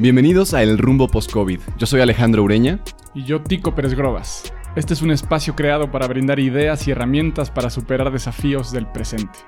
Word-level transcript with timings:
Bienvenidos 0.00 0.54
a 0.54 0.62
El 0.62 0.78
Rumbo 0.78 1.08
Post-COVID. 1.08 1.60
Yo 1.76 1.86
soy 1.86 2.00
Alejandro 2.00 2.42
Ureña. 2.42 2.80
Y 3.12 3.24
yo, 3.24 3.42
Tico 3.42 3.74
Pérez 3.74 3.92
Grobas. 3.92 4.50
Este 4.74 4.94
es 4.94 5.02
un 5.02 5.10
espacio 5.10 5.54
creado 5.54 5.90
para 5.90 6.08
brindar 6.08 6.40
ideas 6.40 6.88
y 6.88 6.92
herramientas 6.92 7.50
para 7.50 7.68
superar 7.68 8.10
desafíos 8.10 8.72
del 8.72 8.86
presente. 8.86 9.40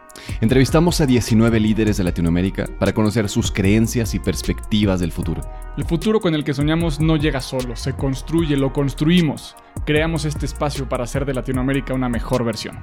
Entrevistamos 0.43 1.01
a 1.01 1.07
19 1.07 1.59
líderes 1.59 1.97
de 1.97 2.05
Latinoamérica 2.05 2.67
para 2.79 2.93
conocer 2.93 3.31
sus 3.31 3.51
creencias 3.51 4.15
y 4.15 4.19
perspectivas 4.19 5.01
del 5.01 5.11
futuro. 5.11 5.41
El 5.75 5.85
futuro 5.85 6.21
con 6.21 6.35
el 6.35 6.45
que 6.45 6.53
soñamos 6.53 7.01
no 7.01 7.17
llega 7.17 7.41
solo, 7.41 7.77
se 7.77 7.95
construye, 7.95 8.59
lo 8.59 8.75
construimos. 8.75 9.57
Creamos 9.87 10.27
este 10.27 10.45
espacio 10.45 10.87
para 10.87 11.05
hacer 11.05 11.25
de 11.25 11.33
Latinoamérica 11.33 11.95
una 11.95 12.11
mejor 12.11 12.45
versión. 12.45 12.79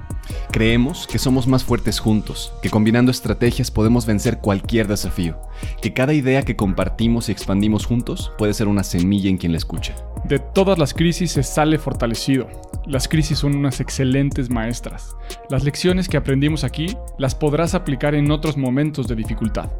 Creemos 0.50 1.06
que 1.06 1.20
somos 1.20 1.46
más 1.46 1.62
fuertes 1.62 2.00
juntos, 2.00 2.52
que 2.62 2.68
combinando 2.68 3.12
estrategias 3.12 3.70
podemos 3.70 4.06
vencer 4.06 4.38
cualquier 4.38 4.88
desafío, 4.88 5.38
que 5.80 5.92
cada 5.92 6.14
idea 6.14 6.42
que 6.42 6.56
compartimos 6.56 7.28
y 7.28 7.32
expandimos 7.32 7.86
juntos 7.86 8.32
puede 8.36 8.54
ser 8.54 8.66
una 8.66 8.82
semilla 8.82 9.30
en 9.30 9.38
quien 9.38 9.52
la 9.52 9.58
escucha. 9.58 9.94
De 10.24 10.40
todas 10.40 10.76
las 10.76 10.92
crisis 10.92 11.30
se 11.30 11.44
sale 11.44 11.78
fortalecido. 11.78 12.48
Las 12.90 13.06
crisis 13.06 13.38
son 13.38 13.54
unas 13.54 13.78
excelentes 13.78 14.50
maestras. 14.50 15.16
Las 15.48 15.62
lecciones 15.62 16.08
que 16.08 16.16
aprendimos 16.16 16.64
aquí 16.64 16.96
las 17.18 17.36
podrás 17.36 17.76
aplicar 17.76 18.16
en 18.16 18.32
otros 18.32 18.56
momentos 18.56 19.06
de 19.06 19.14
dificultad. 19.14 19.70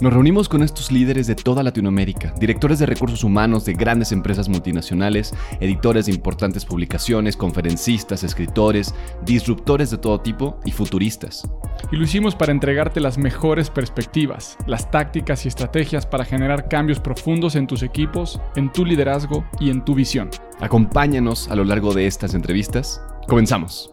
Nos 0.00 0.12
reunimos 0.12 0.48
con 0.48 0.64
estos 0.64 0.90
líderes 0.90 1.28
de 1.28 1.36
toda 1.36 1.62
Latinoamérica, 1.62 2.34
directores 2.40 2.80
de 2.80 2.86
recursos 2.86 3.22
humanos 3.22 3.64
de 3.64 3.74
grandes 3.74 4.10
empresas 4.10 4.48
multinacionales, 4.48 5.32
editores 5.60 6.06
de 6.06 6.12
importantes 6.14 6.64
publicaciones, 6.64 7.36
conferencistas, 7.36 8.24
escritores, 8.24 8.92
disruptores 9.24 9.92
de 9.92 9.98
todo 9.98 10.20
tipo 10.20 10.58
y 10.64 10.72
futuristas. 10.72 11.48
Y 11.92 11.96
lo 11.96 12.02
hicimos 12.02 12.34
para 12.34 12.50
entregarte 12.50 13.00
las 13.00 13.16
mejores 13.16 13.70
perspectivas, 13.70 14.58
las 14.66 14.90
tácticas 14.90 15.44
y 15.44 15.48
estrategias 15.48 16.04
para 16.04 16.24
generar 16.24 16.68
cambios 16.68 16.98
profundos 16.98 17.54
en 17.54 17.68
tus 17.68 17.84
equipos, 17.84 18.40
en 18.56 18.72
tu 18.72 18.84
liderazgo 18.84 19.44
y 19.60 19.70
en 19.70 19.84
tu 19.84 19.94
visión. 19.94 20.30
Acompáñanos 20.60 21.50
a 21.50 21.54
lo 21.54 21.64
largo 21.64 21.92
de 21.92 22.06
estas 22.06 22.34
entrevistas. 22.34 23.02
Comenzamos. 23.28 23.92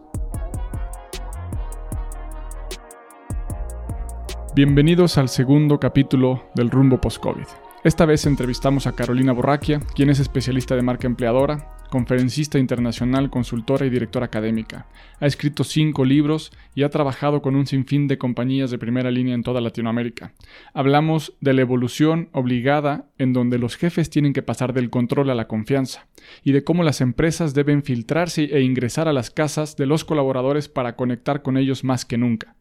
Bienvenidos 4.56 5.18
al 5.18 5.28
segundo 5.28 5.78
capítulo 5.78 6.46
del 6.56 6.70
Rumbo 6.70 7.02
Post-COVID. 7.02 7.48
Esta 7.84 8.06
vez 8.06 8.26
entrevistamos 8.26 8.88
a 8.88 8.94
Carolina 8.94 9.34
Borraquia, 9.34 9.82
quien 9.94 10.10
es 10.10 10.20
especialista 10.20 10.74
de 10.78 10.84
marca 10.84 11.06
empleadora, 11.06 11.76
conferencista 11.94 12.58
internacional, 12.58 13.30
consultora 13.30 13.86
y 13.86 13.92
directora 13.92 14.26
académica. 14.26 14.88
Ha 15.20 15.28
escrito 15.28 15.64
cinco 15.64 16.06
libros 16.06 16.52
y 16.74 16.82
ha 16.82 16.90
trabajado 16.90 17.44
con 17.44 17.56
un 17.56 17.68
sinfín 17.68 18.08
de 18.08 18.18
compañías 18.18 18.72
de 18.72 18.80
primera 18.80 19.12
línea 19.12 19.36
en 19.36 19.44
toda 19.44 19.62
Latinoamérica. 19.62 20.34
Hablamos 20.74 21.34
de 21.40 21.54
la 21.54 21.62
evolución 21.62 22.30
obligada 22.32 23.06
en 23.20 23.32
donde 23.32 23.60
los 23.60 23.76
jefes 23.76 24.10
tienen 24.10 24.34
que 24.34 24.42
pasar 24.42 24.74
del 24.74 24.90
control 24.90 25.30
a 25.30 25.36
la 25.36 25.48
confianza 25.48 26.08
y 26.44 26.52
de 26.52 26.64
cómo 26.64 26.82
las 26.82 27.00
empresas 27.00 27.54
deben 27.54 27.84
filtrarse 27.84 28.46
e 28.46 28.62
ingresar 28.62 29.08
a 29.08 29.14
las 29.14 29.30
casas 29.30 29.78
de 29.78 29.86
los 29.86 30.04
colaboradores 30.04 30.70
para 30.70 30.96
conectar 30.96 31.44
con 31.44 31.58
ellos 31.58 31.84
más 31.84 32.06
que 32.06 32.18
nunca. 32.18 32.56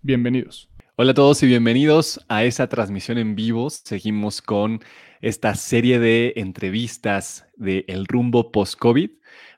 Bienvenidos. 0.00 0.70
Hola 0.96 1.10
a 1.10 1.14
todos 1.14 1.42
y 1.42 1.48
bienvenidos 1.48 2.24
a 2.28 2.44
esa 2.44 2.68
transmisión 2.68 3.18
en 3.18 3.34
vivo. 3.34 3.68
Seguimos 3.68 4.40
con 4.40 4.80
esta 5.24 5.54
serie 5.54 5.98
de 5.98 6.34
entrevistas 6.36 7.46
de 7.56 7.86
El 7.88 8.04
Rumbo 8.06 8.52
Post-COVID. 8.52 9.10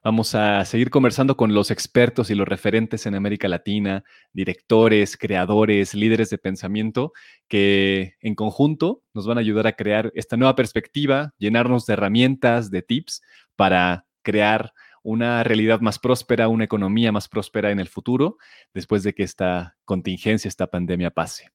Vamos 0.05 0.36
a 0.36 0.64
seguir 0.64 0.91
conversando 0.91 1.36
con 1.36 1.55
los 1.55 1.73
expertos 1.73 2.31
y 2.31 2.36
los 2.36 2.47
referentes 2.47 3.05
en 3.05 3.17
América 3.17 3.48
Latina, 3.48 4.05
directores, 4.33 5.17
creadores, 5.17 5.92
líderes 5.92 6.31
de 6.31 6.39
pensamiento, 6.39 7.12
que 7.48 8.14
en 8.20 8.36
conjunto 8.36 9.03
nos 9.12 9.27
van 9.27 9.39
a 9.39 9.41
ayudar 9.41 9.67
a 9.67 9.73
crear 9.73 10.12
esta 10.14 10.36
nueva 10.36 10.55
perspectiva, 10.55 11.34
llenarnos 11.36 11.84
de 11.84 11.95
herramientas, 11.95 12.70
de 12.70 12.83
tips 12.83 13.23
para 13.56 14.06
crear 14.23 14.73
una 15.03 15.42
realidad 15.42 15.80
más 15.80 15.98
próspera, 15.98 16.46
una 16.46 16.62
economía 16.62 17.11
más 17.11 17.27
próspera 17.27 17.73
en 17.73 17.80
el 17.80 17.89
futuro, 17.89 18.39
después 18.73 19.02
de 19.02 19.14
que 19.14 19.24
esta 19.24 19.77
contingencia, 19.85 20.48
esta 20.48 20.68
pandemia 20.68 21.11
pase. 21.11 21.51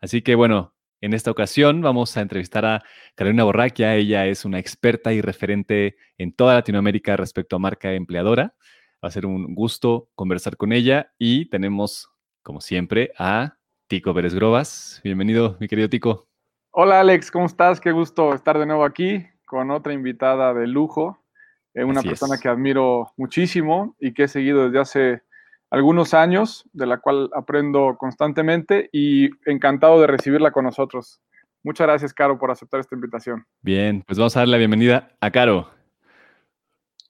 Así 0.00 0.20
que 0.20 0.34
bueno, 0.34 0.74
en 1.02 1.14
esta 1.14 1.32
ocasión 1.32 1.82
vamos 1.82 2.16
a 2.16 2.20
entrevistar 2.20 2.64
a 2.64 2.82
Carolina 3.16 3.42
Borraquia. 3.42 3.96
Ella 3.96 4.26
es 4.26 4.44
una 4.44 4.60
experta 4.60 5.12
y 5.12 5.20
referente 5.20 5.96
en 6.16 6.32
toda 6.32 6.54
Latinoamérica 6.54 7.16
respecto 7.16 7.56
a 7.56 7.58
marca 7.58 7.92
empleadora. 7.92 8.54
Va 9.04 9.08
a 9.08 9.10
ser 9.10 9.26
un 9.26 9.52
gusto 9.52 10.08
conversar 10.14 10.56
con 10.56 10.72
ella 10.72 11.12
y 11.18 11.50
tenemos, 11.50 12.08
como 12.42 12.60
siempre, 12.60 13.12
a 13.18 13.58
Tico 13.88 14.14
Pérez 14.14 14.32
Grobas. 14.32 15.00
Bienvenido, 15.02 15.56
mi 15.58 15.66
querido 15.66 15.88
Tico. 15.88 16.28
Hola 16.70 17.00
Alex, 17.00 17.32
¿cómo 17.32 17.46
estás? 17.46 17.80
Qué 17.80 17.90
gusto 17.90 18.32
estar 18.32 18.56
de 18.56 18.64
nuevo 18.64 18.84
aquí 18.84 19.26
con 19.44 19.72
otra 19.72 19.92
invitada 19.92 20.54
de 20.54 20.68
lujo. 20.68 21.18
Es 21.74 21.84
una 21.84 22.02
persona 22.02 22.38
que 22.38 22.48
admiro 22.48 23.12
muchísimo 23.16 23.96
y 23.98 24.14
que 24.14 24.24
he 24.24 24.28
seguido 24.28 24.66
desde 24.66 24.78
hace 24.78 25.22
algunos 25.72 26.12
años, 26.12 26.68
de 26.74 26.84
la 26.84 26.98
cual 26.98 27.30
aprendo 27.34 27.96
constantemente 27.98 28.90
y 28.92 29.30
encantado 29.46 30.02
de 30.02 30.06
recibirla 30.06 30.50
con 30.50 30.66
nosotros. 30.66 31.18
Muchas 31.62 31.86
gracias, 31.86 32.12
Caro, 32.12 32.38
por 32.38 32.50
aceptar 32.50 32.80
esta 32.80 32.94
invitación. 32.94 33.46
Bien, 33.62 34.04
pues 34.06 34.18
vamos 34.18 34.36
a 34.36 34.40
dar 34.40 34.48
la 34.48 34.58
bienvenida 34.58 35.16
a 35.18 35.30
Caro. 35.30 35.70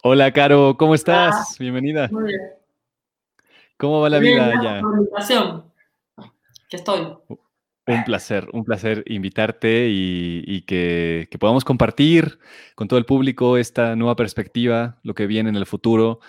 Hola, 0.04 0.30
Caro, 0.30 0.76
¿cómo 0.78 0.94
estás? 0.94 1.56
bienvenida. 1.58 2.08
Muy 2.12 2.24
bien. 2.24 2.40
¿Cómo 3.76 4.00
va 4.00 4.08
la 4.08 4.20
vida 4.20 4.46
allá? 4.46 4.78
invitación. 4.78 5.64
Que 6.70 6.76
estoy. 6.76 7.16
Un 7.28 8.04
placer, 8.04 8.48
un 8.52 8.62
placer 8.62 9.02
invitarte 9.08 9.88
y, 9.90 10.62
que, 10.68 11.28
podamos 11.40 11.64
compartir 11.64 12.38
con 12.76 12.86
todo 12.86 13.00
el 13.00 13.06
público 13.06 13.56
esta 13.56 13.96
nueva 13.96 14.14
perspectiva, 14.14 15.00
lo 15.02 15.14
que 15.14 15.26
viene 15.26 15.50
en 15.50 15.56
el 15.56 15.66
futuro, 15.66 16.20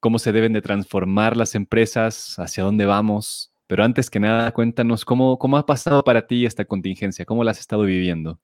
cómo 0.00 0.18
se 0.18 0.32
deben 0.32 0.52
de 0.52 0.62
transformar 0.62 1.36
las 1.36 1.54
empresas, 1.54 2.34
hacia 2.38 2.64
dónde 2.64 2.86
vamos. 2.86 3.52
Pero 3.66 3.84
antes 3.84 4.10
que 4.10 4.18
nada, 4.18 4.50
cuéntanos 4.52 5.04
cómo, 5.04 5.38
cómo 5.38 5.56
ha 5.56 5.66
pasado 5.66 6.02
para 6.02 6.26
ti 6.26 6.44
esta 6.44 6.64
contingencia, 6.64 7.24
cómo 7.24 7.44
la 7.44 7.52
has 7.52 7.60
estado 7.60 7.82
viviendo. 7.82 8.40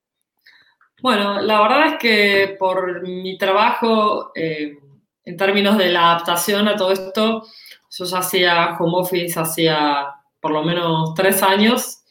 Bueno, 1.01 1.41
la 1.41 1.61
verdad 1.61 1.87
es 1.87 1.93
que 1.99 2.55
por 2.57 3.01
mi 3.07 3.37
trabajo, 3.37 4.31
eh, 4.35 4.77
en 5.25 5.37
términos 5.37 5.77
de 5.77 5.89
la 5.89 6.11
adaptación 6.11 6.67
a 6.67 6.75
todo 6.75 6.91
esto, 6.91 7.43
yo 7.89 8.05
ya 8.05 8.19
hacía 8.19 8.77
home 8.79 8.93
office 8.95 9.39
hacía 9.39 10.07
por 10.39 10.51
lo 10.51 10.63
menos 10.63 11.13
tres 11.13 11.43
años 11.43 12.03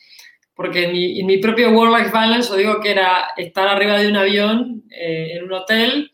porque 0.56 0.84
en 0.84 1.26
mi, 1.26 1.36
propio 1.36 1.70
Work-Life 1.70 2.10
Balance 2.10 2.48
yo 2.48 2.56
digo 2.56 2.80
que 2.80 2.90
era 2.90 3.28
estar 3.36 3.68
arriba 3.68 3.98
de 3.98 4.08
un 4.08 4.16
avión 4.16 4.84
eh, 4.90 5.36
en 5.36 5.44
un 5.44 5.52
hotel 5.52 6.10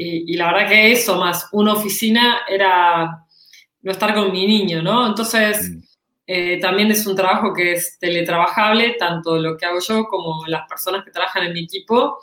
y, 0.00 0.36
la 0.36 0.52
verdad 0.52 0.68
que 0.68 0.92
eso 0.92 1.16
más 1.16 1.48
una 1.50 1.72
oficina 1.72 2.42
era 2.48 3.24
no 3.82 3.90
estar 3.90 4.14
con 4.14 4.30
mi 4.30 4.46
niño, 4.46 4.80
¿no? 4.80 5.08
Entonces 5.08 5.70
mm. 5.70 5.82
eh, 6.26 6.60
también 6.60 6.90
es 6.92 7.04
un 7.06 7.16
trabajo 7.16 7.52
que 7.52 7.72
es 7.72 7.98
teletrabajable, 7.98 8.94
tanto 8.98 9.38
lo 9.38 9.56
que 9.56 9.66
hago 9.66 9.80
yo 9.80 10.04
como 10.04 10.46
las 10.46 10.68
personas 10.68 11.04
que 11.04 11.10
trabajan 11.10 11.44
en 11.46 11.52
mi 11.52 11.64
equipo. 11.64 12.18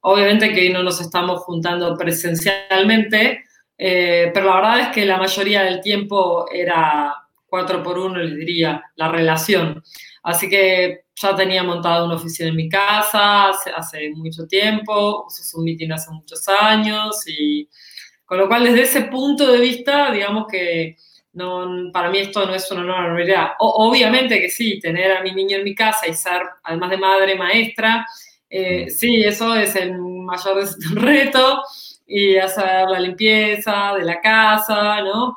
Obviamente 0.00 0.52
que 0.52 0.70
no 0.70 0.82
nos 0.82 1.00
estamos 1.00 1.40
juntando 1.42 1.96
presencialmente, 1.96 3.44
eh, 3.78 4.30
pero 4.34 4.46
la 4.46 4.56
verdad 4.56 4.80
es 4.80 4.88
que 4.88 5.06
la 5.06 5.18
mayoría 5.18 5.62
del 5.62 5.80
tiempo 5.80 6.46
era 6.52 7.14
cuatro 7.46 7.80
por 7.82 7.96
uno, 7.98 8.18
les 8.18 8.36
diría, 8.36 8.82
la 8.96 9.08
relación. 9.08 9.82
Así 10.24 10.48
que 10.48 11.04
ya 11.20 11.36
tenía 11.36 11.62
montada 11.62 12.04
una 12.04 12.14
oficina 12.14 12.48
en 12.48 12.56
mi 12.56 12.68
casa 12.68 13.50
hace, 13.50 14.10
mucho 14.14 14.46
tiempo, 14.46 15.26
usé 15.26 15.56
un 15.56 15.64
meeting 15.64 15.90
hace 15.90 16.10
muchos 16.10 16.48
años 16.48 17.22
y 17.26 17.68
con 18.24 18.38
lo 18.38 18.48
cual 18.48 18.64
desde 18.64 18.82
ese 18.82 19.02
punto 19.02 19.50
de 19.50 19.58
vista, 19.58 20.10
digamos 20.10 20.46
que 20.50 20.96
no, 21.32 21.90
para 21.92 22.10
mí 22.10 22.18
esto 22.18 22.46
no 22.46 22.54
es 22.54 22.70
una 22.70 22.82
nueva 22.82 23.02
normalidad. 23.02 23.48
obviamente 23.58 24.40
que 24.40 24.48
sí, 24.48 24.80
tener 24.80 25.12
a 25.12 25.22
mi 25.22 25.32
niño 25.32 25.58
en 25.58 25.64
mi 25.64 25.74
casa 25.74 26.08
y 26.08 26.14
ser, 26.14 26.42
además 26.64 26.90
de 26.90 26.96
madre, 26.96 27.36
maestra, 27.36 28.06
eh, 28.48 28.88
sí, 28.90 29.22
eso 29.22 29.54
es 29.54 29.76
el 29.76 29.98
mayor 29.98 30.64
reto 30.94 31.62
y 32.06 32.36
hacer 32.36 32.88
la 32.88 32.98
limpieza 32.98 33.94
de 33.96 34.04
la 34.04 34.20
casa, 34.20 35.00
¿no? 35.02 35.36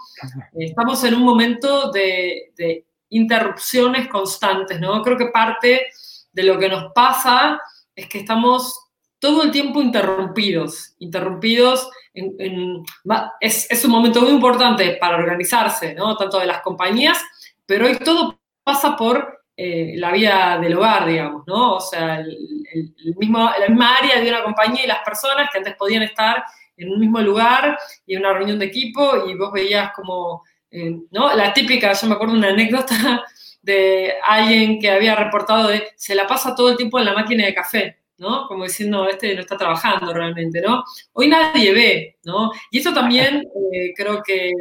Estamos 0.58 1.04
en 1.04 1.14
un 1.14 1.24
momento 1.24 1.92
de, 1.92 2.52
de 2.56 2.86
interrupciones 3.16 4.08
constantes, 4.08 4.80
¿no? 4.80 5.02
Creo 5.02 5.18
que 5.18 5.28
parte 5.28 5.88
de 6.32 6.44
lo 6.44 6.58
que 6.58 6.70
nos 6.70 6.92
pasa 6.94 7.60
es 7.96 8.08
que 8.08 8.20
estamos 8.20 8.80
todo 9.20 9.44
el 9.44 9.52
tiempo 9.52 9.82
interrumpidos, 9.82 10.96
interrumpidos 11.00 11.90
en, 12.14 12.84
es, 13.40 13.86
un 13.86 13.92
momento 13.92 14.22
muy 14.22 14.32
importante 14.32 14.98
para 15.00 15.18
organizarse, 15.18 15.94
¿no? 15.94 16.16
Tanto 16.18 16.40
de 16.40 16.46
las 16.46 16.62
compañías, 16.62 17.22
pero 17.66 17.86
hoy 17.86 17.98
todo 17.98 18.40
pasa 18.64 18.96
por 18.96 19.46
eh, 19.56 19.94
la 19.98 20.12
vida 20.12 20.60
del 20.60 20.78
hogar, 20.78 21.08
digamos, 21.08 21.44
¿no? 21.48 21.76
O 21.76 21.80
sea, 21.80 22.20
el, 22.20 23.16
mismo, 23.18 23.50
la 23.60 23.68
misma 23.68 23.96
área 23.98 24.20
de 24.20 24.30
una 24.30 24.44
compañía 24.44 24.84
y 24.84 24.88
las 24.88 25.04
personas 25.04 25.50
que 25.52 25.60
antes 25.60 25.76
podían 25.76 26.04
estar 26.04 26.44
en 26.76 26.92
un 26.92 27.00
mismo 27.00 27.20
lugar 27.22 27.78
y 28.06 28.16
en 28.16 28.22
una 28.22 28.34
reunión 28.34 28.60
de 28.60 28.66
equipo 28.66 29.28
y 29.28 29.36
vos 29.36 29.52
veías 29.52 29.92
como 29.94 30.44
¿no? 31.12 31.36
La 31.36 31.54
típica, 31.54 31.94
yo 31.94 32.08
me 32.08 32.16
acuerdo 32.16 32.34
de 32.34 32.40
una 32.40 32.50
anécdota 32.50 33.24
de 33.62 34.14
alguien 34.26 34.80
que 34.80 34.90
había 34.90 35.16
reportado 35.16 35.68
de 35.68 35.90
se 35.96 36.16
la 36.16 36.28
pasa 36.28 36.56
todo 36.56 36.72
el 36.72 36.78
tiempo 36.78 37.00
en 37.00 37.06
la 37.06 37.14
máquina 37.14 37.46
de 37.46 37.54
café. 37.54 37.98
¿no? 38.18 38.48
Como 38.48 38.64
diciendo, 38.64 39.08
este 39.08 39.34
no 39.36 39.42
está 39.42 39.58
trabajando 39.58 40.14
realmente, 40.14 40.62
¿no? 40.62 40.84
Hoy 41.14 41.28
nadie 41.28 41.74
ve, 41.74 42.18
¿no? 42.24 42.52
Y 42.72 42.78
esto 42.78 42.94
también 42.94 43.44
eh, 43.74 43.94
creo 43.96 44.22
que 44.24 44.52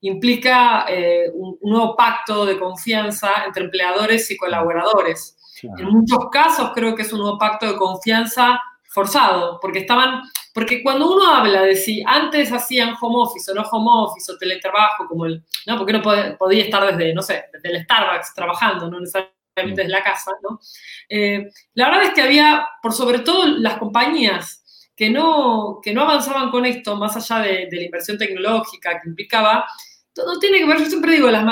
implica 0.00 0.86
eh, 0.88 1.30
un, 1.32 1.58
nuevo 1.62 1.96
pacto 1.96 2.44
de 2.44 2.58
confianza 2.58 3.44
entre 3.46 3.64
empleadores 3.64 4.30
y 4.30 4.36
colaboradores. 4.36 5.36
En 5.62 5.86
muchos 5.86 6.28
casos 6.32 6.72
creo 6.74 6.96
que 6.96 7.02
es 7.02 7.12
un 7.12 7.20
nuevo 7.20 7.38
pacto 7.38 7.66
de 7.66 7.76
confianza 7.76 8.60
forzado, 8.88 9.58
porque 9.60 9.78
estaban, 9.78 10.22
porque 10.54 10.82
cuando 10.82 11.12
uno 11.12 11.34
habla 11.34 11.62
de 11.62 11.76
si 11.76 12.02
antes 12.06 12.52
hacían 12.52 12.94
home 13.00 13.16
office 13.18 13.50
o 13.50 13.54
no 13.54 13.62
home 13.62 13.90
office 13.90 14.32
o 14.32 14.38
teletrabajo, 14.38 15.06
como 15.08 15.26
el, 15.26 15.42
¿no? 15.66 15.78
Porque 15.78 15.94
uno 15.94 16.36
podía 16.38 16.64
estar 16.64 16.94
desde, 16.94 17.14
no 17.14 17.22
sé, 17.22 17.44
desde 17.52 17.76
el 17.76 17.84
Starbucks 17.84 18.34
trabajando, 18.34 18.90
no 18.90 19.00
necesariamente 19.00 19.32
desde 19.56 19.88
la 19.88 20.02
casa, 20.02 20.32
¿no? 20.42 20.60
Eh, 21.08 21.50
la 21.74 21.86
verdad 21.86 22.04
es 22.04 22.10
que 22.14 22.22
había, 22.22 22.66
por 22.82 22.92
sobre 22.92 23.20
todo 23.20 23.46
las 23.46 23.78
compañías 23.78 24.90
que 24.94 25.10
no, 25.10 25.80
que 25.82 25.94
no 25.94 26.02
avanzaban 26.02 26.50
con 26.50 26.66
esto, 26.66 26.96
más 26.96 27.16
allá 27.16 27.42
de, 27.42 27.68
de 27.70 27.76
la 27.76 27.82
inversión 27.84 28.18
tecnológica 28.18 29.00
que 29.00 29.08
implicaba, 29.08 29.66
todo 30.14 30.38
tiene 30.38 30.58
que 30.58 30.66
ver, 30.66 30.78
yo 30.78 30.86
siempre 30.86 31.12
digo, 31.12 31.30
las, 31.30 31.44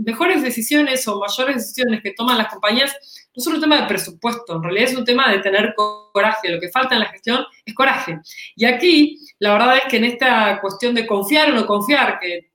mejores 0.00 0.42
decisiones 0.42 1.06
o 1.08 1.18
mayores 1.18 1.56
decisiones 1.56 2.02
que 2.02 2.12
toman 2.12 2.38
las 2.38 2.48
compañías 2.48 3.21
no 3.34 3.42
son 3.42 3.54
un 3.54 3.60
tema 3.60 3.80
de 3.80 3.86
presupuesto, 3.86 4.56
en 4.56 4.62
realidad 4.62 4.90
es 4.90 4.96
un 4.96 5.04
tema 5.04 5.30
de 5.30 5.38
tener 5.38 5.74
coraje. 5.74 6.50
Lo 6.50 6.60
que 6.60 6.68
falta 6.68 6.94
en 6.94 7.00
la 7.00 7.08
gestión 7.08 7.44
es 7.64 7.74
coraje. 7.74 8.20
Y 8.56 8.64
aquí, 8.64 9.18
la 9.38 9.54
verdad 9.54 9.76
es 9.78 9.84
que 9.84 9.96
en 9.96 10.04
esta 10.04 10.60
cuestión 10.60 10.94
de 10.94 11.06
confiar 11.06 11.50
o 11.50 11.54
no 11.54 11.66
confiar, 11.66 12.18
que, 12.20 12.48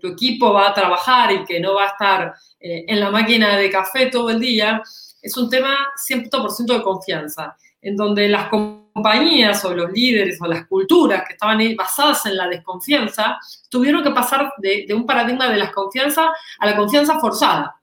tu 0.00 0.08
equipo 0.08 0.52
va 0.52 0.68
a 0.68 0.74
trabajar 0.74 1.32
y 1.32 1.44
que 1.44 1.58
no 1.58 1.74
va 1.74 1.86
a 1.86 1.88
estar 1.88 2.34
eh, 2.60 2.84
en 2.86 3.00
la 3.00 3.10
máquina 3.10 3.56
de 3.56 3.68
café 3.68 4.06
todo 4.06 4.30
el 4.30 4.38
día, 4.38 4.80
es 5.20 5.36
un 5.36 5.50
tema 5.50 5.76
100% 5.96 6.66
de 6.66 6.82
confianza, 6.82 7.56
en 7.82 7.96
donde 7.96 8.28
las 8.28 8.48
compañías 8.48 9.64
o 9.64 9.74
los 9.74 9.90
líderes 9.90 10.40
o 10.40 10.46
las 10.46 10.66
culturas 10.66 11.24
que 11.26 11.32
estaban 11.32 11.58
basadas 11.76 12.26
en 12.26 12.36
la 12.36 12.46
desconfianza 12.46 13.38
tuvieron 13.68 14.04
que 14.04 14.10
pasar 14.10 14.52
de, 14.58 14.86
un 14.94 15.04
paradigma 15.04 15.48
de 15.48 15.56
la 15.56 15.72
confianza 15.72 16.30
a 16.58 16.66
la 16.66 16.76
confianza 16.76 17.18
forzada. 17.18 17.74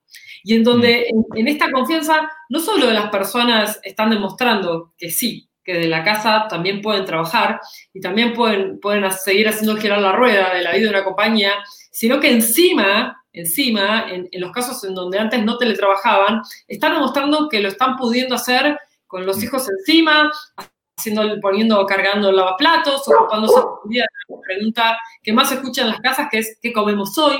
Y 0.44 0.56
en 0.56 0.64
donde 0.64 1.08
mm. 1.14 1.38
en, 1.38 1.48
esta 1.48 1.72
confianza 1.72 2.30
no 2.50 2.60
solo 2.60 2.92
las 2.92 3.10
personas 3.10 3.80
están 3.84 4.10
demostrando 4.10 4.94
que 4.98 5.10
sí, 5.10 5.50
que 5.64 5.74
de 5.74 5.88
la 5.88 6.04
casa 6.04 6.48
también 6.50 6.82
pueden 6.82 7.06
trabajar 7.06 7.60
y 7.94 8.00
también 8.00 8.34
pueden, 8.34 8.80
pueden 8.80 9.12
seguir 9.12 9.48
haciendo 9.48 9.78
girar 9.78 10.00
la 10.00 10.12
rueda 10.12 10.54
de 10.54 10.62
la 10.62 10.72
vida 10.72 10.84
de 10.84 10.90
una 10.90 11.04
compañía, 11.04 11.54
sino 11.92 12.20
que 12.20 12.32
encima, 12.32 13.24
encima, 13.32 14.08
en, 14.10 14.28
en 14.32 14.42
los 14.42 14.52
casos 14.52 14.84
en 14.84 14.96
donde 14.96 15.20
antes 15.20 15.44
no 15.44 15.58
teletrabajaban, 15.58 16.42
están 16.68 16.94
demostrando 16.94 17.48
que 17.48 17.62
lo 17.62 17.68
están 17.68 17.96
pudiendo 17.96 18.36
hacer 18.36 18.78
con 19.08 19.26
los 19.26 19.38
mm. 19.38 19.44
hijos 19.44 19.68
encima, 19.70 20.32
haciendo, 20.98 21.24
poniendo, 21.42 21.86
cargando 21.86 22.30
el 22.30 22.36
lavaplatos, 22.36 23.08
ocupándose 23.08 23.60
de 23.86 24.00
la 24.00 24.38
pregunta 24.42 24.98
que 25.22 25.34
más 25.34 25.50
se 25.50 25.56
escucha 25.56 25.82
en 25.82 25.90
las 25.90 26.00
casas, 26.00 26.28
que 26.32 26.40
es 26.40 26.58
¿qué 26.62 26.72
comemos 26.72 27.18
hoy? 27.18 27.38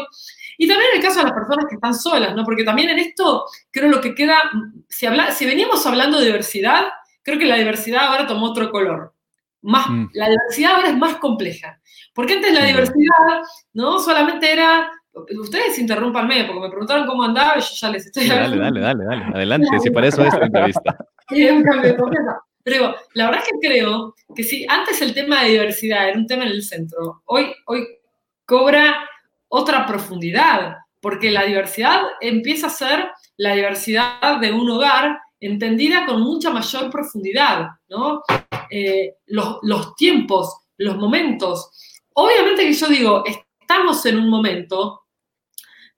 Y 0.58 0.68
también 0.68 0.92
en 0.92 0.98
el 1.00 1.04
caso 1.04 1.20
de 1.20 1.26
las 1.26 1.34
personas 1.34 1.66
que 1.68 1.76
están 1.76 1.94
solas, 1.94 2.36
¿no? 2.36 2.44
Porque 2.44 2.64
también 2.64 2.90
en 2.90 3.00
esto 3.00 3.46
creo 3.72 3.90
lo 3.90 4.02
que 4.02 4.16
queda, 4.16 4.38
si, 4.88 5.06
habla, 5.06 5.32
si 5.32 5.46
veníamos 5.46 5.86
hablando 5.86 6.20
de 6.20 6.26
diversidad, 6.26 6.86
creo 7.24 7.40
que 7.40 7.46
la 7.46 7.58
diversidad 7.58 8.08
ahora 8.08 8.28
tomó 8.28 8.48
otro 8.48 8.72
color. 8.72 9.14
Más, 9.62 9.90
mm. 9.90 10.10
La 10.14 10.30
diversidad 10.30 10.76
ahora 10.76 10.90
es 10.90 10.98
más 10.98 11.16
compleja. 11.18 11.80
Porque 12.14 12.34
antes 12.34 12.54
la 12.54 12.66
diversidad, 12.66 13.42
¿no? 13.74 14.00
Solamente 14.00 14.52
era 14.52 14.92
Ustedes 15.14 15.78
interrúmpanme, 15.78 16.46
porque 16.46 16.62
me 16.62 16.70
preguntaron 16.70 17.06
cómo 17.06 17.24
andaba 17.24 17.58
y 17.58 17.62
yo 17.62 17.68
ya 17.74 17.90
les 17.90 18.06
estoy 18.06 18.28
Dale, 18.28 18.58
dale, 18.58 18.80
dale, 18.80 19.04
dale. 19.04 19.26
Adelante, 19.36 19.80
si 19.80 19.90
para 19.90 20.08
eso 20.08 20.24
es 20.24 20.34
la 20.34 20.46
entrevista. 20.46 20.98
Pero 22.64 22.96
la 23.16 23.26
verdad 23.26 23.42
es 23.44 23.50
que 23.52 23.68
creo 23.68 24.16
que 24.36 24.44
si 24.44 24.66
antes 24.70 25.02
el 25.02 25.14
tema 25.14 25.44
de 25.44 25.50
diversidad 25.50 26.10
era 26.10 26.18
un 26.18 26.28
tema 26.28 26.44
en 26.44 26.52
el 26.52 26.64
centro, 26.64 27.24
hoy, 27.26 27.54
hoy 27.66 27.88
cobra 28.46 29.10
otra 29.52 29.86
profundidad, 29.86 30.78
porque 31.02 31.30
la 31.30 31.44
diversidad 31.44 32.02
empieza 32.22 32.68
a 32.68 32.72
ser 32.72 33.12
la 33.38 33.54
diversidad 33.54 34.40
de 34.40 34.52
un 34.52 34.70
hogar 34.70 35.20
entendida 35.40 36.06
con 36.06 36.22
mucha 36.22 36.50
mayor 36.52 36.90
profundidad, 36.90 37.68
¿no? 37.90 38.24
Eh, 38.70 39.16
los, 39.26 39.96
tiempos, 39.96 40.56
los 40.78 40.98
momentos. 40.98 41.72
Obviamente 42.14 42.64
que 42.64 42.74
yo 42.74 42.88
digo, 42.88 43.24
estamos 43.60 44.06
en 44.06 44.20
un 44.20 44.30
momento 44.30 45.02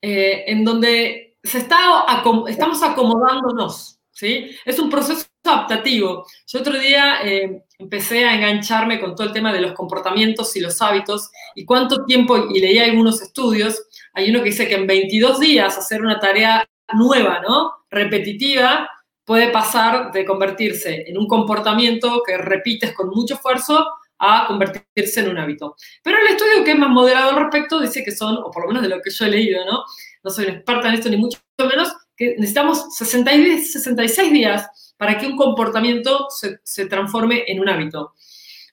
eh, 0.02 0.46
en 0.48 0.66
donde 0.66 1.38
se 1.44 1.60
está, 1.60 2.06
estamos 2.48 2.82
acomodándonos, 2.82 4.00
¿sí? 4.12 4.50
Es 4.66 4.80
un 4.80 4.90
proceso 4.90 5.28
adaptativo. 5.44 6.26
Yo 6.48 6.60
otro 6.60 6.80
día 6.80 7.20
eh, 7.24 7.64
empecé 7.84 8.26
a 8.26 8.36
engancharme 8.36 9.00
con 9.00 9.16
todo 9.16 9.28
el 9.28 9.34
tema 9.34 9.54
de 9.54 9.62
los 9.62 9.74
comportamientos 9.74 10.56
y 10.56 10.60
los 10.60 10.82
hábitos 10.82 11.30
y 11.56 11.66
cuánto 11.66 12.06
tiempo, 12.06 12.50
y 12.50 12.60
leí 12.60 12.80
algunos 12.80 13.22
estudios, 13.22 13.84
hay 14.14 14.30
uno 14.30 14.40
que 14.40 14.50
dice 14.50 14.68
que 14.68 14.76
en 14.76 14.88
22 14.88 15.40
días 15.40 15.78
hacer 15.78 16.02
una 16.02 16.20
tarea 16.20 16.68
nueva, 16.94 17.42
¿no? 17.42 17.72
Repetitiva, 17.90 18.90
puede 19.26 19.50
pasar 19.50 20.12
de 20.12 20.26
convertirse 20.26 21.06
en 21.08 21.18
un 21.18 21.28
comportamiento 21.28 22.22
que 22.26 22.38
repites 22.38 22.94
con 22.94 23.10
mucho 23.10 23.36
esfuerzo 23.36 23.86
a 24.20 24.46
convertirse 24.48 25.22
en 25.22 25.30
un 25.30 25.38
hábito. 25.38 25.76
Pero 26.04 26.18
el 26.20 26.28
estudio 26.28 26.64
que 26.64 26.72
es 26.72 26.78
más 26.78 26.90
moderado 26.90 27.32
al 27.32 27.44
respecto 27.44 27.80
dice 27.80 28.04
que 28.04 28.12
son, 28.12 28.38
o 28.38 28.52
por 28.52 28.64
lo 28.64 28.68
menos 28.70 28.84
de 28.84 28.90
lo 28.90 29.02
que 29.02 29.12
yo 29.12 29.26
he 29.26 29.30
leído, 29.30 29.66
¿no? 29.66 29.84
No 30.24 30.32
soy 30.32 30.46
una 30.46 30.56
experta 30.56 30.88
en 30.88 30.96
esto 30.96 31.10
ni 31.10 31.18
mucho 31.18 31.40
menos, 31.58 31.94
que 32.16 32.36
necesitamos 32.38 32.96
66 32.96 34.32
días 34.32 34.68
para 35.04 35.18
que 35.18 35.28
un 35.28 35.36
comportamiento 35.36 36.28
se, 36.30 36.86
transforme 36.86 37.44
en 37.46 37.60
un 37.60 37.68
hábito. 37.68 38.14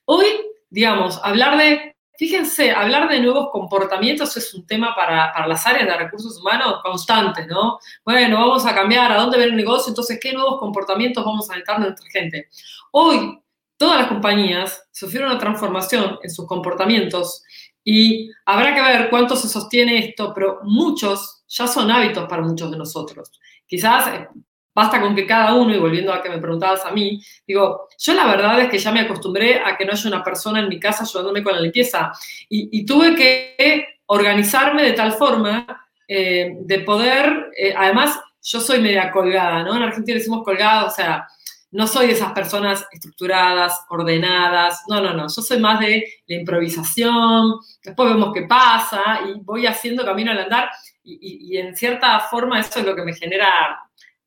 Hoy, 0.04 0.26
digamos, 0.68 1.18
hablar 1.24 1.58
de, 1.58 1.96
fíjense, 2.16 2.70
hablar 2.70 3.08
de 3.08 3.18
nuevos 3.18 3.48
comportamientos 3.50 4.36
es 4.36 4.54
un 4.54 4.64
tema 4.64 4.94
para, 4.94 5.32
para 5.32 5.48
las 5.48 5.66
áreas 5.66 5.88
de 5.88 5.96
recursos 5.96 6.38
humanos 6.38 6.76
constantes, 6.84 7.48
¿no? 7.48 7.80
Bueno, 8.04 8.36
vamos 8.36 8.64
a 8.64 8.76
cambiar 8.76 9.10
a 9.10 9.16
dónde 9.16 9.38
ver 9.38 9.48
el 9.48 9.56
negocio, 9.56 9.90
entonces, 9.90 10.20
¿qué 10.22 10.32
nuevos 10.32 10.60
comportamientos 10.60 11.24
vamos 11.24 11.50
a 11.50 11.54
necesitar 11.54 11.80
de 11.80 11.86
nuestra 11.88 12.10
gente? 12.12 12.48
Hoy, 12.92 13.40
todas 13.76 13.98
las 13.98 14.06
compañías 14.06 14.88
sufrieron 14.92 15.32
una 15.32 15.40
transformación 15.40 16.20
en 16.22 16.30
sus 16.30 16.46
comportamientos 16.46 17.42
y 17.82 18.30
habrá 18.46 18.72
que 18.72 18.82
ver 18.82 19.10
cuánto 19.10 19.34
se 19.34 19.48
sostiene 19.48 19.98
esto, 19.98 20.32
pero 20.32 20.60
muchos 20.62 21.42
ya 21.48 21.66
son 21.66 21.90
hábitos 21.90 22.28
para 22.28 22.42
muchos 22.42 22.70
de 22.70 22.76
nosotros. 22.76 23.32
Quizás 23.66 24.14
eh, 24.14 24.28
basta 24.74 25.00
con 25.00 25.14
que 25.14 25.26
cada 25.26 25.54
uno, 25.54 25.74
y 25.74 25.78
volviendo 25.78 26.12
a 26.12 26.22
que 26.22 26.28
me 26.28 26.38
preguntabas 26.38 26.84
a 26.86 26.92
mí, 26.92 27.22
digo, 27.46 27.88
yo 27.98 28.14
la 28.14 28.26
verdad 28.26 28.60
es 28.60 28.68
que 28.68 28.78
ya 28.78 28.92
me 28.92 29.00
acostumbré 29.00 29.60
a 29.64 29.76
que 29.76 29.84
no 29.84 29.92
haya 29.92 30.08
una 30.08 30.24
persona 30.24 30.60
en 30.60 30.68
mi 30.68 30.78
casa 30.78 31.04
ayudándome 31.04 31.42
con 31.42 31.54
la 31.54 31.60
limpieza 31.60 32.12
y, 32.48 32.84
tuve 32.84 33.14
que 33.14 34.00
organizarme 34.06 34.82
de 34.82 34.92
tal 34.92 35.12
forma 35.12 35.86
eh, 36.08 36.56
de 36.60 36.80
poder, 36.80 37.50
eh, 37.56 37.74
además, 37.76 38.18
yo 38.42 38.60
soy 38.60 38.80
media 38.80 39.10
colgada, 39.12 39.62
¿no? 39.62 39.76
En 39.76 39.82
Argentina 39.82 40.18
decimos 40.18 40.42
colgada, 40.42 40.86
o 40.86 40.90
sea, 40.90 41.26
no 41.72 41.86
soy 41.86 42.08
de 42.08 42.14
esas 42.14 42.32
personas 42.32 42.84
estructuradas, 42.90 43.84
ordenadas, 43.90 44.82
no, 44.88 45.00
no, 45.00 45.14
no, 45.14 45.28
yo 45.28 45.42
soy 45.42 45.60
más 45.60 45.78
de 45.78 46.04
la 46.26 46.36
improvisación, 46.36 47.54
después 47.82 48.08
vemos 48.08 48.32
qué 48.34 48.42
pasa 48.42 49.20
y 49.28 49.40
voy 49.40 49.66
haciendo 49.66 50.04
camino 50.04 50.32
al 50.32 50.38
andar 50.38 50.68
y, 51.02 51.56
en 51.56 51.76
cierta 51.76 52.18
forma 52.20 52.60
eso 52.60 52.80
es 52.80 52.86
lo 52.86 52.94
que 52.94 53.02
me 53.02 53.14
genera 53.14 53.80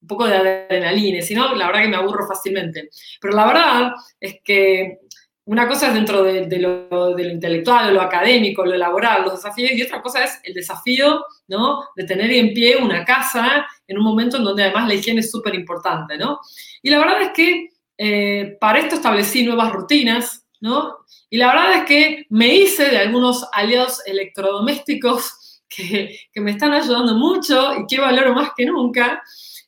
un 0.04 0.08
poco 0.08 0.28
de 0.28 0.36
adrenalina, 0.36 1.22
si 1.22 1.34
no, 1.34 1.56
la 1.56 1.68
verdad 1.68 1.82
que 1.82 1.88
me 1.88 1.96
aburro 1.96 2.28
fácilmente. 2.28 2.90
Pero 3.22 3.36
la 3.36 3.48
verdad 3.48 3.94
es 4.20 4.36
que 4.44 5.00
una 5.46 5.68
cosa 5.68 5.88
es 5.88 5.94
dentro 5.94 6.24
de, 6.24 6.60
lo, 6.60 7.16
de, 7.16 7.24
lo, 7.24 7.30
intelectual, 7.32 7.94
lo 7.94 8.02
académico, 8.02 8.66
lo 8.66 8.78
laboral, 8.78 9.24
los 9.24 9.36
desafíos, 9.36 9.72
y 9.74 9.82
otra 9.82 10.02
cosa 10.02 10.24
es 10.24 10.40
el 10.44 10.54
desafío, 10.54 11.26
¿no? 11.48 11.84
De 11.96 12.06
tener 12.06 12.32
en 12.32 12.54
pie 12.54 12.78
una 12.78 13.04
casa 13.04 13.66
en 13.88 13.98
un 13.98 14.04
momento 14.04 14.38
en 14.38 14.44
donde 14.44 14.64
además 14.64 14.88
la 14.88 14.94
higiene 14.94 15.20
es 15.22 15.32
súper 15.32 15.56
importante, 15.56 16.18
¿no? 16.18 16.40
Y 16.82 16.90
la 16.90 17.00
verdad 17.00 17.22
es 17.24 17.30
que 17.34 17.70
eh, 17.98 18.58
para 18.60 18.80
esto 18.80 18.96
establecí 18.96 19.44
nuevas 19.44 19.72
rutinas, 19.72 20.46
¿no? 20.62 20.98
Y 21.30 21.38
la 21.38 21.48
verdad 21.48 21.74
es 21.80 21.86
que 21.86 22.26
me 22.30 22.54
hice 22.56 22.90
de 22.90 22.98
algunos 22.98 23.46
aliados 23.52 24.02
electrodomésticos 24.06 25.62
que, 25.68 26.20
que 26.32 26.42
me 26.42 26.52
están 26.52 26.74
ayudando 26.74 27.16
mucho 27.16 27.74
y 27.80 27.88
que 27.88 28.00
valoro 28.00 28.34
más 28.34 28.52
que 28.56 28.66
nunca. 28.66 29.22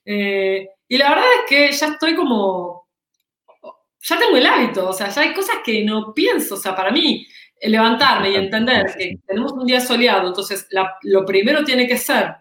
Eh, 0.06 0.70
y 0.88 0.98
la 0.98 1.10
verdad 1.10 1.26
es 1.40 1.50
que 1.50 1.72
ya 1.72 1.88
estoy 1.88 2.16
como 2.16 2.86
ya 4.08 4.20
tengo 4.20 4.38
el 4.38 4.46
hábito, 4.46 4.90
o 4.90 4.94
sea, 4.94 5.10
ya 5.10 5.22
hay 5.22 5.34
cosas 5.34 5.58
que 5.66 5.84
no 5.84 6.14
pienso, 6.14 6.56
o 6.56 6.58
sea, 6.58 6.76
para 6.76 6.92
mí, 6.92 7.26
levantarme 7.62 8.30
y 8.30 8.36
entender 8.36 8.86
que 8.96 9.18
tenemos 9.26 9.54
un 9.54 9.66
día 9.66 9.82
soleado, 9.82 10.28
entonces 10.28 10.68
lo 11.02 11.26
primero 11.26 11.64
tiene 11.64 11.88
que 11.88 11.98
ser 11.98 12.36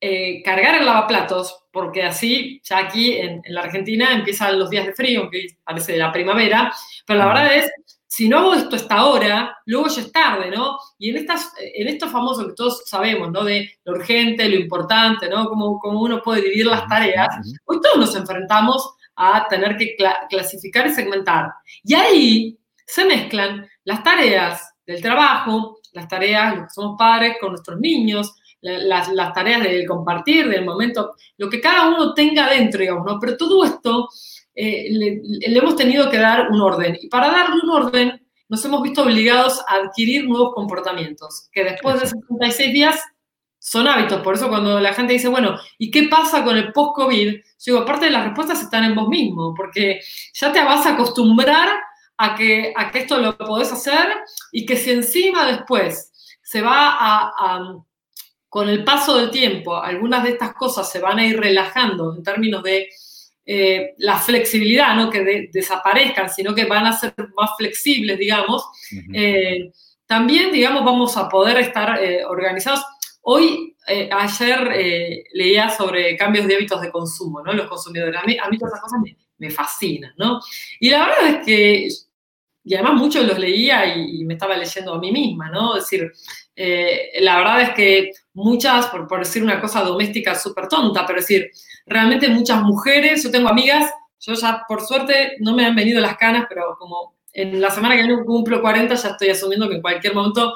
eh, 0.00 0.42
cargar 0.42 0.76
el 0.76 0.86
lavaplatos, 0.86 1.66
porque 1.70 2.02
así 2.02 2.60
ya 2.64 2.78
aquí 2.78 3.12
en, 3.18 3.42
la 3.46 3.60
Argentina 3.60 4.12
empiezan 4.12 4.58
los 4.58 4.70
días 4.70 4.86
de 4.86 4.94
frío, 4.94 5.30
que 5.30 5.46
parece 5.62 5.96
la 5.96 6.10
primavera, 6.10 6.72
pero 7.06 7.20
la 7.20 7.26
verdad 7.26 7.54
es, 7.54 7.70
si 8.12 8.28
no 8.28 8.38
hago 8.38 8.54
esto 8.54 8.74
esta 8.74 9.04
hora, 9.04 9.56
luego 9.66 9.86
ya 9.86 10.00
es 10.00 10.10
tarde, 10.10 10.50
¿no? 10.50 10.76
Y 10.98 11.10
en, 11.10 11.18
estas, 11.18 11.52
en 11.60 11.86
esto 11.86 12.08
famoso 12.08 12.44
que 12.44 12.54
todos 12.54 12.82
sabemos, 12.84 13.30
¿no? 13.30 13.44
De 13.44 13.70
lo 13.84 13.92
urgente, 13.92 14.48
lo 14.48 14.56
importante, 14.56 15.28
¿no? 15.28 15.48
Cómo, 15.48 15.78
cómo 15.78 16.00
uno 16.00 16.20
puede 16.20 16.42
dividir 16.42 16.66
las 16.66 16.88
tareas, 16.88 17.28
hoy 17.66 17.80
todos 17.80 17.98
nos 17.98 18.16
enfrentamos 18.16 18.96
a 19.14 19.46
tener 19.46 19.76
que 19.76 19.96
clasificar 20.28 20.88
y 20.88 20.90
segmentar. 20.90 21.52
Y 21.84 21.94
ahí 21.94 22.58
se 22.84 23.04
mezclan 23.04 23.68
las 23.84 24.02
tareas 24.02 24.74
del 24.84 25.00
trabajo, 25.00 25.78
las 25.92 26.08
tareas, 26.08 26.56
los 26.56 26.64
que 26.64 26.74
somos 26.74 26.96
padres 26.98 27.36
con 27.40 27.50
nuestros 27.50 27.78
niños, 27.78 28.34
las, 28.60 29.08
tareas 29.32 29.62
del 29.62 29.86
compartir, 29.86 30.48
del 30.48 30.64
momento, 30.64 31.14
lo 31.38 31.48
que 31.48 31.60
cada 31.60 31.88
uno 31.90 32.12
tenga 32.12 32.50
dentro, 32.50 32.80
digamos, 32.80 33.06
¿no? 33.06 33.20
Pero 33.20 33.36
todo 33.36 33.64
esto 33.64 34.08
eh, 34.62 34.88
le, 34.90 35.58
hemos 35.58 35.74
tenido 35.74 36.10
que 36.10 36.18
dar 36.18 36.50
un 36.50 36.60
orden. 36.60 36.98
Y 37.00 37.08
para 37.08 37.30
darle 37.30 37.62
un 37.62 37.70
orden, 37.70 38.26
nos 38.48 38.62
hemos 38.64 38.82
visto 38.82 39.02
obligados 39.02 39.60
a 39.66 39.76
adquirir 39.76 40.28
nuevos 40.28 40.52
comportamientos, 40.54 41.48
que 41.50 41.64
después 41.64 42.00
de 42.00 42.08
66 42.08 42.72
días 42.72 43.00
son 43.58 43.88
hábitos. 43.88 44.20
Por 44.20 44.34
eso 44.34 44.48
cuando 44.48 44.78
la 44.78 44.92
gente 44.92 45.14
dice, 45.14 45.28
bueno, 45.28 45.58
¿y 45.78 45.90
qué 45.90 46.08
pasa 46.08 46.44
con 46.44 46.58
el 46.58 46.72
post-COVID? 46.72 47.32
Yo 47.32 47.42
digo, 47.72 47.86
parte 47.86 48.06
de 48.06 48.10
las 48.10 48.24
respuestas 48.24 48.60
están 48.60 48.84
en 48.84 48.94
vos 48.94 49.08
mismo, 49.08 49.54
porque 49.54 50.00
ya 50.34 50.52
te 50.52 50.62
vas 50.62 50.84
a 50.84 50.90
acostumbrar 50.94 51.68
a 52.18 52.34
que, 52.34 52.74
a 52.76 52.90
que 52.90 52.98
esto 52.98 53.16
lo 53.16 53.38
podés 53.38 53.72
hacer 53.72 54.08
y 54.52 54.66
que 54.66 54.76
si 54.76 54.90
encima 54.90 55.46
después 55.46 56.12
se 56.42 56.60
va 56.60 56.96
a, 56.98 57.76
con 58.48 58.68
el 58.68 58.84
paso 58.84 59.16
del 59.16 59.30
tiempo, 59.30 59.76
algunas 59.76 60.22
de 60.24 60.30
estas 60.30 60.52
cosas 60.52 60.90
se 60.90 60.98
van 60.98 61.18
a 61.18 61.24
ir 61.24 61.40
relajando 61.40 62.14
en 62.14 62.22
términos 62.22 62.62
de 62.62 62.90
eh, 63.52 63.94
la 63.98 64.16
flexibilidad, 64.16 64.94
no 64.94 65.10
que 65.10 65.48
desaparezcan, 65.52 66.30
sino 66.30 66.54
que 66.54 66.66
van 66.66 66.86
a 66.86 66.92
ser 66.92 67.12
más 67.36 67.50
flexibles, 67.58 68.16
digamos, 68.16 68.64
eh, 69.12 69.72
también, 70.06 70.52
digamos, 70.52 70.84
vamos 70.84 71.16
a 71.16 71.28
poder 71.28 71.58
estar 71.58 72.00
eh, 72.00 72.24
organizados. 72.24 72.84
Hoy, 73.22 73.74
ayer 74.12 75.24
leía 75.32 75.68
sobre 75.68 76.16
cambios 76.16 76.46
de 76.46 76.54
hábitos 76.54 76.80
de 76.80 76.92
consumo, 76.92 77.42
¿no? 77.42 77.52
Los 77.52 77.66
consumidores. 77.66 78.14
A 78.22 78.24
mí, 78.24 78.36
a 78.40 78.48
mí 78.48 78.56
todas 78.56 78.74
esas 78.74 78.82
cosas 78.82 79.00
me, 79.02 79.16
me 79.38 79.50
fascinan, 79.50 80.12
¿no? 80.16 80.40
Y 80.78 80.90
la 80.90 81.06
verdad 81.06 81.26
es 81.26 81.44
que 81.44 81.88
y 82.62 82.74
además 82.74 82.94
muchos 82.94 83.26
los 83.26 83.38
leía 83.38 83.96
y, 83.96 84.24
me 84.24 84.34
estaba 84.34 84.56
leyendo 84.56 84.94
a 84.94 84.98
mí 84.98 85.10
misma, 85.10 85.50
¿no? 85.50 85.76
Es 85.76 85.84
decir, 85.84 86.12
eh, 86.54 87.10
la 87.20 87.38
verdad 87.38 87.62
es 87.62 87.70
que 87.70 88.12
muchas, 88.34 88.86
por, 88.86 89.08
por 89.08 89.20
decir 89.20 89.42
una 89.42 89.60
cosa 89.60 89.82
doméstica 89.82 90.34
súper 90.34 90.68
tonta, 90.68 91.06
pero 91.06 91.18
es 91.18 91.26
decir, 91.26 91.50
realmente 91.90 92.28
muchas 92.28 92.62
mujeres, 92.62 93.22
yo 93.22 93.30
tengo 93.30 93.48
amigas, 93.48 93.90
yo 94.20 94.34
ya 94.34 94.64
por 94.66 94.80
suerte 94.82 95.36
no 95.40 95.54
me 95.54 95.66
han 95.66 95.74
venido 95.74 96.00
las 96.00 96.16
canas, 96.16 96.46
pero 96.48 96.76
como 96.78 97.14
en 97.32 97.60
la 97.60 97.70
semana 97.70 97.96
que 97.96 98.02
viene 98.04 98.24
cumplo 98.24 98.60
40, 98.60 98.94
ya 98.94 99.08
estoy 99.08 99.30
asumiendo 99.30 99.68
que 99.68 99.76
en 99.76 99.82
cualquier 99.82 100.14
momento 100.14 100.54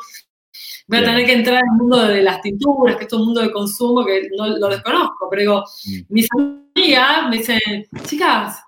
voy 0.87 0.99
a 0.99 1.05
tener 1.05 1.27
que 1.27 1.33
entrar 1.33 1.57
en 1.57 1.73
el 1.73 1.79
mundo 1.79 2.07
de 2.07 2.23
las 2.23 2.41
tinturas, 2.41 2.97
que 2.97 3.05
es 3.05 3.13
un 3.13 3.25
mundo 3.27 3.41
de 3.41 3.51
consumo 3.51 4.05
que 4.05 4.29
no 4.37 4.47
lo 4.47 4.69
desconozco, 4.69 5.29
pero 5.29 5.41
digo, 5.41 5.65
mm. 5.87 6.01
mis 6.09 6.29
amigas 6.39 7.29
me 7.29 7.39
dicen, 7.39 7.61
chicas, 8.07 8.61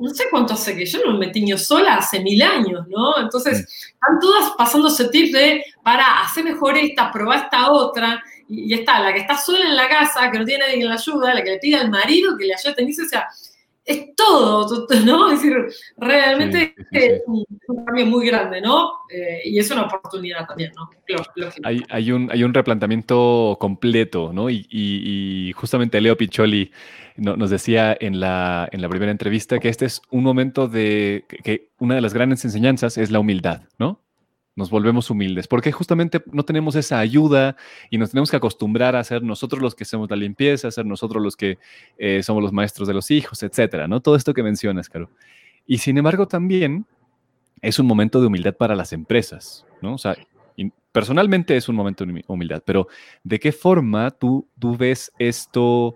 no 0.00 0.08
sé 0.10 0.24
cuánto 0.30 0.54
hace 0.54 0.74
que 0.74 0.86
yo 0.86 1.00
no 1.04 1.18
me 1.18 1.28
tiño 1.28 1.58
sola 1.58 1.96
hace 1.96 2.20
mil 2.20 2.40
años, 2.42 2.86
¿no? 2.88 3.18
Entonces, 3.18 3.60
están 3.92 4.18
todas 4.20 4.52
pasando 4.56 4.88
ese 4.88 5.08
tip 5.08 5.32
de, 5.32 5.62
para, 5.82 6.22
hacer 6.22 6.44
mejor 6.44 6.76
esta, 6.78 7.12
probar 7.12 7.44
esta 7.44 7.70
otra, 7.70 8.22
y, 8.48 8.74
está, 8.74 9.00
la 9.00 9.12
que 9.12 9.20
está 9.20 9.36
sola 9.36 9.66
en 9.66 9.76
la 9.76 9.88
casa, 9.88 10.30
que 10.30 10.38
no 10.38 10.44
tiene 10.44 10.64
nadie 10.64 10.78
que 10.78 10.84
la 10.84 10.94
ayuda, 10.94 11.34
la 11.34 11.42
que 11.42 11.50
le 11.50 11.58
pide 11.58 11.76
al 11.76 11.90
marido 11.90 12.36
que 12.36 12.46
le 12.46 12.54
ayude 12.54 12.72
a 12.72 12.74
tenerse, 12.74 13.02
o 13.02 13.08
sea, 13.08 13.28
es 13.84 14.14
todo, 14.16 14.86
¿no? 15.04 15.30
Es 15.30 15.42
decir, 15.42 15.56
realmente 15.96 16.74
es 16.90 17.22
un, 17.26 17.44
cambio 17.86 18.06
muy 18.06 18.26
grande, 18.26 18.60
¿no? 18.60 18.90
Eh, 19.08 19.42
y 19.44 19.58
es 19.58 19.70
una 19.70 19.82
oportunidad 19.82 20.46
también, 20.46 20.72
¿no? 20.76 20.90
hay, 21.62 21.82
hay, 21.88 22.12
un, 22.12 22.28
hay 22.32 22.42
un 22.42 22.52
replanteamiento 22.52 23.56
completo, 23.60 24.32
¿no? 24.32 24.50
Y, 24.50 24.66
y, 24.70 25.48
y 25.48 25.52
justamente 25.52 26.00
Leo 26.00 26.16
Picholi 26.16 26.72
nos 27.16 27.50
decía 27.50 27.96
en 27.98 28.20
la, 28.20 28.68
en 28.72 28.82
la 28.82 28.88
primera 28.88 29.10
entrevista 29.10 29.58
que 29.58 29.68
este 29.68 29.86
es 29.86 30.02
un 30.10 30.22
momento 30.22 30.68
de 30.68 31.24
que, 31.42 31.70
una 31.78 31.94
de 31.94 32.00
las 32.00 32.12
grandes 32.12 32.44
enseñanzas 32.44 32.98
es 32.98 33.10
la 33.10 33.20
humildad, 33.20 33.62
¿no? 33.78 34.02
Nos 34.56 34.70
volvemos 34.70 35.10
humildes, 35.10 35.46
porque 35.46 35.70
justamente 35.70 36.22
no 36.32 36.44
tenemos 36.44 36.74
esa 36.74 36.98
ayuda 36.98 37.56
y 37.90 37.98
nos 37.98 38.10
tenemos 38.10 38.30
que 38.30 38.38
acostumbrar 38.38 38.96
a 38.96 39.04
ser 39.04 39.22
nosotros 39.22 39.62
los 39.62 39.74
que 39.74 39.84
hacemos 39.84 40.10
la 40.10 40.16
limpieza, 40.16 40.68
a 40.68 40.70
ser 40.70 40.86
nosotros 40.86 41.22
los 41.22 41.36
que 41.36 41.58
eh, 41.98 42.22
somos 42.22 42.42
los 42.42 42.52
maestros 42.52 42.88
de 42.88 42.94
los 42.94 43.10
hijos, 43.10 43.42
etcétera, 43.42 43.86
¿no? 43.86 44.00
Todo 44.00 44.16
esto 44.16 44.34
que 44.34 44.42
mencionas, 44.42 44.88
Caro. 44.88 45.10
Y 45.66 45.78
sin 45.78 45.98
embargo, 45.98 46.26
también 46.26 46.86
es 47.60 47.78
un 47.78 47.86
momento 47.86 48.20
de 48.20 48.26
humildad 48.26 48.56
para 48.56 48.74
las 48.74 48.92
empresas, 48.92 49.66
¿no? 49.82 49.94
O 49.94 49.98
sea, 49.98 50.16
personalmente 50.92 51.56
es 51.56 51.68
un 51.68 51.76
momento 51.76 52.06
de 52.06 52.24
humildad, 52.26 52.62
pero 52.64 52.88
¿de 53.22 53.38
qué 53.38 53.52
forma 53.52 54.10
tú, 54.10 54.48
tú 54.58 54.76
ves 54.76 55.12
esto? 55.18 55.94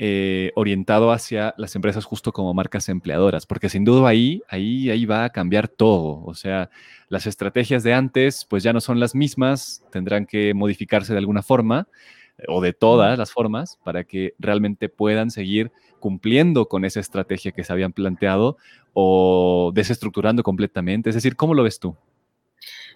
Eh, 0.00 0.52
orientado 0.54 1.10
hacia 1.10 1.54
las 1.58 1.74
empresas 1.74 2.04
justo 2.04 2.32
como 2.32 2.54
marcas 2.54 2.88
empleadoras, 2.88 3.46
porque 3.46 3.68
sin 3.68 3.84
duda 3.84 4.08
ahí, 4.08 4.44
ahí, 4.48 4.90
ahí 4.90 5.04
va 5.06 5.24
a 5.24 5.30
cambiar 5.30 5.66
todo. 5.66 6.22
O 6.24 6.34
sea, 6.34 6.70
las 7.08 7.26
estrategias 7.26 7.82
de 7.82 7.94
antes 7.94 8.46
pues 8.48 8.62
ya 8.62 8.72
no 8.72 8.80
son 8.80 9.00
las 9.00 9.16
mismas, 9.16 9.82
tendrán 9.90 10.24
que 10.24 10.54
modificarse 10.54 11.12
de 11.12 11.18
alguna 11.18 11.42
forma 11.42 11.88
eh, 12.38 12.44
o 12.46 12.60
de 12.60 12.72
todas 12.72 13.18
las 13.18 13.32
formas 13.32 13.80
para 13.82 14.04
que 14.04 14.34
realmente 14.38 14.88
puedan 14.88 15.32
seguir 15.32 15.72
cumpliendo 15.98 16.66
con 16.68 16.84
esa 16.84 17.00
estrategia 17.00 17.50
que 17.50 17.64
se 17.64 17.72
habían 17.72 17.92
planteado 17.92 18.56
o 18.92 19.72
desestructurando 19.74 20.44
completamente. 20.44 21.10
Es 21.10 21.16
decir, 21.16 21.34
¿cómo 21.34 21.54
lo 21.54 21.64
ves 21.64 21.80
tú? 21.80 21.96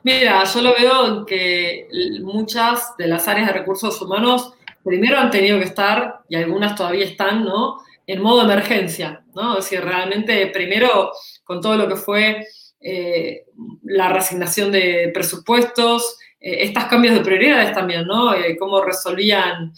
Mira, 0.04 0.44
yo 0.44 0.62
lo 0.62 0.72
veo 0.72 1.26
que 1.26 1.88
muchas 2.22 2.96
de 2.96 3.08
las 3.08 3.26
áreas 3.26 3.48
de 3.48 3.54
recursos 3.54 4.00
humanos 4.00 4.54
primero 4.84 5.18
han 5.18 5.30
tenido 5.30 5.58
que 5.58 5.64
estar, 5.64 6.20
y 6.28 6.36
algunas 6.36 6.74
todavía 6.74 7.04
están, 7.04 7.44
¿no? 7.44 7.78
En 8.06 8.20
modo 8.20 8.42
emergencia, 8.42 9.24
¿no? 9.34 9.58
Es 9.58 9.64
decir, 9.64 9.84
realmente 9.84 10.46
primero 10.48 11.12
con 11.44 11.60
todo 11.60 11.76
lo 11.76 11.88
que 11.88 11.96
fue 11.96 12.46
eh, 12.84 13.44
la 13.84 14.08
reasignación 14.08 14.72
de 14.72 15.12
presupuestos, 15.14 16.16
eh, 16.40 16.64
estos 16.64 16.86
cambios 16.86 17.14
de 17.14 17.20
prioridades 17.20 17.72
también, 17.72 18.04
¿no? 18.06 18.34
Eh, 18.34 18.56
cómo 18.58 18.82
resolvían 18.82 19.72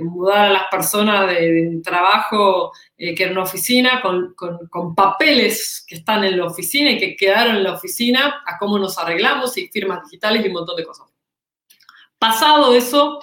mudar 0.00 0.46
a 0.46 0.52
las 0.52 0.62
personas 0.70 1.28
de, 1.28 1.80
trabajo 1.84 2.72
que 2.96 3.16
era 3.18 3.32
una 3.32 3.42
oficina 3.42 4.00
con, 4.00 4.94
papeles 4.94 5.84
que 5.86 5.96
están 5.96 6.24
en 6.24 6.38
la 6.38 6.46
oficina 6.46 6.92
y 6.92 6.98
que 6.98 7.16
quedaron 7.16 7.56
en 7.56 7.64
la 7.64 7.74
oficina, 7.74 8.42
a 8.46 8.56
cómo 8.56 8.78
nos 8.78 8.96
arreglamos 8.98 9.58
y 9.58 9.66
firmas 9.68 10.04
digitales 10.04 10.44
y 10.44 10.48
un 10.48 10.54
montón 10.54 10.76
de 10.76 10.84
cosas. 10.84 11.08
Pasado 12.18 12.74
eso, 12.74 13.20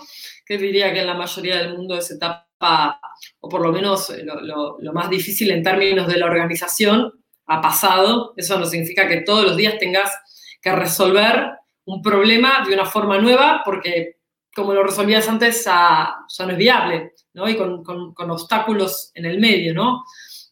que 0.49 0.57
diría 0.57 0.91
que 0.91 1.01
en 1.01 1.07
la 1.07 1.13
mayoría 1.13 1.57
del 1.57 1.77
mundo 1.77 1.95
es 1.95 2.09
etapa, 2.09 2.99
o 3.39 3.47
por 3.47 3.61
lo 3.61 3.71
menos 3.71 4.09
eh, 4.09 4.25
lo, 4.25 4.93
más 4.93 5.07
difícil 5.07 5.51
en 5.51 5.61
términos 5.61 6.07
de 6.07 6.17
la 6.17 6.25
organización, 6.25 7.13
ha 7.45 7.61
pasado. 7.61 8.33
Eso 8.35 8.57
no 8.57 8.65
significa 8.65 9.07
que 9.07 9.21
todos 9.21 9.45
los 9.45 9.55
días 9.55 9.77
tengas 9.77 10.11
que 10.59 10.71
resolver 10.71 11.51
un 11.85 12.01
problema 12.01 12.65
de 12.67 12.73
una 12.73 12.85
forma 12.85 13.19
nueva, 13.19 13.61
porque 13.63 14.17
como 14.55 14.73
lo 14.73 14.81
resolvías 14.81 15.29
antes 15.29 15.63
ya, 15.63 16.15
no 16.39 16.49
es 16.49 16.57
viable, 16.57 17.13
¿no? 17.33 17.47
Y 17.47 17.55
con, 17.55 17.83
obstáculos 18.31 19.11
en 19.13 19.27
el 19.27 19.39
medio, 19.39 19.75
¿no? 19.75 20.03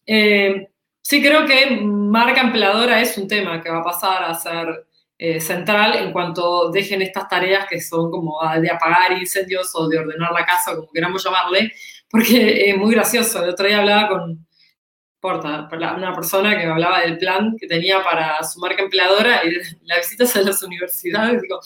Eh, 0.06 0.68
sí 1.02 1.24
creo 1.24 1.48
que 1.48 1.72
marca 1.82 2.42
empleadora 2.42 3.02
es 3.02 3.18
un 3.18 3.28
tema 3.28 3.64
que 3.64 3.72
va 3.72 3.80
a 3.80 3.84
pasar 3.84 4.26
a 4.26 4.36
ser 4.36 4.86
eh, 5.18 5.42
central 5.42 5.96
en 5.96 6.12
cuanto 6.12 6.70
dejen 6.70 7.02
estas 7.02 7.28
tareas 7.28 7.68
que 7.68 7.82
son 7.82 8.12
como 8.12 8.40
de 8.62 8.70
apagar 8.70 9.14
incendios 9.14 9.72
o 9.74 9.88
de 9.88 9.98
ordenar 10.00 10.32
la 10.32 10.46
casa, 10.46 10.76
como 10.76 10.92
queramos 10.92 11.24
llamarle, 11.24 11.74
porque 12.10 12.70
es 12.70 12.78
muy 12.78 12.94
gracioso. 12.94 13.44
El 13.44 13.50
otro 13.50 13.68
día 13.68 13.80
hablaba 13.80 14.10
con 14.10 14.48
porta, 15.20 15.68
una 15.98 16.14
persona 16.14 16.58
que 16.58 16.66
me 16.66 16.72
hablaba 16.72 17.02
del 17.02 17.18
plan 17.18 17.56
que 17.60 17.68
tenía 17.68 18.04
para 18.04 18.44
su 18.44 18.60
marca 18.60 18.84
empleadora 18.84 19.42
y 19.44 19.52
las 19.86 20.00
visitas 20.00 20.36
a 20.36 20.42
las 20.42 20.62
universidades, 20.62 21.42
digo, 21.42 21.60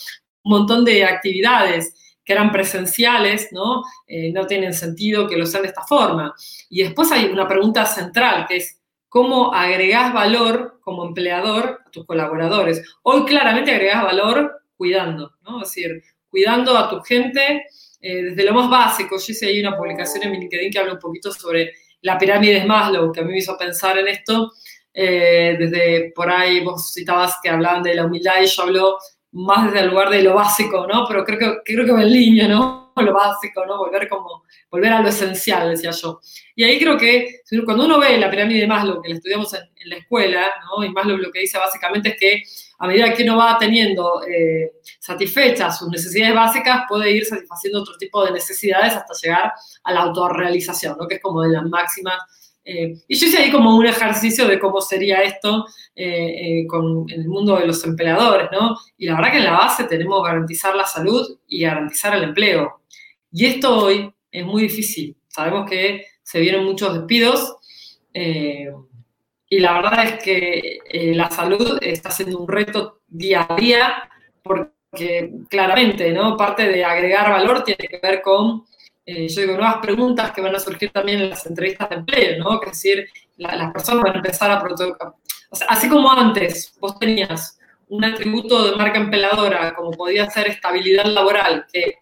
un 0.43 0.59
montón 0.59 0.85
de 0.85 1.03
actividades 1.03 2.17
que 2.23 2.33
eran 2.33 2.51
presenciales, 2.51 3.49
¿no? 3.51 3.83
Eh, 4.07 4.31
no 4.31 4.45
tienen 4.45 4.73
sentido 4.73 5.27
que 5.27 5.37
lo 5.37 5.45
sean 5.45 5.63
de 5.63 5.69
esta 5.69 5.83
forma. 5.83 6.33
Y 6.69 6.83
después 6.83 7.11
hay 7.11 7.25
una 7.25 7.47
pregunta 7.47 7.85
central, 7.85 8.45
que 8.47 8.57
es, 8.57 8.79
¿cómo 9.09 9.53
agregás 9.53 10.13
valor 10.13 10.70
como 10.81 11.05
empleador 11.05 11.81
a 11.85 11.89
tus 11.89 12.05
colaboradores. 12.05 12.83
Hoy 13.03 13.25
claramente 13.25 13.71
agregas 13.71 14.03
valor 14.03 14.61
cuidando, 14.75 15.33
¿no? 15.41 15.61
Es 15.61 15.69
decir, 15.69 16.01
cuidando 16.29 16.77
a 16.77 16.89
tu 16.89 17.01
gente 17.01 17.65
eh, 18.01 18.23
desde 18.23 18.43
lo 18.43 18.53
más 18.53 18.69
básico. 18.69 19.17
Yo 19.17 19.25
hice 19.27 19.45
ahí 19.45 19.59
una 19.61 19.77
publicación 19.77 20.23
en 20.23 20.31
mi 20.31 20.39
LinkedIn 20.39 20.71
que 20.71 20.79
habla 20.79 20.93
un 20.93 20.99
poquito 20.99 21.31
sobre 21.31 21.73
la 22.01 22.17
pirámide 22.17 22.61
de 22.61 22.65
Maslow, 22.65 23.11
que 23.11 23.19
a 23.19 23.23
mí 23.23 23.31
me 23.31 23.37
hizo 23.37 23.57
pensar 23.57 23.97
en 23.99 24.07
esto. 24.07 24.51
Eh, 24.93 25.55
desde 25.57 26.11
por 26.15 26.29
ahí 26.29 26.63
vos 26.63 26.91
citabas 26.93 27.37
que 27.41 27.49
hablaban 27.49 27.81
de 27.81 27.95
la 27.95 28.05
humildad 28.05 28.41
y 28.41 28.47
yo 28.47 28.63
hablo 28.63 28.97
más 29.31 29.67
desde 29.67 29.85
el 29.85 29.91
lugar 29.91 30.09
de 30.09 30.23
lo 30.23 30.33
básico, 30.33 30.87
¿no? 30.87 31.05
Pero 31.07 31.23
creo 31.23 31.39
que, 31.39 31.73
creo 31.73 31.85
que 31.85 31.91
va 31.91 32.01
en 32.01 32.11
línea, 32.11 32.47
¿no? 32.47 32.80
Lo 32.95 33.13
básico, 33.13 33.65
¿no? 33.65 33.77
Volver 33.77 34.07
como, 34.07 34.43
volver 34.69 34.93
a 34.93 35.01
lo 35.01 35.09
esencial, 35.09 35.69
decía 35.69 35.91
yo. 35.91 36.19
Y 36.55 36.63
ahí 36.63 36.79
creo 36.79 36.97
que 36.97 37.41
cuando 37.65 37.85
uno 37.85 37.99
ve 37.99 38.17
la 38.17 38.29
pirámide 38.29 38.61
de 38.61 38.67
Maslow, 38.67 39.01
que 39.01 39.09
la 39.09 39.15
estudiamos 39.15 39.53
en, 39.53 39.61
la 39.85 39.95
escuela, 39.97 40.51
¿no? 40.65 40.83
Y 40.83 40.89
Maslow 40.89 41.17
lo 41.17 41.31
que 41.31 41.39
dice 41.39 41.57
básicamente 41.57 42.09
es 42.09 42.19
que 42.19 42.43
a 42.79 42.87
medida 42.87 43.13
que 43.13 43.23
uno 43.23 43.37
va 43.37 43.57
teniendo 43.57 44.21
eh, 44.27 44.73
satisfechas 44.99 45.79
sus 45.79 45.89
necesidades 45.89 46.35
básicas, 46.35 46.83
puede 46.87 47.11
ir 47.11 47.25
satisfaciendo 47.25 47.81
otro 47.81 47.95
tipo 47.97 48.23
de 48.25 48.31
necesidades 48.31 48.93
hasta 48.93 49.13
llegar 49.21 49.53
a 49.83 49.91
la 49.93 50.01
autorrealización, 50.01 50.97
¿no? 50.99 51.07
Que 51.07 51.15
es 51.15 51.21
como 51.21 51.41
de 51.41 51.49
las 51.49 51.63
máximas 51.63 52.17
Eh, 52.63 52.93
y 53.07 53.15
yo 53.15 53.27
hice 53.27 53.37
ahí 53.37 53.51
como 53.51 53.75
un 53.75 53.85
ejercicio 53.85 54.47
de 54.47 54.59
cómo 54.59 54.81
sería 54.81 55.23
esto 55.23 55.65
eh, 55.95 56.61
en 56.61 57.09
el 57.09 57.27
mundo 57.27 57.57
de 57.57 57.65
los 57.65 57.83
empleadores, 57.83 58.49
¿no? 58.51 58.77
Y 58.97 59.07
la 59.07 59.15
verdad 59.15 59.31
que 59.31 59.37
en 59.37 59.45
la 59.45 59.57
base 59.57 59.85
tenemos 59.85 60.23
garantizar 60.23 60.75
la 60.75 60.85
salud 60.85 61.39
y 61.47 61.61
garantizar 61.61 62.15
el 62.15 62.23
empleo. 62.23 62.81
Y 63.31 63.45
esto 63.45 63.85
hoy 63.85 64.13
es 64.31 64.45
muy 64.45 64.63
difícil. 64.63 65.15
Sabemos 65.27 65.69
que 65.69 66.05
se 66.21 66.39
vienen 66.39 66.65
muchos 66.65 66.93
despidos 66.93 67.57
y 68.13 69.59
la 69.59 69.73
verdad 69.73 70.05
es 70.05 70.23
que 70.23 70.79
la 71.15 71.29
salud 71.29 71.77
está 71.81 72.11
siendo 72.11 72.39
un 72.39 72.47
reto 72.47 73.01
día 73.07 73.47
a 73.49 73.55
día 73.55 74.09
porque 74.43 75.31
claramente, 75.49 76.11
¿no? 76.11 76.35
Parte 76.35 76.67
de 76.67 76.83
agregar 76.83 77.31
valor 77.31 77.63
tiene 77.63 77.87
que 77.87 77.99
ver 78.01 78.21
con 78.21 78.65
eh, 79.05 79.27
yo 79.27 79.41
digo, 79.41 79.53
nuevas 79.53 79.77
preguntas 79.81 80.31
que 80.31 80.41
van 80.41 80.55
a 80.55 80.59
surgir 80.59 80.91
también 80.91 81.21
en 81.21 81.29
las 81.31 81.45
entrevistas 81.45 81.89
de 81.89 81.95
empleo, 81.95 82.37
¿no? 82.43 82.61
Es 82.61 82.71
decir, 82.71 83.09
las 83.37 83.71
personas 83.71 84.03
van 84.03 84.13
a 84.13 84.17
empezar 84.17 84.51
a 84.51 84.61
protocolar. 84.61 85.13
O 85.49 85.55
sea, 85.55 85.67
así 85.67 85.89
como 85.89 86.11
antes 86.11 86.75
vos 86.79 86.97
tenías 86.99 87.59
un 87.89 88.05
atributo 88.05 88.69
de 88.69 88.75
marca 88.77 88.99
empleadora, 88.99 89.73
como 89.73 89.91
podía 89.91 90.29
ser 90.29 90.47
estabilidad 90.47 91.05
laboral, 91.05 91.65
que 91.71 91.95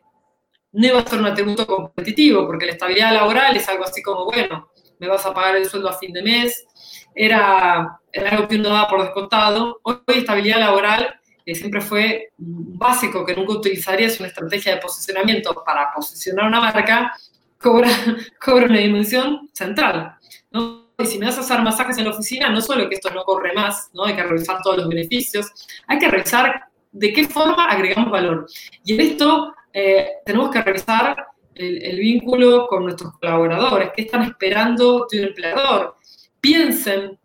no 0.73 0.87
iba 0.87 0.99
a 0.99 1.07
ser 1.07 1.19
un 1.19 1.25
atributo 1.25 1.65
competitivo, 1.65 2.45
porque 2.45 2.67
la 2.67 2.73
estabilidad 2.73 3.13
laboral 3.13 3.55
es 3.55 3.67
algo 3.67 3.85
así 3.85 4.03
como, 4.03 4.25
bueno, 4.25 4.69
me 4.99 5.07
vas 5.07 5.25
a 5.25 5.33
pagar 5.33 5.55
el 5.55 5.65
sueldo 5.65 5.89
a 5.89 5.97
fin 5.97 6.13
de 6.13 6.21
mes, 6.21 6.67
era, 7.15 7.99
era 8.11 8.29
algo 8.29 8.47
que 8.47 8.57
uno 8.57 8.69
daba 8.69 8.87
por 8.87 9.01
descontado. 9.01 9.79
Hoy 9.83 9.97
estabilidad 10.07 10.59
laboral 10.59 11.18
siempre 11.55 11.81
fue 11.81 12.31
básico, 12.37 13.25
que 13.25 13.35
nunca 13.35 13.53
utilizarías 13.53 14.19
una 14.19 14.29
estrategia 14.29 14.75
de 14.75 14.81
posicionamiento 14.81 15.63
para 15.65 15.91
posicionar 15.93 16.47
una 16.47 16.59
marca, 16.59 17.13
cobra, 17.57 17.89
cobra 18.43 18.65
una 18.65 18.79
dimensión 18.79 19.49
central. 19.53 20.15
¿no? 20.51 20.89
Y 20.97 21.05
si 21.05 21.17
me 21.17 21.27
vas 21.27 21.37
a 21.37 21.41
hacer 21.41 21.61
masajes 21.61 21.97
en 21.97 22.05
la 22.05 22.11
oficina, 22.11 22.49
no 22.49 22.61
solo 22.61 22.89
que 22.89 22.95
esto 22.95 23.09
no 23.11 23.23
corre 23.23 23.53
más, 23.53 23.89
¿no? 23.93 24.05
hay 24.05 24.15
que 24.15 24.23
revisar 24.23 24.61
todos 24.61 24.77
los 24.77 24.89
beneficios, 24.89 25.51
hay 25.87 25.97
que 25.97 26.09
revisar 26.09 26.63
de 26.91 27.13
qué 27.13 27.27
forma 27.27 27.65
agregamos 27.65 28.11
valor. 28.11 28.47
Y 28.83 28.93
en 28.93 29.01
esto 29.01 29.53
eh, 29.73 30.09
tenemos 30.25 30.49
que 30.49 30.61
revisar 30.61 31.27
el, 31.55 31.99
vínculo 31.99 32.67
con 32.67 32.83
nuestros 32.83 33.13
colaboradores, 33.19 33.91
qué 33.95 34.03
están 34.03 34.23
esperando 34.23 35.07
de 35.11 35.19
un 35.19 35.27
empleador. 35.27 35.95
Piensen 36.39 37.17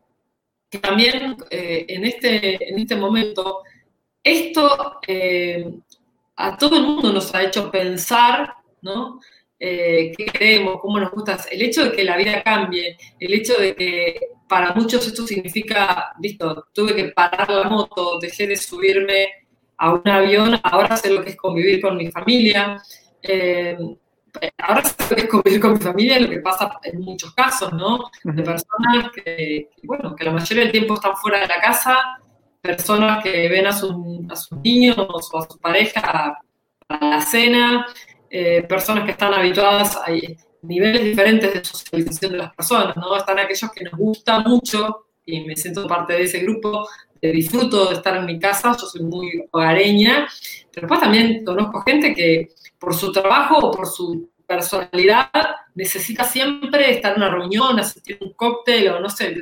que 0.68 0.78
también 0.78 1.36
eh, 1.50 1.86
en, 1.88 2.04
este, 2.04 2.68
en 2.68 2.78
este 2.78 2.96
momento 2.96 3.62
esto 4.24 5.00
eh, 5.06 5.70
a 6.36 6.56
todo 6.56 6.76
el 6.76 6.82
mundo 6.82 7.12
nos 7.12 7.34
ha 7.34 7.42
hecho 7.42 7.70
pensar, 7.70 8.54
¿no? 8.80 9.20
Eh, 9.58 10.12
qué 10.16 10.26
queremos, 10.26 10.80
cómo 10.80 10.98
nos 10.98 11.10
gusta. 11.12 11.38
El 11.50 11.62
hecho 11.62 11.84
de 11.84 11.92
que 11.92 12.04
la 12.04 12.16
vida 12.16 12.42
cambie, 12.42 12.96
el 13.20 13.34
hecho 13.34 13.54
de 13.58 13.76
que 13.76 14.20
para 14.48 14.74
muchos 14.74 15.06
esto 15.06 15.26
significa, 15.26 16.14
listo, 16.20 16.66
tuve 16.72 16.94
que 16.94 17.04
parar 17.10 17.48
la 17.50 17.68
moto, 17.68 18.18
dejé 18.18 18.46
de 18.46 18.56
subirme 18.56 19.28
a 19.76 19.92
un 19.92 20.08
avión, 20.08 20.58
ahora 20.62 20.96
sé 20.96 21.10
lo 21.10 21.22
que 21.22 21.30
es 21.30 21.36
convivir 21.36 21.80
con 21.80 21.96
mi 21.96 22.10
familia. 22.10 22.82
Eh, 23.22 23.76
ahora 24.58 24.82
sé 24.84 25.10
lo 25.10 25.16
que 25.16 25.22
es 25.22 25.28
convivir 25.28 25.60
con 25.60 25.72
mi 25.74 25.80
familia, 25.80 26.18
lo 26.20 26.30
que 26.30 26.40
pasa 26.40 26.78
en 26.82 27.00
muchos 27.00 27.34
casos, 27.34 27.72
¿no? 27.72 28.10
De 28.24 28.42
personas 28.42 29.10
que, 29.12 29.70
bueno, 29.84 30.16
que 30.16 30.24
la 30.24 30.32
mayoría 30.32 30.64
del 30.64 30.72
tiempo 30.72 30.94
están 30.94 31.16
fuera 31.16 31.40
de 31.40 31.46
la 31.46 31.60
casa 31.60 31.96
personas 32.64 33.22
que 33.22 33.46
ven 33.50 33.66
a, 33.66 33.72
sus 33.72 33.94
niños 34.62 34.96
o 34.98 35.18
a 35.38 35.46
su 35.46 35.58
pareja 35.58 36.38
a 36.88 37.06
la 37.06 37.20
cena, 37.20 37.86
eh, 38.30 38.62
personas 38.62 39.04
que 39.04 39.10
están 39.10 39.34
habituadas 39.34 39.96
a 39.96 40.06
niveles 40.62 41.04
diferentes 41.04 41.52
de 41.52 41.62
socialización 41.62 42.32
de 42.32 42.38
las 42.38 42.54
personas, 42.54 42.96
¿no? 42.96 43.14
Están 43.14 43.38
aquellos 43.38 43.70
que 43.70 43.84
nos 43.84 43.92
gusta 43.92 44.38
mucho, 44.38 45.06
y 45.26 45.42
me 45.42 45.56
siento 45.56 45.86
parte 45.86 46.14
de 46.14 46.22
ese 46.22 46.38
grupo, 46.40 46.88
de 47.20 47.32
disfruto 47.32 47.86
de 47.90 47.96
estar 47.96 48.16
en 48.16 48.24
mi 48.24 48.38
casa, 48.38 48.72
yo 48.72 48.86
soy 48.86 49.02
muy 49.02 49.44
hogareña, 49.50 50.26
pero 50.72 50.86
después 50.86 51.00
también 51.00 51.44
conozco 51.44 51.82
gente 51.82 52.14
que 52.14 52.48
por 52.78 52.94
su 52.94 53.12
trabajo 53.12 53.58
o 53.58 53.70
por 53.70 53.86
su 53.86 54.30
personalidad 54.46 55.30
necesita 55.74 56.24
siempre 56.24 56.92
estar 56.92 57.12
en 57.12 57.22
una 57.22 57.30
reunión, 57.30 57.78
asistir 57.78 58.18
a 58.20 58.24
un 58.24 58.32
cóctel 58.32 58.88
o 58.88 59.00
no 59.00 59.10
sé, 59.10 59.34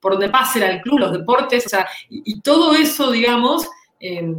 por 0.00 0.12
donde 0.12 0.28
pase 0.28 0.64
el 0.64 0.80
club, 0.80 1.00
los 1.00 1.12
deportes, 1.12 1.66
o 1.66 1.68
sea, 1.68 1.88
y, 2.08 2.40
todo 2.40 2.74
eso, 2.74 3.10
digamos, 3.10 3.68
eh, 4.00 4.34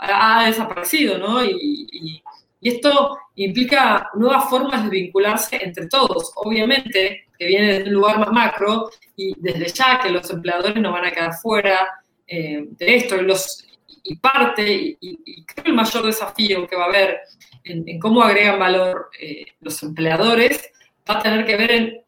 ha, 0.00 0.46
desaparecido, 0.46 1.18
¿no? 1.18 1.44
Y, 1.44 2.22
esto 2.62 3.16
implica 3.36 4.10
nuevas 4.16 4.50
formas 4.50 4.84
de 4.84 4.90
vincularse 4.90 5.58
entre 5.62 5.86
todos. 5.86 6.30
Obviamente, 6.34 7.24
que 7.38 7.46
viene 7.46 7.72
desde 7.72 7.88
un 7.88 7.94
lugar 7.94 8.18
más 8.18 8.32
macro 8.32 8.90
y 9.16 9.32
desde 9.38 9.72
ya 9.72 9.98
que 9.98 10.10
los 10.10 10.28
empleadores 10.28 10.76
no 10.76 10.92
van 10.92 11.06
a 11.06 11.10
quedar 11.10 11.32
fuera 11.32 11.88
eh, 12.26 12.66
de 12.68 12.96
esto. 12.96 13.16
Los, 13.22 13.64
y 14.02 14.16
parte, 14.16 14.98
y, 15.00 15.44
creo 15.46 15.66
el 15.68 15.72
mayor 15.72 16.04
desafío 16.04 16.66
que 16.66 16.76
va 16.76 16.84
a 16.84 16.88
haber 16.88 17.20
en, 17.64 17.98
cómo 17.98 18.22
agregan 18.22 18.58
valor 18.58 19.10
eh, 19.18 19.46
los 19.60 19.82
empleadores 19.82 20.70
va 21.08 21.18
a 21.18 21.22
tener 21.22 21.46
que 21.46 21.56
ver 21.56 21.70
en 21.70 22.00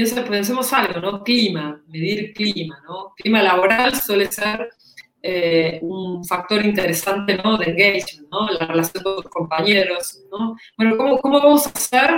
piensa, 0.00 0.24
pensemos 0.24 0.72
algo, 0.72 1.00
¿no? 1.00 1.22
Clima, 1.22 1.82
medir 1.86 2.32
clima, 2.32 2.82
¿no? 2.88 3.12
Clima 3.16 3.42
laboral 3.42 3.94
suele 3.94 4.32
ser 4.32 4.70
eh, 5.22 5.78
un 5.82 6.24
factor 6.24 6.64
interesante, 6.64 7.36
¿no? 7.36 7.58
De 7.58 7.66
engagement, 7.66 8.30
¿no? 8.30 8.48
La 8.50 8.66
relación 8.66 9.02
con 9.02 9.16
tus 9.16 9.30
compañeros, 9.30 10.20
¿no? 10.30 10.56
Bueno, 10.78 10.96
¿cómo, 10.96 11.18
¿cómo 11.18 11.40
vamos 11.40 11.66
a 11.66 11.70
hacer 11.70 12.10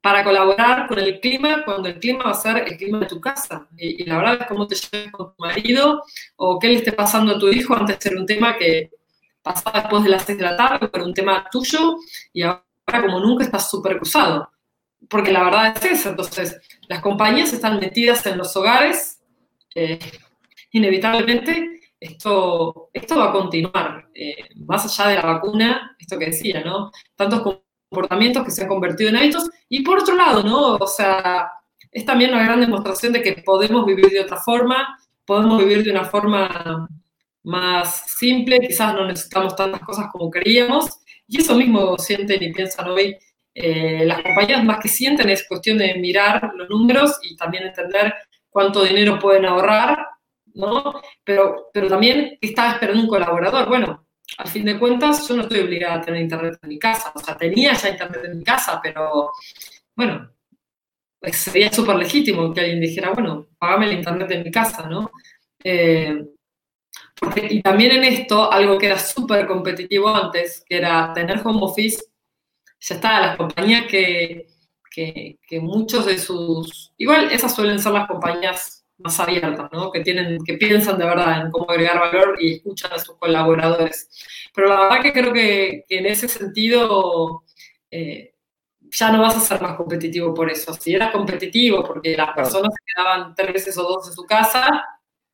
para 0.00 0.24
colaborar 0.24 0.88
con 0.88 0.98
el 0.98 1.20
clima 1.20 1.64
cuando 1.64 1.88
el 1.88 2.00
clima 2.00 2.24
va 2.24 2.30
a 2.32 2.34
ser 2.34 2.64
el 2.66 2.76
clima 2.76 2.98
de 2.98 3.06
tu 3.06 3.20
casa? 3.20 3.68
Y, 3.76 4.04
la 4.04 4.16
verdad 4.16 4.38
es 4.40 4.46
cómo 4.48 4.66
te 4.66 4.74
llevas 4.74 5.12
con 5.12 5.36
tu 5.36 5.42
marido 5.42 6.02
o 6.36 6.58
qué 6.58 6.66
le 6.68 6.74
esté 6.74 6.92
pasando 6.92 7.36
a 7.36 7.38
tu 7.38 7.48
hijo 7.48 7.76
antes 7.76 7.96
de 7.96 8.02
ser 8.02 8.18
un 8.18 8.26
tema 8.26 8.56
que 8.56 8.90
pasaba 9.40 9.82
después 9.82 10.02
de 10.02 10.08
las 10.08 10.24
6 10.24 10.36
de 10.36 10.44
la 10.44 10.56
tarde, 10.56 10.88
pero 10.88 11.04
un 11.04 11.14
tema 11.14 11.46
tuyo 11.48 11.96
y 12.32 12.42
ahora 12.42 12.64
como 13.02 13.20
nunca 13.20 13.44
estás 13.44 13.70
súper 13.70 13.98
cruzado 13.98 14.50
porque 15.08 15.32
la 15.32 15.44
verdad 15.44 15.76
es 15.76 16.00
eso. 16.00 16.10
Entonces, 16.10 16.60
las 16.88 17.00
compañías 17.00 17.52
están 17.52 17.78
metidas 17.78 18.24
en 18.26 18.38
los 18.38 18.56
hogares, 18.56 19.20
eh, 19.74 19.98
inevitablemente 20.72 21.80
esto, 22.00 22.90
esto 22.92 23.18
va 23.18 23.28
a 23.28 23.32
continuar, 23.32 24.08
eh, 24.14 24.36
más 24.56 24.84
allá 24.84 25.10
de 25.10 25.16
la 25.16 25.32
vacuna, 25.34 25.96
esto 25.98 26.18
que 26.18 26.26
decía, 26.26 26.62
¿no? 26.64 26.90
Tantos 27.16 27.60
comportamientos 27.90 28.44
que 28.44 28.50
se 28.50 28.62
han 28.62 28.68
convertido 28.68 29.10
en 29.10 29.16
hábitos, 29.16 29.50
y 29.68 29.82
por 29.82 29.98
otro 29.98 30.16
lado, 30.16 30.42
¿no? 30.42 30.76
O 30.76 30.86
sea, 30.86 31.50
es 31.90 32.04
también 32.04 32.32
una 32.32 32.44
gran 32.44 32.60
demostración 32.60 33.12
de 33.12 33.22
que 33.22 33.42
podemos 33.44 33.84
vivir 33.84 34.10
de 34.10 34.20
otra 34.20 34.36
forma, 34.36 34.98
podemos 35.24 35.58
vivir 35.58 35.84
de 35.84 35.90
una 35.90 36.04
forma 36.04 36.88
más 37.42 38.10
simple, 38.18 38.60
quizás 38.60 38.94
no 38.94 39.06
necesitamos 39.06 39.56
tantas 39.56 39.80
cosas 39.82 40.06
como 40.12 40.30
queríamos, 40.30 41.00
y 41.26 41.40
eso 41.40 41.54
mismo 41.54 41.98
sienten 41.98 42.42
y 42.42 42.52
piensan 42.52 42.88
hoy 42.88 43.16
eh, 43.60 44.04
las 44.06 44.22
compañías 44.22 44.64
más 44.64 44.78
que 44.78 44.88
sienten 44.88 45.28
es 45.30 45.46
cuestión 45.46 45.78
de 45.78 45.94
mirar 45.94 46.52
los 46.54 46.68
números 46.68 47.18
y 47.22 47.36
también 47.36 47.64
entender 47.64 48.14
cuánto 48.48 48.84
dinero 48.84 49.18
pueden 49.18 49.46
ahorrar, 49.46 50.06
¿no? 50.54 51.00
Pero, 51.24 51.68
pero 51.72 51.88
también 51.88 52.38
estaba 52.40 52.72
esperando 52.72 53.02
un 53.02 53.08
colaborador. 53.08 53.68
Bueno, 53.68 54.06
al 54.36 54.48
fin 54.48 54.64
de 54.64 54.78
cuentas, 54.78 55.26
yo 55.26 55.34
no 55.34 55.42
estoy 55.42 55.60
obligada 55.60 55.94
a 55.94 56.00
tener 56.00 56.20
internet 56.22 56.58
en 56.62 56.68
mi 56.68 56.78
casa. 56.78 57.12
O 57.14 57.18
sea, 57.18 57.36
tenía 57.36 57.72
ya 57.72 57.88
internet 57.88 58.20
en 58.24 58.38
mi 58.38 58.44
casa, 58.44 58.80
pero 58.80 59.32
bueno, 59.96 60.30
pues 61.18 61.36
sería 61.36 61.72
súper 61.72 61.96
legítimo 61.96 62.54
que 62.54 62.60
alguien 62.60 62.80
dijera, 62.80 63.10
bueno, 63.10 63.48
pagame 63.58 63.86
el 63.86 63.98
internet 63.98 64.30
en 64.30 64.44
mi 64.44 64.50
casa, 64.52 64.88
¿no? 64.88 65.10
Eh, 65.64 66.24
y 67.50 67.62
también 67.62 67.92
en 67.92 68.04
esto, 68.04 68.50
algo 68.52 68.78
que 68.78 68.86
era 68.86 68.98
súper 68.98 69.46
competitivo 69.48 70.08
antes, 70.08 70.64
que 70.64 70.76
era 70.76 71.12
tener 71.12 71.40
home 71.44 71.60
office 71.62 72.04
ya 72.80 72.94
está, 72.94 73.20
las 73.20 73.36
compañías 73.36 73.86
que, 73.86 74.46
muchos 75.60 76.06
de 76.06 76.18
sus, 76.18 76.92
igual 76.96 77.30
esas 77.30 77.54
suelen 77.54 77.78
ser 77.78 77.92
las 77.92 78.08
compañías 78.08 78.84
más 78.98 79.20
abiertas, 79.20 79.70
¿no? 79.72 79.92
Que 79.92 80.00
tienen, 80.00 80.38
que 80.44 80.54
piensan 80.54 80.98
de 80.98 81.04
verdad 81.04 81.42
en 81.42 81.50
cómo 81.52 81.70
agregar 81.70 82.00
valor 82.00 82.36
y 82.40 82.54
escuchan 82.54 82.92
a 82.92 82.98
sus 82.98 83.16
colaboradores. 83.16 84.10
Pero 84.52 84.68
la 84.68 84.80
verdad 84.80 85.02
que 85.02 85.12
creo 85.12 85.32
que, 85.32 85.84
en 85.88 86.06
ese 86.06 86.26
sentido 86.26 87.44
eh, 87.90 88.34
ya 88.90 89.12
no 89.12 89.22
vas 89.22 89.36
a 89.36 89.40
ser 89.40 89.60
más 89.60 89.76
competitivo 89.76 90.34
por 90.34 90.50
eso. 90.50 90.72
Si 90.74 90.94
eras 90.94 91.12
competitivo 91.12 91.84
porque 91.84 92.16
las 92.16 92.32
personas 92.34 92.72
se 92.74 92.84
quedaban 92.92 93.34
tres 93.34 93.52
veces 93.52 93.78
o 93.78 93.82
dos 93.82 94.08
en 94.08 94.14
su 94.14 94.24
casa, 94.24 94.84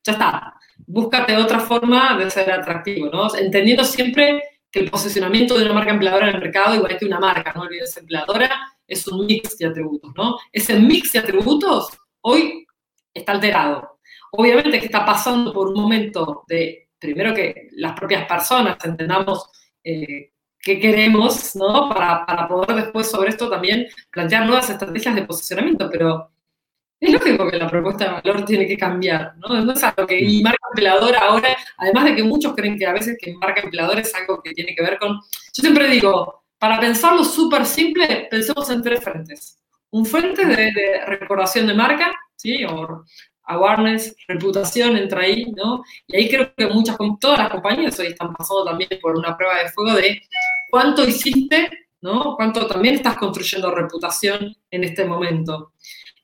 ya 0.02 0.12
está. 0.12 0.54
Búscate 0.86 1.36
otra 1.36 1.60
forma 1.60 2.18
de 2.18 2.30
ser 2.30 2.50
atractivo, 2.52 3.08
¿no? 3.08 3.34
Entendiendo 3.34 3.84
siempre 3.84 4.42
que 4.74 4.80
el 4.80 4.90
posicionamiento 4.90 5.56
de 5.56 5.66
una 5.66 5.74
marca 5.74 5.92
empleadora 5.92 6.28
en 6.28 6.34
el 6.34 6.40
mercado, 6.40 6.74
igual 6.74 6.98
que 6.98 7.06
una 7.06 7.20
marca, 7.20 7.52
no 7.54 7.62
olvides 7.62 7.96
empleadora, 7.96 8.50
es 8.88 9.06
un 9.06 9.24
mix 9.24 9.56
de 9.56 9.66
atributos, 9.66 10.12
¿no? 10.16 10.36
Ese 10.50 10.76
mix 10.80 11.12
de 11.12 11.20
atributos 11.20 11.96
hoy 12.22 12.66
está 13.14 13.32
alterado. 13.32 14.00
Obviamente 14.32 14.80
que 14.80 14.86
está 14.86 15.06
pasando 15.06 15.52
por 15.52 15.68
un 15.68 15.80
momento 15.80 16.42
de, 16.48 16.88
primero 16.98 17.32
que 17.32 17.68
las 17.76 17.92
propias 17.92 18.26
personas 18.26 18.76
entendamos 18.84 19.48
eh, 19.84 20.32
qué 20.58 20.80
queremos, 20.80 21.54
¿no? 21.54 21.88
Para, 21.88 22.26
para, 22.26 22.48
poder 22.48 22.74
después 22.74 23.08
sobre 23.08 23.30
esto 23.30 23.48
también 23.48 23.86
plantear 24.10 24.44
nuevas 24.44 24.68
estrategias 24.68 25.14
de 25.14 25.22
posicionamiento, 25.22 25.88
pero 25.88 26.32
es 27.00 27.12
lógico 27.12 27.50
que 27.50 27.58
la 27.58 27.68
propuesta 27.68 28.04
de 28.04 28.10
valor 28.12 28.44
tiene 28.44 28.66
que 28.66 28.76
cambiar, 28.76 29.34
¿no? 29.38 29.62
No 29.62 29.72
es 29.72 29.82
algo 29.84 30.06
que, 30.06 30.18
y 30.18 30.42
marca 30.42 30.66
empleador 30.70 31.16
ahora, 31.16 31.56
además 31.76 32.04
de 32.04 32.16
que 32.16 32.22
muchos 32.22 32.54
creen 32.54 32.78
que 32.78 32.86
a 32.86 32.92
veces 32.92 33.16
que 33.20 33.34
marca 33.34 33.60
empleador 33.60 33.98
es 33.98 34.14
algo 34.14 34.42
que 34.42 34.52
tiene 34.52 34.74
que 34.74 34.82
ver 34.82 34.98
con, 34.98 35.14
yo 35.16 35.60
siempre 35.60 35.88
digo, 35.88 36.44
para 36.58 36.80
pensarlo 36.80 37.24
súper 37.24 37.66
simple, 37.66 38.28
pensemos 38.30 38.70
en 38.70 38.82
tres 38.82 39.02
frentes. 39.02 39.58
Un 39.90 40.06
frente 40.06 40.44
de, 40.44 40.72
de, 40.72 41.04
recordación 41.06 41.66
de 41.66 41.74
marca, 41.74 42.12
¿sí? 42.36 42.64
O 42.64 43.04
awareness, 43.46 44.16
reputación 44.28 44.96
entra 44.96 45.22
ahí, 45.22 45.52
¿no? 45.56 45.82
Y 46.06 46.16
ahí 46.16 46.28
creo 46.28 46.54
que 46.54 46.66
muchas, 46.66 46.96
todas 47.20 47.38
las 47.38 47.50
compañías 47.50 47.98
hoy 47.98 48.08
están 48.08 48.32
pasando 48.32 48.64
también 48.64 48.90
por 49.00 49.16
una 49.16 49.36
prueba 49.36 49.58
de 49.62 49.68
fuego 49.68 49.94
de 49.94 50.22
cuánto 50.70 51.06
hiciste, 51.06 51.88
¿no? 52.00 52.34
Cuánto 52.36 52.66
también 52.66 52.96
estás 52.96 53.16
construyendo 53.16 53.70
reputación 53.70 54.56
en 54.70 54.84
este 54.84 55.04
momento. 55.04 55.73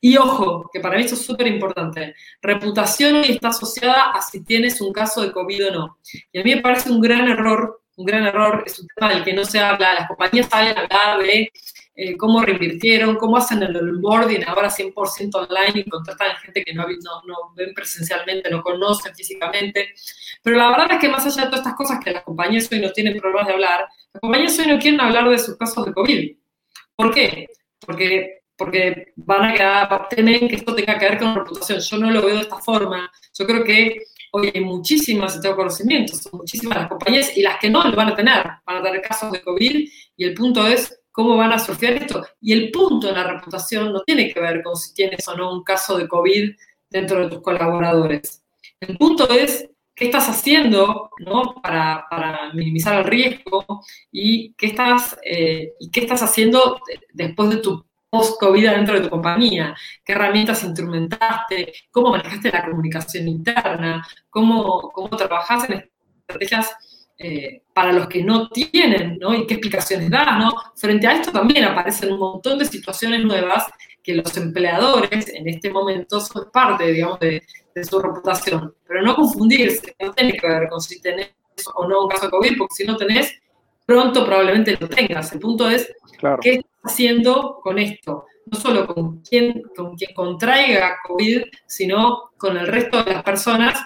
Y 0.00 0.16
ojo, 0.16 0.70
que 0.72 0.80
para 0.80 0.96
mí 0.96 1.02
esto 1.02 1.14
es 1.14 1.24
súper 1.24 1.46
importante, 1.46 2.14
reputación 2.40 3.16
hoy 3.16 3.32
está 3.32 3.48
asociada 3.48 4.12
a 4.12 4.22
si 4.22 4.42
tienes 4.42 4.80
un 4.80 4.92
caso 4.92 5.20
de 5.20 5.32
COVID 5.32 5.68
o 5.68 5.72
no. 5.72 5.98
Y 6.32 6.40
a 6.40 6.42
mí 6.42 6.54
me 6.54 6.62
parece 6.62 6.90
un 6.90 7.00
gran 7.00 7.28
error, 7.28 7.82
un 7.96 8.06
gran 8.06 8.24
error, 8.24 8.62
es 8.64 8.78
un 8.78 8.86
tema 8.94 9.12
del 9.12 9.24
que 9.24 9.34
no 9.34 9.44
se 9.44 9.60
habla, 9.60 9.94
las 9.94 10.08
compañías 10.08 10.48
saben 10.48 10.76
hablar 10.78 11.18
de 11.22 11.52
eh, 12.02 12.16
cómo 12.16 12.40
reinvirtieron, 12.40 13.16
cómo 13.16 13.36
hacen 13.36 13.62
el 13.62 13.76
onboarding 13.76 14.42
ahora 14.44 14.70
100% 14.70 15.34
online 15.34 15.80
y 15.80 15.90
contratan 15.90 16.34
gente 16.36 16.64
que 16.64 16.72
no, 16.72 16.86
no, 16.88 17.22
no, 17.26 17.34
ven 17.54 17.74
presencialmente, 17.74 18.48
no 18.48 18.62
conocen 18.62 19.14
físicamente. 19.14 19.92
Pero 20.42 20.56
la 20.56 20.70
verdad 20.70 20.92
es 20.92 20.98
que 20.98 21.10
más 21.10 21.26
allá 21.26 21.42
de 21.42 21.48
todas 21.48 21.60
estas 21.60 21.74
cosas 21.74 22.02
que 22.02 22.12
las 22.12 22.22
compañías 22.22 22.72
hoy 22.72 22.80
no 22.80 22.90
tienen 22.92 23.20
problemas 23.20 23.48
de 23.48 23.52
hablar, 23.52 23.80
las 24.14 24.20
compañías 24.20 24.58
hoy 24.58 24.68
no 24.68 24.78
quieren 24.78 24.98
hablar 24.98 25.28
de 25.28 25.38
sus 25.38 25.58
casos 25.58 25.84
de 25.84 25.92
COVID. 25.92 26.36
¿Por 26.96 27.12
qué? 27.12 27.48
Porque 27.80 28.39
porque 28.60 29.14
van 29.16 29.42
a 29.42 29.54
quedar, 29.54 30.08
temen 30.10 30.46
que 30.46 30.56
esto 30.56 30.74
tenga 30.74 30.98
que 30.98 31.06
ver 31.06 31.18
con 31.18 31.34
reputación. 31.34 31.80
Yo 31.80 31.96
no 31.96 32.10
lo 32.10 32.20
veo 32.20 32.34
de 32.34 32.42
esta 32.42 32.58
forma. 32.58 33.10
Yo 33.32 33.46
creo 33.46 33.64
que 33.64 34.02
hoy 34.32 34.52
hay 34.54 34.60
muchísimas, 34.60 35.40
tengo 35.40 35.56
conocimiento, 35.56 36.14
son 36.14 36.40
muchísimas 36.40 36.76
las 36.76 36.88
compañías 36.88 37.34
y 37.38 37.40
las 37.40 37.58
que 37.58 37.70
no 37.70 37.82
lo 37.82 37.96
van 37.96 38.10
a 38.10 38.14
tener, 38.14 38.44
van 38.66 38.76
a 38.76 38.82
tener 38.82 39.00
casos 39.00 39.32
de 39.32 39.40
COVID 39.40 39.88
y 40.14 40.24
el 40.24 40.34
punto 40.34 40.66
es 40.66 41.00
cómo 41.10 41.38
van 41.38 41.52
a 41.52 41.58
surfear 41.58 41.94
esto. 41.94 42.22
Y 42.42 42.52
el 42.52 42.70
punto 42.70 43.06
de 43.06 43.14
la 43.14 43.24
reputación 43.32 43.94
no 43.94 44.02
tiene 44.02 44.30
que 44.30 44.40
ver 44.40 44.62
con 44.62 44.76
si 44.76 44.92
tienes 44.92 45.26
o 45.26 45.34
no 45.34 45.54
un 45.54 45.64
caso 45.64 45.96
de 45.96 46.06
COVID 46.06 46.50
dentro 46.90 47.20
de 47.20 47.30
tus 47.30 47.40
colaboradores. 47.40 48.44
El 48.78 48.98
punto 48.98 49.26
es 49.30 49.70
qué 49.94 50.04
estás 50.04 50.28
haciendo 50.28 51.08
¿no? 51.20 51.54
para, 51.62 52.06
minimizar 52.52 52.98
el 52.98 53.04
riesgo 53.04 53.64
y 54.12 54.52
qué 54.52 54.66
estás, 54.66 55.18
eh, 55.24 55.72
y 55.80 55.90
qué 55.90 56.00
estás 56.00 56.22
haciendo 56.22 56.78
después 57.14 57.48
de 57.48 57.56
tu 57.56 57.89
post-COVID 58.10 58.70
dentro 58.70 58.94
de 58.96 59.02
tu 59.02 59.10
compañía, 59.10 59.74
qué 60.04 60.12
herramientas 60.12 60.64
instrumentaste, 60.64 61.72
cómo 61.90 62.10
manejaste 62.10 62.50
la 62.50 62.64
comunicación 62.64 63.28
interna, 63.28 64.06
cómo, 64.28 64.90
cómo 64.90 65.08
trabajás 65.10 65.70
en 65.70 65.88
estrategias 66.26 66.74
eh, 67.22 67.62
para 67.74 67.92
los 67.92 68.08
que 68.08 68.24
no 68.24 68.48
tienen, 68.48 69.18
¿no? 69.18 69.34
Y 69.34 69.46
qué 69.46 69.54
explicaciones 69.54 70.10
das, 70.10 70.38
¿no? 70.38 70.52
Frente 70.74 71.06
a 71.06 71.12
esto 71.12 71.30
también 71.30 71.64
aparecen 71.64 72.12
un 72.12 72.18
montón 72.18 72.58
de 72.58 72.64
situaciones 72.64 73.22
nuevas 73.24 73.66
que 74.02 74.14
los 74.14 74.34
empleadores 74.38 75.28
en 75.28 75.46
este 75.46 75.70
momento 75.70 76.18
son 76.18 76.50
parte, 76.50 76.86
digamos, 76.86 77.20
de, 77.20 77.42
su 77.82 77.98
reputación. 77.98 78.74
Pero 78.86 79.02
no 79.02 79.14
confundirse, 79.14 79.94
no 80.00 80.12
tiene 80.12 80.32
que 80.32 80.46
ver 80.46 80.68
con 80.68 80.80
si 80.80 81.00
tenés 81.00 81.30
o 81.74 81.86
no 81.86 82.04
un 82.04 82.08
caso 82.08 82.24
de 82.26 82.30
COVID, 82.30 82.58
porque 82.58 82.74
si 82.74 82.84
no 82.86 82.96
tenés, 82.96 83.38
pronto 83.86 84.24
probablemente 84.24 84.76
lo 84.80 84.88
tengas. 84.88 85.32
El 85.32 85.40
punto 85.40 85.68
es, 85.68 85.92
¿qué 86.40 86.52
estás 86.52 86.69
haciendo 86.82 87.60
con 87.62 87.78
esto? 87.78 88.26
No 88.46 88.58
solo 88.58 88.86
con 88.86 89.20
quien, 89.20 89.62
con 89.76 89.96
quien 89.96 90.12
contraiga 90.14 90.96
COVID, 91.06 91.42
sino 91.66 92.30
con 92.36 92.56
el 92.56 92.66
resto 92.66 93.02
de 93.02 93.12
las 93.12 93.22
personas 93.22 93.78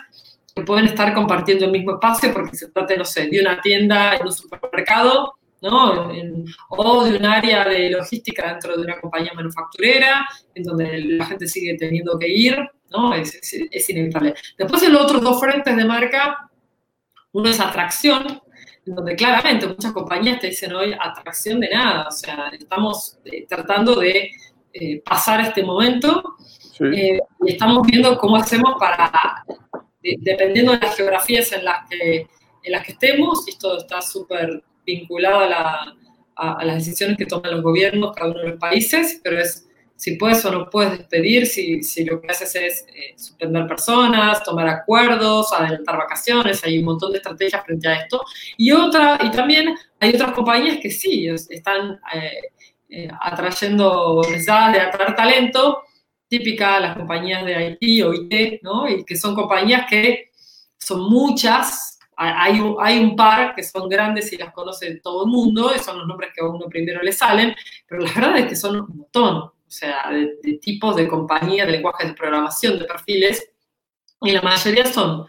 que 0.55 0.63
pueden 0.63 0.87
estar 0.87 1.13
compartiendo 1.13 1.65
el 1.65 1.73
mismo 1.73 1.95
espacio 1.95 2.33
porque 2.33 2.57
se 2.57 2.71
trata, 2.71 2.97
no 2.97 3.05
sé, 3.05 3.27
de 3.29 3.41
una 3.41 3.61
tienda 3.61 4.15
en 4.15 4.27
un 4.27 4.33
supermercado, 4.33 5.35
¿no? 5.61 6.11
o 6.69 7.05
de 7.05 7.17
un 7.17 7.25
área 7.25 7.65
de 7.65 7.91
logística 7.91 8.51
dentro 8.51 8.77
de 8.77 8.83
una 8.83 9.01
compañía 9.01 9.33
manufacturera, 9.35 10.27
en 10.55 10.63
donde 10.63 10.99
la 10.99 11.25
gente 11.27 11.47
sigue 11.47 11.77
teniendo 11.77 12.19
que 12.19 12.29
ir, 12.29 12.57
¿no? 12.91 13.15
Es, 13.15 13.39
es 13.43 13.91
inevitable. 13.91 14.35
Después 14.59 14.83
en 14.83 14.93
los 14.93 15.03
otros 15.03 15.23
dos 15.23 15.41
frentes 15.41 15.75
de 15.75 15.85
marca, 15.85 16.51
uno 17.33 17.49
es 17.49 17.59
atracción, 17.59 18.41
donde 18.87 19.17
claramente 19.17 19.67
muchas 19.67 19.93
compañías 19.93 20.41
te 20.41 20.49
dicen 20.49 20.75
hoy 20.75 20.95
atracción 20.99 21.61
de 21.61 21.71
nada, 21.71 22.09
o 22.09 22.11
sea, 22.11 22.51
estamos 22.59 23.19
eh, 23.25 23.47
tratando 23.49 23.97
de 23.97 24.31
eh, 24.73 25.03
pasar 25.03 25.41
este 25.41 25.63
momento 25.63 26.37
eh, 26.81 27.19
y 27.47 27.53
estamos 27.53 27.87
viendo 27.87 28.19
cómo 28.19 28.37
hacemos 28.37 28.75
para, 28.79 29.45
dependiendo 30.03 30.73
de 30.73 30.81
las 30.81 30.97
geografías 30.97 31.53
en 31.53 31.65
las 31.65 31.89
que, 31.89 32.27
en 32.63 32.73
las 32.73 32.85
que 32.85 32.93
estemos, 32.93 33.47
y 33.47 33.51
esto 33.51 33.79
está 33.79 34.03
súper 34.03 34.63
vinculado 34.85 35.45
a, 35.45 35.95
a, 36.37 36.65
las 36.65 36.77
decisiones 36.77 37.17
que 37.17 37.27
toman 37.27 37.53
los 37.53 37.63
gobiernos, 37.63 38.15
cada 38.15 38.31
uno 38.31 38.41
de 38.41 38.49
los 38.51 38.59
países, 38.59 39.21
pero 39.23 39.39
es 39.39 39.67
si 39.97 40.17
puedes 40.17 40.45
o 40.45 40.51
no 40.51 40.69
puedes 40.69 40.99
despedir, 40.99 41.47
si, 41.47 41.83
si 41.83 42.05
lo 42.05 42.21
que 42.21 42.29
haces 42.29 42.55
es 42.57 42.87
eh, 42.89 43.15
suspender 43.17 43.67
personas, 43.67 44.43
tomar 44.43 44.67
acuerdos, 44.69 45.53
adelantar 45.53 45.97
vacaciones, 45.97 46.65
hay 46.65 46.79
un 46.79 46.85
montón 46.87 47.13
de 47.13 47.19
estrategias 47.19 47.65
frente 47.65 47.89
a 47.89 47.95
esto. 48.01 48.23
Y, 48.57 48.73
otra, 48.73 49.19
y 49.23 49.31
también 49.31 49.75
hay 50.01 50.11
otras 50.11 50.33
compañías 50.33 50.79
que 50.81 50.91
sí, 50.91 51.29
están 51.29 52.01
eh, 52.13 52.41
eh, 52.89 53.09
atrayendo 53.21 54.21
necesidades 54.29 54.75
de 54.75 54.81
atraer 54.81 55.15
talento, 55.15 55.83
típica 56.29 56.81
las 56.81 56.97
compañías 56.97 57.45
de 57.45 57.79
IT 57.81 58.05
o 58.05 58.13
IT, 58.13 58.63
¿no? 58.63 58.89
Y 58.89 59.05
que 59.05 59.17
son 59.17 59.35
compañías 59.35 59.87
que 59.89 60.33
son 60.77 61.09
muchas, 61.09 61.99
hay 62.17 62.61
hay 62.81 62.99
un 62.99 63.17
par 63.17 63.55
que 63.55 63.63
son 63.63 63.89
grandes 63.89 64.33
y 64.33 64.37
las 64.37 64.53
conoce 64.53 65.01
todo 65.01 65.25
el 65.25 65.31
mundo, 65.31 65.73
y 65.75 65.79
son 65.79 65.99
los 65.99 66.07
nombres 66.07 66.31
que 66.35 66.43
a 66.43 66.49
uno 66.49 66.67
primero 66.67 67.01
le 67.03 67.13
salen, 67.13 67.55
pero 67.89 68.03
la 68.03 68.13
verdad 68.13 68.39
es 68.39 68.47
que 68.47 68.57
son 68.57 68.81
un 68.81 68.97
montón 68.97 69.54
o 69.67 69.71
sea, 69.71 70.11
de, 70.11 70.59
tipos 70.59 70.97
de 70.97 71.09
compañías, 71.09 71.67
de 71.67 71.73
lenguajes 71.73 72.09
de 72.09 72.15
programación, 72.15 72.79
de 72.79 72.85
perfiles, 72.85 73.51
y 74.21 74.31
la 74.31 74.43
mayoría 74.43 74.87
son 74.87 75.27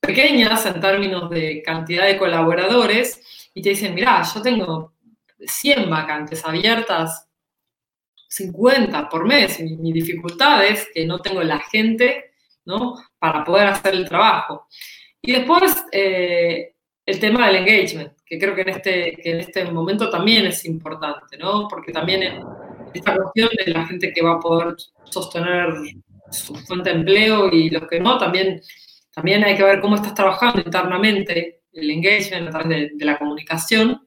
pequeñas 0.00 0.64
en 0.66 0.80
términos 0.80 1.30
de 1.30 1.62
cantidad 1.62 2.06
de 2.06 2.18
colaboradores, 2.18 3.50
y 3.54 3.62
te 3.62 3.70
dicen, 3.70 3.94
mira, 3.94 4.22
yo 4.22 4.42
tengo 4.42 4.94
100 5.40 5.88
vacantes 5.88 6.44
abiertas, 6.44 7.28
50 8.28 9.08
por 9.08 9.26
mes, 9.26 9.58
mi, 9.60 9.92
dificultad 9.92 10.64
es 10.64 10.88
que 10.92 11.06
no 11.06 11.18
tengo 11.18 11.42
la 11.42 11.58
gente, 11.58 12.32
¿no? 12.66 12.94
Para 13.18 13.42
poder 13.42 13.68
hacer 13.68 13.94
el 13.94 14.06
trabajo. 14.06 14.66
Y 15.22 15.32
después, 15.32 15.84
eh, 15.92 16.74
el 17.06 17.18
tema 17.18 17.46
del 17.46 17.56
engagement, 17.56 18.12
que 18.24 18.38
creo 18.38 18.54
que 18.54 18.60
en, 18.60 18.68
este, 18.68 19.16
que 19.22 19.30
en 19.30 19.40
este 19.40 19.64
momento 19.64 20.10
también 20.10 20.44
es 20.46 20.66
importante, 20.66 21.38
¿no? 21.38 21.66
Porque 21.66 21.90
también 21.90 22.44
esta 22.94 23.16
cuestión 23.16 23.48
de 23.64 23.72
la 23.72 23.86
gente 23.86 24.12
que 24.12 24.22
va 24.22 24.34
a 24.34 24.40
poder 24.40 24.74
sostener 25.04 25.68
su 26.30 26.54
fuente 26.54 26.90
de 26.90 26.96
empleo 26.96 27.48
y 27.50 27.70
los 27.70 27.86
que 27.88 28.00
no, 28.00 28.18
también, 28.18 28.60
también 29.14 29.44
hay 29.44 29.56
que 29.56 29.62
ver 29.62 29.80
cómo 29.80 29.96
estás 29.96 30.14
trabajando 30.14 30.62
internamente 30.64 31.62
el 31.72 31.90
engagement 31.90 32.48
a 32.48 32.50
través 32.50 32.96
de, 32.96 33.04
la 33.04 33.18
comunicación, 33.18 34.06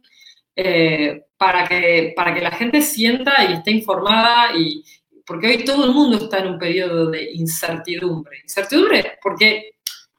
eh, 0.56 1.24
para, 1.38 1.68
que, 1.68 2.14
para 2.16 2.34
que 2.34 2.42
la 2.42 2.52
gente 2.52 2.82
sienta 2.82 3.46
y 3.46 3.54
esté 3.54 3.72
informada 3.72 4.56
y 4.58 4.84
porque 5.26 5.48
hoy 5.48 5.64
todo 5.64 5.86
el 5.86 5.92
mundo 5.92 6.18
está 6.18 6.40
en 6.40 6.48
un 6.48 6.60
periodo 6.60 7.10
de 7.10 7.32
incertidumbre. 7.32 8.40
Incertidumbre 8.44 9.18
porque 9.24 9.72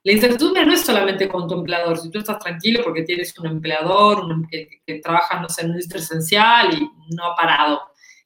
la 0.05 0.13
incertidumbre 0.13 0.65
no 0.67 0.73
es 0.73 0.83
solamente 0.83 1.29
con 1.29 1.47
tu 1.47 1.55
empleador. 1.55 1.99
Si 1.99 2.11
tú 2.11 2.19
estás 2.19 2.39
tranquilo 2.39 2.81
porque 2.83 3.03
tienes 3.03 3.39
un 3.39 3.47
empleador 3.47 4.25
que, 4.51 4.69
que, 4.85 5.01
trabaja, 5.01 5.41
no 5.41 5.49
sé, 5.49 5.63
en 5.63 5.73
un 5.73 5.79
esencial 5.79 6.75
y 6.75 7.15
no 7.15 7.27
ha 7.27 7.37
parado. 7.37 7.83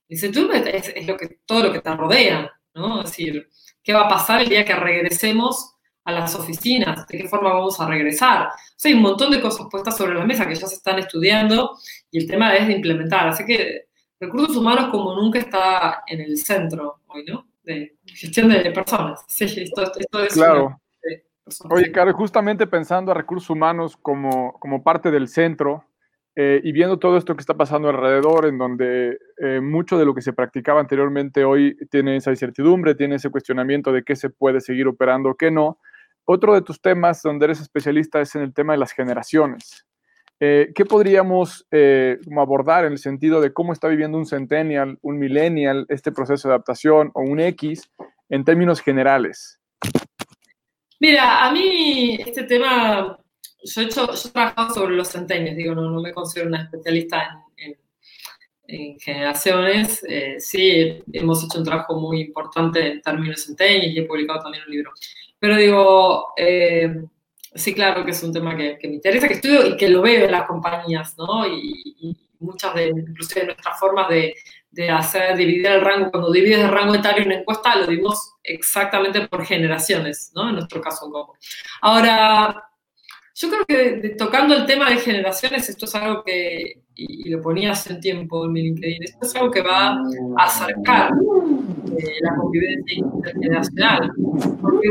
Dice, 0.08 0.28
tú 0.30 0.50
es, 0.52 0.92
es 0.94 1.06
lo 1.06 1.16
que, 1.16 1.40
todo 1.44 1.64
lo 1.64 1.72
que 1.72 1.80
te 1.80 1.94
rodea, 1.94 2.50
¿no? 2.74 3.00
Es 3.00 3.10
decir, 3.10 3.48
¿qué 3.82 3.92
va 3.92 4.02
a 4.02 4.08
pasar 4.08 4.42
el 4.42 4.48
día 4.48 4.64
que 4.64 4.74
regresemos 4.74 5.74
a 6.04 6.12
las 6.12 6.34
oficinas? 6.34 7.06
¿De 7.06 7.18
qué 7.18 7.28
forma 7.28 7.52
vamos 7.52 7.80
a 7.80 7.88
regresar? 7.88 8.48
O 8.48 8.52
sea, 8.76 8.90
hay 8.90 8.96
un 8.96 9.02
montón 9.02 9.30
de 9.30 9.40
cosas 9.40 9.66
puestas 9.70 9.96
sobre 9.96 10.14
la 10.14 10.24
mesa 10.24 10.46
que 10.46 10.54
ya 10.54 10.66
se 10.66 10.76
están 10.76 10.98
estudiando 10.98 11.76
y 12.10 12.18
el 12.18 12.28
tema 12.28 12.54
es 12.54 12.66
de 12.68 12.74
implementar. 12.74 13.28
Así 13.28 13.44
que 13.44 13.86
recursos 14.20 14.56
humanos 14.56 14.88
como 14.90 15.14
nunca 15.14 15.40
está 15.40 16.02
en 16.06 16.20
el 16.20 16.36
centro 16.38 17.00
hoy, 17.08 17.24
¿no? 17.24 17.48
De 17.64 17.96
gestión 18.06 18.48
de 18.48 18.70
personas. 18.70 19.24
Sí, 19.26 19.44
esto, 19.44 19.92
esto 19.98 20.22
es... 20.22 20.34
Claro. 20.34 20.80
Oye, 21.70 21.92
Caro, 21.92 22.12
justamente 22.12 22.66
pensando 22.66 23.12
a 23.12 23.14
recursos 23.14 23.50
humanos 23.50 23.96
como, 23.96 24.58
como 24.58 24.82
parte 24.82 25.10
del 25.10 25.28
centro, 25.28 25.84
eh, 26.38 26.60
y 26.62 26.72
viendo 26.72 26.98
todo 26.98 27.16
esto 27.16 27.34
que 27.34 27.40
está 27.40 27.54
pasando 27.54 27.88
alrededor, 27.88 28.44
en 28.44 28.58
donde 28.58 29.18
eh, 29.38 29.60
mucho 29.62 29.96
de 29.96 30.04
lo 30.04 30.14
que 30.14 30.20
se 30.20 30.34
practicaba 30.34 30.80
anteriormente 30.80 31.44
hoy 31.44 31.78
tiene 31.90 32.16
esa 32.16 32.30
incertidumbre, 32.30 32.94
tiene 32.94 33.14
ese 33.14 33.30
cuestionamiento 33.30 33.90
de 33.90 34.04
qué 34.04 34.14
se 34.16 34.28
puede 34.28 34.60
seguir 34.60 34.86
operando, 34.86 35.34
qué 35.34 35.50
no. 35.50 35.80
Otro 36.26 36.52
de 36.52 36.60
tus 36.60 36.82
temas 36.82 37.22
donde 37.22 37.46
eres 37.46 37.60
especialista 37.60 38.20
es 38.20 38.34
en 38.34 38.42
el 38.42 38.52
tema 38.52 38.74
de 38.74 38.78
las 38.78 38.92
generaciones. 38.92 39.86
Eh, 40.38 40.72
¿Qué 40.74 40.84
podríamos 40.84 41.66
abordar 42.36 42.84
en 42.84 42.92
el 42.92 42.98
sentido 42.98 43.40
de 43.40 43.54
cómo 43.54 43.72
está 43.72 43.88
viviendo 43.88 44.18
un 44.18 44.26
centennial, 44.26 44.98
un 45.00 45.18
millennial, 45.18 45.86
este 45.88 46.12
proceso 46.12 46.48
de 46.48 46.54
adaptación 46.54 47.10
o 47.14 47.22
un 47.22 47.40
X 47.40 47.90
en 48.28 48.44
términos 48.44 48.82
generales? 48.82 49.58
Mira, 51.00 51.46
a 51.46 51.52
mí 51.52 52.16
este 52.16 52.42
tema, 52.42 53.18
yo 53.66 53.80
he, 53.80 53.84
hecho, 53.84 54.06
yo 54.06 54.28
he 54.28 54.32
trabajado 54.32 54.74
sobre 54.74 54.96
los 54.96 55.08
centenios, 55.08 55.56
digo, 55.56 55.74
no, 55.74 55.90
no 55.90 56.00
me 56.00 56.12
considero 56.12 56.48
una 56.48 56.62
especialista 56.62 57.44
en, 57.56 57.76
en, 58.68 58.98
generaciones. 58.98 60.04
Eh, 60.08 60.36
sí, 60.38 61.02
hemos 61.12 61.44
hecho 61.44 61.58
un 61.58 61.64
trabajo 61.64 61.98
muy 62.00 62.20
importante 62.20 62.86
en 62.86 63.02
términos 63.02 63.44
centenios 63.44 63.86
y 63.86 63.98
he 63.98 64.04
publicado 64.04 64.40
también 64.40 64.64
un 64.66 64.72
libro. 64.72 64.92
Pero 65.38 65.56
digo, 65.56 66.28
eh, 66.36 67.02
sí, 67.54 67.74
claro 67.74 68.04
que 68.04 68.12
es 68.12 68.22
un 68.22 68.32
tema 68.32 68.56
que, 68.56 68.78
que, 68.78 68.88
me 68.88 68.94
interesa, 68.94 69.28
que 69.28 69.34
estudio 69.34 69.66
y 69.66 69.76
que 69.76 69.88
lo 69.88 70.02
veo 70.02 70.24
en 70.24 70.32
las 70.32 70.46
compañías, 70.46 71.16
¿no? 71.18 71.46
Y, 71.46 71.96
y 72.00 72.16
muchas 72.38 72.74
de, 72.74 72.88
inclusive 72.88 73.46
nuestras 73.46 73.78
formas 73.78 74.08
de, 74.08 74.34
de 74.70 74.90
hacer, 74.90 75.36
dividir 75.36 75.66
el 75.66 75.80
rango, 75.80 76.10
cuando 76.10 76.30
divides 76.30 76.60
el 76.60 76.70
rango 76.70 76.94
etario 76.94 77.22
en 77.22 77.28
una 77.28 77.40
encuesta, 77.40 77.76
lo 77.76 77.86
dimos 77.86 78.34
exactamente 78.42 79.26
por 79.26 79.44
generaciones, 79.44 80.32
¿no? 80.34 80.48
En 80.48 80.56
nuestro 80.56 80.80
caso 80.80 81.06
en 81.06 81.12
Ahora, 81.80 82.62
yo 83.38 83.50
creo 83.50 83.66
que 83.66 84.08
tocando 84.16 84.54
el 84.54 84.64
tema 84.64 84.88
de 84.88 84.96
generaciones, 84.96 85.68
esto 85.68 85.84
es 85.84 85.94
algo 85.94 86.24
que, 86.24 86.80
y, 86.94 87.28
lo 87.28 87.42
ponía 87.42 87.72
hace 87.72 87.92
un 87.92 88.00
tiempo 88.00 88.46
en 88.46 88.52
mi 88.52 88.62
LinkedIn, 88.62 89.02
esto 89.04 89.26
es 89.26 89.36
algo 89.36 89.50
que 89.50 89.60
va 89.60 89.90
a 89.90 90.44
acercar 90.44 91.12
eh, 91.98 92.14
la 92.22 92.34
convivencia 92.36 92.98
intergeneracional. 92.98 94.12
Porque 94.62 94.88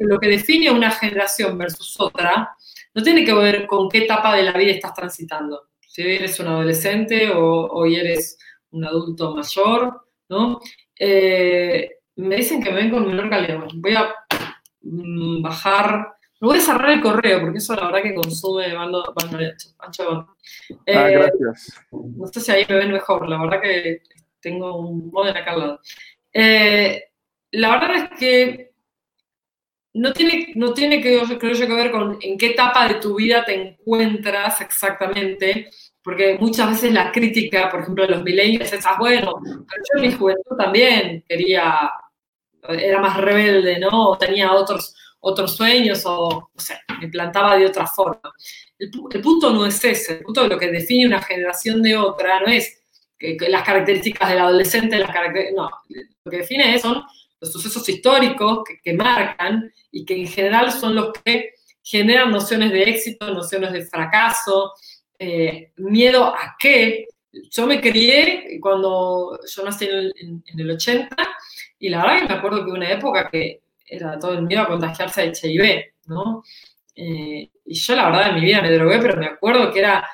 lo 0.00 0.18
que 0.18 0.28
define 0.28 0.70
una 0.72 0.90
generación 0.90 1.56
versus 1.56 1.94
otra 2.00 2.50
no 2.92 3.02
tiene 3.04 3.24
que 3.24 3.34
ver 3.34 3.66
con 3.68 3.88
qué 3.88 3.98
etapa 3.98 4.34
de 4.34 4.42
la 4.42 4.52
vida 4.52 4.72
estás 4.72 4.92
transitando. 4.92 5.68
Si 5.86 6.02
eres 6.02 6.40
un 6.40 6.48
adolescente 6.48 7.30
o 7.30 7.68
hoy 7.68 7.94
eres 7.94 8.36
un 8.70 8.84
adulto 8.84 9.32
mayor, 9.32 10.08
¿no? 10.28 10.60
Eh, 10.98 11.88
me 12.16 12.36
dicen 12.36 12.60
que 12.60 12.70
me 12.70 12.78
ven 12.78 12.90
con 12.90 13.06
menor 13.06 13.30
calidad. 13.30 13.60
Voy 13.74 13.94
a 13.94 14.12
mm, 14.82 15.40
bajar, 15.40 16.15
no 16.40 16.48
voy 16.48 16.58
a 16.58 16.60
cerrar 16.60 16.90
el 16.90 17.00
correo 17.00 17.40
porque 17.40 17.58
eso 17.58 17.74
la 17.74 17.86
verdad 17.86 18.02
que 18.02 18.14
consume 18.14 18.74
bando, 18.74 19.04
ancho, 19.78 20.10
ah, 20.18 20.34
eh, 20.86 21.12
gracias. 21.12 21.80
No 21.90 22.26
sé 22.26 22.40
si 22.40 22.52
ahí 22.52 22.66
me 22.68 22.76
ven 22.76 22.92
mejor, 22.92 23.28
la 23.28 23.40
verdad 23.40 23.60
que 23.62 24.02
tengo 24.40 24.78
un 24.78 25.10
modem 25.10 25.36
acá 25.36 25.52
al 25.52 25.58
lado. 25.58 25.80
Eh, 26.32 27.04
la 27.52 27.70
verdad 27.70 27.96
es 27.96 28.18
que 28.18 28.72
no 29.96 30.12
tiene, 30.12 30.52
no 30.56 30.74
tiene 30.74 31.00
que, 31.00 31.18
creo 31.38 31.54
yo, 31.54 31.66
que 31.66 31.74
ver 31.74 31.90
con 31.90 32.18
en 32.20 32.36
qué 32.36 32.48
etapa 32.48 32.86
de 32.86 32.96
tu 32.96 33.16
vida 33.16 33.44
te 33.44 33.54
encuentras 33.54 34.60
exactamente, 34.60 35.70
porque 36.02 36.36
muchas 36.38 36.70
veces 36.70 36.92
la 36.92 37.10
crítica, 37.10 37.70
por 37.70 37.80
ejemplo, 37.80 38.06
de 38.06 38.10
los 38.10 38.22
millennials 38.22 38.72
es, 38.72 38.84
ah, 38.84 38.96
bueno, 38.98 39.40
pero 39.42 39.62
yo 39.66 40.02
en 40.02 40.02
mi 40.02 40.12
juventud 40.12 40.56
también 40.56 41.24
quería, 41.26 41.90
era 42.68 43.00
más 43.00 43.16
rebelde, 43.16 43.78
¿no? 43.78 44.10
O 44.10 44.18
tenía 44.18 44.52
otros, 44.52 44.94
otros 45.28 45.56
sueños, 45.56 46.02
o, 46.06 46.50
no 46.54 46.60
sé, 46.60 46.78
me 47.00 47.08
plantaba 47.08 47.56
de 47.56 47.66
otra 47.66 47.86
forma. 47.86 48.32
El, 48.78 48.90
punto 49.22 49.52
no 49.52 49.66
es 49.66 49.82
ese, 49.84 50.18
el 50.18 50.22
punto 50.22 50.42
de 50.42 50.48
lo 50.48 50.58
que 50.58 50.70
define 50.70 51.06
una 51.06 51.22
generación 51.22 51.82
de 51.82 51.96
otra 51.96 52.40
no 52.40 52.46
es 52.46 52.82
que, 53.18 53.36
las 53.48 53.62
características 53.62 54.28
del 54.28 54.38
adolescente, 54.38 54.98
las 54.98 55.10
no, 55.54 55.70
lo 56.24 56.30
que 56.30 56.38
define 56.38 56.78
son 56.78 57.02
los 57.40 57.52
sucesos 57.52 57.88
históricos 57.88 58.62
que, 58.66 58.80
que 58.80 58.92
marcan 58.92 59.72
y 59.90 60.04
que 60.04 60.16
en 60.16 60.28
general 60.28 60.70
son 60.70 60.94
los 60.94 61.12
que 61.24 61.54
generan 61.82 62.30
nociones 62.30 62.70
de 62.72 62.82
éxito, 62.84 63.32
nociones 63.32 63.72
de 63.72 63.84
fracaso, 63.86 64.72
eh, 65.18 65.72
miedo 65.76 66.24
a 66.24 66.56
qué. 66.58 67.06
Yo 67.50 67.66
me 67.66 67.80
crié 67.80 68.58
cuando 68.60 69.38
yo 69.44 69.64
nací 69.64 69.86
en 69.86 70.42
el, 70.58 70.70
80 70.70 71.16
y 71.78 71.88
la 71.88 71.98
verdad 71.98 72.18
que 72.20 72.28
me 72.28 72.34
acuerdo 72.34 72.64
que 72.64 72.70
una 72.70 72.90
época 72.90 73.28
que 73.30 73.60
era 73.86 74.18
todo 74.18 74.32
el 74.34 74.42
miedo 74.42 74.62
a 74.62 74.68
contagiarse 74.68 75.22
de 75.22 75.32
HIV, 75.32 75.84
¿no? 76.06 76.42
Eh, 76.94 77.50
y 77.64 77.74
yo 77.74 77.94
la 77.94 78.06
verdad 78.06 78.28
en 78.30 78.34
mi 78.36 78.40
vida 78.42 78.62
me 78.62 78.72
drogué, 78.72 78.98
pero 78.98 79.16
me 79.18 79.26
acuerdo 79.26 79.72
que 79.72 79.80
era 79.80 80.06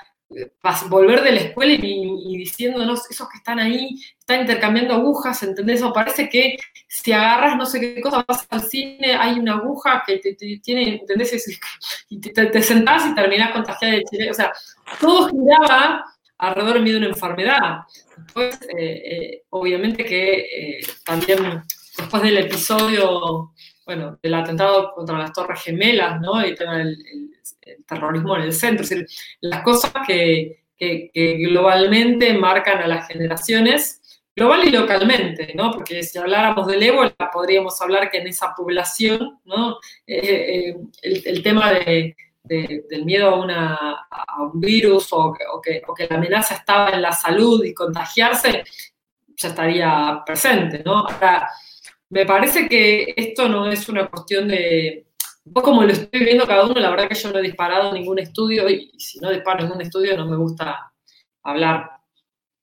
volver 0.88 1.22
de 1.22 1.32
la 1.32 1.40
escuela 1.40 1.74
y, 1.74 2.36
diciéndonos, 2.38 3.10
esos 3.10 3.28
que 3.28 3.38
están 3.38 3.58
ahí, 3.58 3.98
están 4.18 4.40
intercambiando 4.40 4.94
agujas, 4.94 5.42
¿entendés? 5.42 5.82
O 5.82 5.92
parece 5.92 6.28
que 6.28 6.56
si 6.88 7.12
agarras 7.12 7.56
no 7.56 7.66
sé 7.66 7.80
qué 7.80 8.00
cosa, 8.00 8.24
vas 8.26 8.46
al 8.50 8.62
cine, 8.62 9.14
hay 9.14 9.38
una 9.38 9.54
aguja 9.54 10.02
que 10.06 10.18
te, 10.18 10.34
tiene, 10.34 10.96
¿entendés? 10.96 11.32
Y 12.08 12.20
te, 12.20 12.62
sentás 12.62 13.06
y 13.06 13.14
terminás 13.14 13.52
contagiada 13.52 13.94
de 13.94 14.04
chile. 14.04 14.30
O 14.30 14.34
sea, 14.34 14.52
todo 15.00 15.28
giraba 15.28 16.04
alrededor 16.38 16.84
de 16.84 16.96
una 16.96 17.06
enfermedad. 17.06 17.80
Después, 18.16 18.60
eh, 18.76 19.02
eh, 19.04 19.42
obviamente 19.50 20.04
que 20.04 20.40
eh, 20.40 20.80
también 21.04 21.62
después 21.96 22.22
del 22.22 22.38
episodio, 22.38 23.52
bueno, 23.84 24.18
del 24.22 24.34
atentado 24.34 24.92
contra 24.94 25.18
las 25.18 25.32
Torres 25.32 25.62
Gemelas, 25.62 26.20
¿no? 26.20 26.40
El, 26.40 26.56
el 27.62 27.84
terrorismo 27.84 28.36
en 28.36 28.42
el 28.42 28.52
centro. 28.52 28.84
Las 29.40 29.62
cosas 29.62 29.92
que, 30.06 30.62
que, 30.76 31.36
globalmente 31.38 32.32
marcan 32.34 32.78
a 32.78 32.86
las 32.86 33.08
generaciones, 33.08 34.00
global 34.34 34.66
y 34.66 34.70
localmente, 34.70 35.52
¿no? 35.54 35.70
Porque 35.70 36.02
si 36.02 36.18
habláramos 36.18 36.66
del 36.66 36.82
ébola, 36.82 37.14
podríamos 37.32 37.80
hablar 37.80 38.10
que 38.10 38.18
en 38.18 38.28
esa 38.28 38.54
población, 38.54 39.40
¿no? 39.44 39.78
Eh, 40.06 40.70
eh, 40.70 40.76
el, 41.02 41.42
tema 41.42 41.72
de, 41.72 42.16
del 42.42 43.04
miedo 43.04 43.28
a, 43.28 43.40
una, 43.40 44.06
a 44.10 44.42
un 44.42 44.58
virus 44.58 45.08
o, 45.12 45.32
que, 45.32 45.82
o, 45.86 45.94
que, 45.94 46.06
la 46.08 46.16
amenaza 46.16 46.54
estaba 46.54 46.90
en 46.90 47.02
la 47.02 47.12
salud 47.12 47.62
y 47.64 47.74
contagiarse, 47.74 48.64
ya 49.36 49.48
estaría 49.48 50.22
presente, 50.24 50.82
¿no? 50.84 51.06
Ahora, 51.06 51.48
me 52.12 52.26
parece 52.26 52.68
que 52.68 53.14
esto 53.16 53.48
no 53.48 53.66
es 53.70 53.88
una 53.88 54.06
cuestión 54.06 54.46
de, 54.46 55.06
pues 55.50 55.64
como 55.64 55.82
lo 55.82 55.92
estoy 55.92 56.20
viendo 56.22 56.46
cada 56.46 56.66
uno, 56.66 56.78
la 56.78 56.90
verdad 56.90 57.08
que 57.08 57.14
yo 57.14 57.32
no 57.32 57.38
he 57.38 57.42
disparado 57.42 57.90
ningún 57.94 58.18
estudio 58.18 58.68
y 58.68 58.92
si 58.98 59.18
no 59.18 59.30
disparo 59.30 59.62
ningún 59.62 59.80
estudio 59.80 60.14
no 60.14 60.26
me 60.26 60.36
gusta 60.36 60.92
hablar 61.42 61.90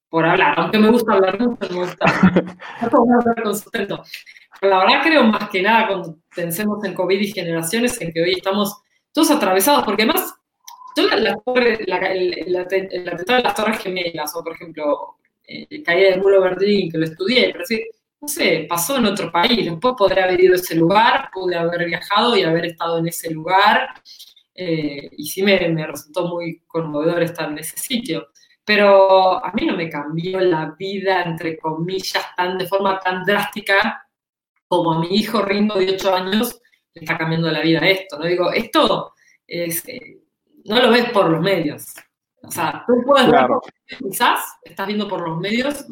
por 0.08 0.24
hablar, 0.24 0.54
aunque 0.60 0.78
me 0.78 0.92
gusta 0.92 1.14
hablar 1.14 1.40
mucho, 1.40 1.68
me 1.68 1.80
gusta 1.80 2.06
hablar 2.80 3.44
con 3.44 3.56
sustento. 3.56 4.04
Pero 4.62 4.72
la 4.72 4.80
verdad 4.86 5.02
creo 5.02 5.24
más 5.24 5.50
que 5.50 5.64
nada 5.64 5.88
cuando 5.88 6.20
pensemos 6.36 6.84
en 6.84 6.94
COVID 6.94 7.20
y 7.20 7.32
generaciones 7.32 8.00
en 8.02 8.14
que 8.14 8.22
hoy 8.22 8.34
estamos 8.34 8.84
todos 9.12 9.32
atravesados, 9.32 9.84
porque 9.84 10.04
además 10.04 10.36
yo 10.96 11.08
la, 11.08 11.18
la, 11.18 12.08
el, 12.12 12.56
atentado 12.56 13.38
de 13.38 13.44
las 13.44 13.56
Torres 13.56 13.80
Gemelas, 13.80 14.36
o 14.36 14.44
por 14.44 14.54
ejemplo, 14.54 15.16
eh, 15.48 15.82
caída 15.82 16.12
del 16.12 16.22
muro 16.22 16.40
Berlín, 16.40 16.92
que 16.92 17.00
lo 17.00 17.06
estudié, 17.06 17.50
pero 17.52 17.66
sí, 17.66 17.84
no 18.22 18.28
sé, 18.28 18.66
pasó 18.68 18.98
en 18.98 19.06
otro 19.06 19.32
país. 19.32 19.66
Después 19.66 19.96
podré 19.98 20.24
haber 20.24 20.42
ido 20.42 20.54
a 20.54 20.58
ese 20.58 20.76
lugar, 20.76 21.30
pude 21.34 21.56
haber 21.56 21.86
viajado 21.86 22.36
y 22.38 22.44
haber 22.44 22.66
estado 22.66 22.98
en 22.98 23.08
ese 23.08 23.32
lugar. 23.32 23.90
Eh, 24.54 25.10
y 25.18 25.26
sí 25.26 25.42
me, 25.42 25.58
resultó 25.88 26.28
muy 26.28 26.62
conmovedor 26.68 27.24
estar 27.24 27.50
en 27.50 27.60
ese 27.60 27.78
sitio. 27.78 28.28
Pero 28.66 29.44
a 29.44 29.52
mí 29.54 29.66
no 29.66 29.76
me 29.76 29.90
cambió 29.90 30.40
la 30.42 30.76
vida, 30.78 31.24
entre 31.24 31.58
comillas, 31.58 32.26
tan 32.36 32.58
de 32.58 32.68
forma 32.68 33.00
tan 33.00 33.24
drástica 33.24 34.06
como 34.68 34.94
a 34.94 35.00
mi 35.00 35.08
hijo 35.16 35.42
Ringo 35.42 35.80
de 35.80 35.94
8 35.94 36.14
años 36.14 36.62
le 36.94 37.02
está 37.02 37.18
cambiando 37.18 37.50
la 37.50 37.62
vida 37.62 37.80
esto. 37.80 38.20
No 38.20 38.26
digo, 38.26 38.52
esto 38.52 39.14
es, 39.48 39.88
eh, 39.88 40.20
no 40.66 40.80
lo 40.82 40.92
ves 40.92 41.10
por 41.12 41.30
los 41.30 41.42
medios. 41.42 41.96
O 42.42 42.52
sea, 42.52 42.84
tú 42.88 42.94
puedes 43.06 43.28
claro. 43.28 43.62
quizás 43.86 44.40
estás 44.64 44.88
viendo 44.88 45.08
por 45.08 45.28
los 45.28 45.40
medios, 45.40 45.86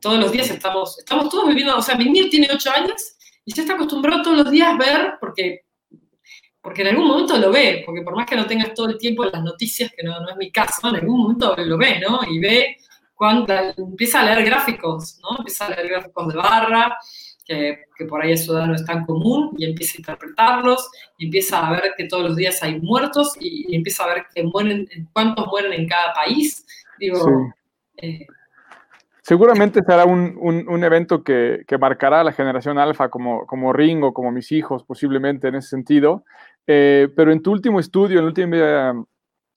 todos 0.00 0.18
los 0.18 0.30
días 0.30 0.48
estamos, 0.50 0.98
estamos 0.98 1.28
todos 1.28 1.48
viviendo, 1.48 1.76
o 1.76 1.82
sea, 1.82 1.96
mi 1.96 2.04
niño 2.04 2.28
tiene 2.30 2.48
ocho 2.52 2.70
años 2.70 3.16
y 3.44 3.52
se 3.52 3.62
está 3.62 3.74
acostumbrado 3.74 4.22
todos 4.22 4.36
los 4.38 4.50
días 4.50 4.68
a 4.68 4.76
ver, 4.76 5.14
porque, 5.20 5.64
porque 6.62 6.82
en 6.82 6.88
algún 6.88 7.08
momento 7.08 7.36
lo 7.36 7.50
ve, 7.50 7.82
porque 7.84 8.02
por 8.02 8.14
más 8.14 8.26
que 8.26 8.36
no 8.36 8.46
tengas 8.46 8.72
todo 8.72 8.88
el 8.88 8.98
tiempo 8.98 9.24
las 9.24 9.42
noticias, 9.42 9.92
que 9.96 10.02
no, 10.02 10.20
no 10.20 10.30
es 10.30 10.36
mi 10.36 10.50
caso, 10.50 10.88
en 10.88 10.96
algún 10.96 11.22
momento 11.22 11.54
lo 11.56 11.76
ve, 11.76 12.00
¿no? 12.00 12.20
Y 12.30 12.38
ve 12.38 12.76
cuando 13.14 13.52
empieza 13.76 14.20
a 14.20 14.24
leer 14.24 14.44
gráficos, 14.44 15.18
¿no? 15.22 15.38
Empieza 15.38 15.66
a 15.66 15.70
leer 15.70 15.88
gráficos 15.88 16.28
de 16.28 16.36
barra, 16.36 16.96
que, 17.44 17.84
por 18.08 18.22
ahí 18.22 18.32
eso 18.32 18.66
no 18.66 18.74
es 18.74 18.84
tan 18.84 19.04
común, 19.04 19.54
y 19.58 19.64
empieza 19.66 19.94
a 19.96 20.00
interpretarlos, 20.00 20.90
y 21.18 21.26
empieza 21.26 21.66
a 21.66 21.70
ver 21.70 21.92
que 21.96 22.04
todos 22.04 22.24
los 22.24 22.36
días 22.36 22.62
hay 22.62 22.80
muertos, 22.80 23.36
y, 23.40 23.74
empieza 23.74 24.04
a 24.04 24.14
ver 24.14 24.24
que 24.34 24.42
mueren, 24.42 24.88
cuántos 25.12 25.46
mueren 25.48 25.72
en 25.72 25.88
cada 25.88 26.12
país. 26.12 26.66
Digo, 26.98 27.52
eh, 27.96 28.26
Seguramente 29.26 29.80
será 29.86 30.04
un, 30.04 30.36
un, 30.38 30.84
evento 30.84 31.24
que, 31.24 31.64
que, 31.66 31.78
marcará 31.78 32.20
a 32.20 32.24
la 32.24 32.32
generación 32.32 32.76
alfa 32.76 33.08
como, 33.08 33.46
como 33.46 33.72
Ringo, 33.72 34.12
como 34.12 34.30
mis 34.30 34.52
hijos, 34.52 34.84
posiblemente 34.84 35.48
en 35.48 35.54
ese 35.54 35.68
sentido. 35.68 36.24
Eh, 36.66 37.08
pero 37.16 37.32
en 37.32 37.42
tu 37.42 37.50
último 37.50 37.80
estudio, 37.80 38.18
en 38.18 38.24
la 38.24 38.28
última 38.28 39.06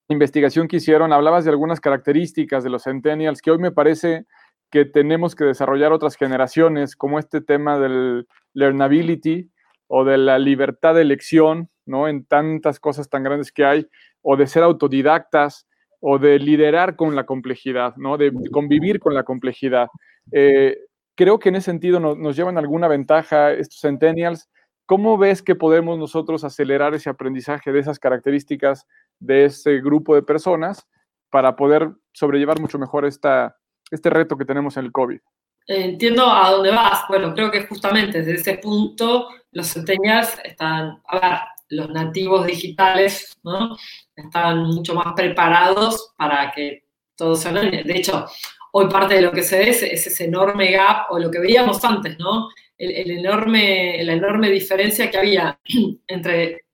investigación 0.08 0.70
que 0.70 0.78
hicieron, 0.78 1.12
hablabas 1.12 1.44
de 1.44 1.52
algunas 1.52 1.82
características 1.82 2.64
de 2.64 2.70
los 2.70 2.84
centennials 2.84 3.42
que 3.42 3.52
hoy 3.52 3.58
me 3.58 3.72
parece 3.72 4.26
que 4.72 4.86
tenemos 4.86 5.36
que 5.36 5.46
desarrollar 5.46 5.94
otras 5.94 6.16
generaciones, 6.16 6.96
como 6.96 7.20
este 7.20 7.42
tema 7.42 7.80
del 7.80 8.28
learnability 8.54 9.50
o 9.88 10.04
de 10.04 10.18
la 10.18 10.40
libertad 10.40 10.96
de 10.96 11.02
elección, 11.02 11.70
¿no? 11.86 12.08
En 12.08 12.26
tantas 12.26 12.80
cosas 12.80 13.10
tan 13.10 13.24
grandes 13.24 13.52
que 13.52 13.66
hay, 13.66 13.88
o 14.22 14.36
de 14.36 14.48
ser 14.48 14.64
autodidactas, 14.64 15.68
o 16.00 16.20
de 16.20 16.40
liderar 16.40 16.96
con 16.96 17.16
la 17.16 17.26
complejidad, 17.26 17.96
¿no? 17.96 18.18
De 18.18 18.32
convivir 18.52 19.00
con 19.00 19.14
la 19.14 19.24
complejidad. 19.24 19.88
Eh, 20.32 20.78
creo 21.16 21.40
que 21.40 21.50
en 21.50 21.56
ese 21.56 21.72
sentido 21.72 22.00
nos 22.00 22.36
llevan 22.36 22.58
alguna 22.58 22.88
ventaja 22.88 23.52
estos 23.52 23.80
centennials. 23.80 24.50
¿Cómo 24.86 25.18
ves 25.18 25.42
que 25.42 25.56
podemos 25.56 25.98
nosotros 25.98 26.44
acelerar 26.44 26.94
ese 26.94 27.10
aprendizaje 27.10 27.72
de 27.72 27.80
esas 27.80 28.00
características 28.00 28.86
de 29.20 29.46
ese 29.46 29.80
grupo 29.80 30.16
de 30.16 30.22
personas 30.22 30.88
para 31.30 31.56
poder 31.56 31.92
sobrellevar 32.14 32.62
mucho 32.62 32.80
mejor 32.80 33.06
esta, 33.06 33.58
este 33.92 34.10
reto 34.10 34.38
que 34.38 34.46
tenemos 34.46 34.78
en 34.78 34.86
el 34.86 34.92
COVID? 34.92 35.20
Entiendo 35.68 36.30
a 36.30 36.52
dónde 36.52 36.72
vas. 36.72 37.04
Bueno, 37.10 37.34
creo 37.34 37.52
que 37.52 37.66
justamente 37.68 38.20
desde 38.20 38.36
ese 38.36 38.58
punto 38.58 39.30
los 39.52 39.74
centennials 39.74 40.40
están, 40.44 41.02
a 41.08 41.20
ver, 41.20 41.40
los 41.70 41.90
nativos 41.90 42.46
digitales, 42.46 43.38
¿no? 43.44 43.76
Están 44.16 44.64
mucho 44.64 44.96
más 44.96 45.14
preparados 45.14 46.14
para 46.18 46.52
que 46.52 46.86
todo 47.16 47.36
se 47.36 47.52
De 47.52 47.98
hecho, 47.98 48.28
hoy 48.72 48.88
parte 48.88 49.16
de 49.16 49.22
lo 49.22 49.32
que 49.32 49.44
se 49.44 49.60
ve 49.60 49.70
es, 49.70 49.84
ese 49.84 50.26
enorme 50.26 50.72
gap, 50.72 51.08
o 51.10 51.20
lo 51.20 51.30
que 51.30 51.40
veíamos 51.40 51.84
antes, 51.84 52.18
¿no? 52.18 52.50
El, 52.78 53.10
enorme, 53.12 54.04
la 54.04 54.14
enorme 54.14 54.50
diferencia 54.50 55.10
que 55.10 55.18
había 55.18 55.60
entre 56.08 56.66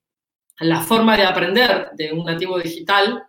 la 0.60 0.82
forma 0.82 1.18
de 1.18 1.24
aprender 1.24 1.92
de 1.94 2.12
un 2.12 2.26
nativo 2.26 2.60
digital 2.60 3.24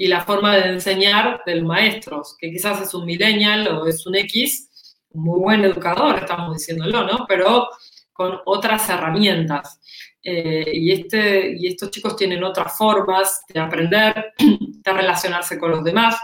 y 0.00 0.06
la 0.06 0.22
forma 0.22 0.56
de 0.56 0.68
enseñar 0.68 1.42
de 1.44 1.56
los 1.56 1.64
maestros, 1.64 2.36
que 2.38 2.52
quizás 2.52 2.80
es 2.80 2.94
un 2.94 3.04
millennial 3.04 3.66
o 3.66 3.86
es 3.88 4.06
un 4.06 4.14
X, 4.14 4.96
muy 5.12 5.40
buen 5.40 5.64
educador, 5.64 6.20
estamos 6.20 6.56
diciéndolo, 6.56 7.04
¿no? 7.04 7.26
Pero 7.26 7.68
con 8.12 8.38
otras 8.44 8.88
herramientas. 8.88 9.80
Eh, 10.22 10.70
y, 10.72 10.92
este, 10.92 11.56
y 11.58 11.66
estos 11.66 11.90
chicos 11.90 12.14
tienen 12.14 12.44
otras 12.44 12.78
formas 12.78 13.42
de 13.48 13.58
aprender, 13.58 14.34
de 14.38 14.92
relacionarse 14.92 15.58
con 15.58 15.72
los 15.72 15.82
demás, 15.82 16.16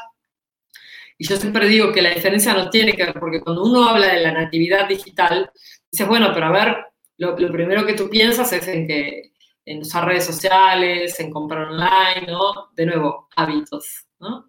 y 1.18 1.26
yo 1.26 1.36
siempre 1.36 1.66
digo 1.66 1.92
que 1.92 2.02
la 2.02 2.10
diferencia 2.10 2.54
no 2.54 2.70
tiene 2.70 2.92
que 2.92 3.06
ver, 3.06 3.18
porque 3.18 3.40
cuando 3.40 3.64
uno 3.64 3.88
habla 3.88 4.06
de 4.06 4.20
la 4.20 4.32
natividad 4.32 4.86
digital, 4.88 5.50
dices, 5.90 6.06
bueno, 6.06 6.30
pero 6.32 6.46
a 6.46 6.52
ver, 6.52 6.76
lo, 7.18 7.34
primero 7.34 7.84
que 7.84 7.94
tú 7.94 8.08
piensas 8.08 8.52
es 8.52 8.68
en 8.68 8.86
que 8.86 9.32
en 9.66 9.80
usar 9.80 10.06
redes 10.06 10.26
sociales, 10.26 11.18
en 11.20 11.30
comprar 11.30 11.68
online, 11.68 12.26
¿no? 12.26 12.70
De 12.74 12.86
nuevo, 12.86 13.28
hábitos, 13.36 14.06
¿no? 14.20 14.46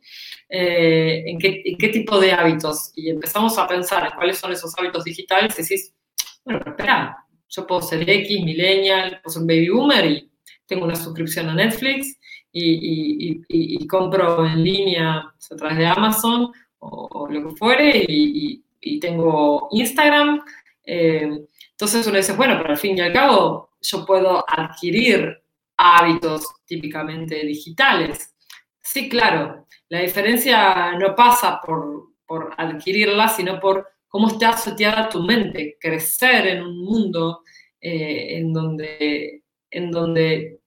Eh, 0.50 1.24
¿en, 1.26 1.40
qué, 1.40 1.62
¿en, 1.66 1.78
qué, 1.78 1.90
tipo 1.90 2.20
de 2.20 2.34
hábitos? 2.34 2.92
Y 2.96 3.10
empezamos 3.10 3.58
a 3.58 3.68
pensar 3.68 4.06
en 4.06 4.16
cuáles 4.16 4.38
son 4.38 4.52
esos 4.52 4.74
hábitos 4.78 5.04
digitales 5.04 5.58
y 5.58 5.62
decís, 5.62 5.94
bueno, 6.44 6.60
pero 6.60 6.72
espera, 6.72 7.26
yo 7.50 7.66
puedo 7.66 7.82
ser 7.82 8.08
X, 8.08 8.44
millennial, 8.44 9.20
puedo 9.24 9.34
ser 9.34 9.44
baby 9.44 9.70
boomer 9.70 10.06
y 10.06 10.32
tengo 10.66 10.86
una 10.86 10.96
suscripción 10.96 11.50
a 11.50 11.56
Netflix 11.56 12.18
y, 12.52 13.88
compro 13.88 14.46
en 14.46 14.64
línea 14.64 15.18
a 15.18 15.56
través 15.56 15.78
de 15.78 15.86
Amazon 15.86 16.52
o, 16.80 17.28
lo 17.30 17.50
que 17.50 17.56
fuere 17.56 18.06
y, 18.08 18.62
tengo 19.00 19.68
Instagram. 19.72 20.42
Eh, 20.84 21.46
entonces 21.72 22.06
uno 22.08 22.18
dice, 22.18 22.34
bueno, 22.34 22.56
pero 22.58 22.70
al 22.70 22.78
fin 22.78 22.98
y 22.98 23.02
al 23.02 23.12
cabo 23.12 23.75
yo 23.86 24.06
puedo 24.06 24.44
adquirir 24.48 25.42
hábitos 25.78 26.48
típicamente 26.66 27.46
digitales. 27.46 28.36
Sí, 28.82 29.10
claro, 29.10 29.68
la 29.90 30.00
diferencia 30.00 30.92
no 30.94 31.16
pasa 31.16 31.60
por, 31.62 32.14
por 32.26 32.54
adquirirla, 32.58 33.28
sino 33.28 33.60
por 33.60 33.88
cómo 34.08 34.30
está 34.30 34.50
asociada 34.50 35.10
tu 35.10 35.22
mente, 35.24 35.78
crecer 35.80 36.48
en 36.48 36.64
un 36.64 36.84
mundo 36.84 37.42
eh, 37.82 38.38
en, 38.38 38.54
donde, 38.54 39.44
en 39.70 39.92
donde 39.92 40.60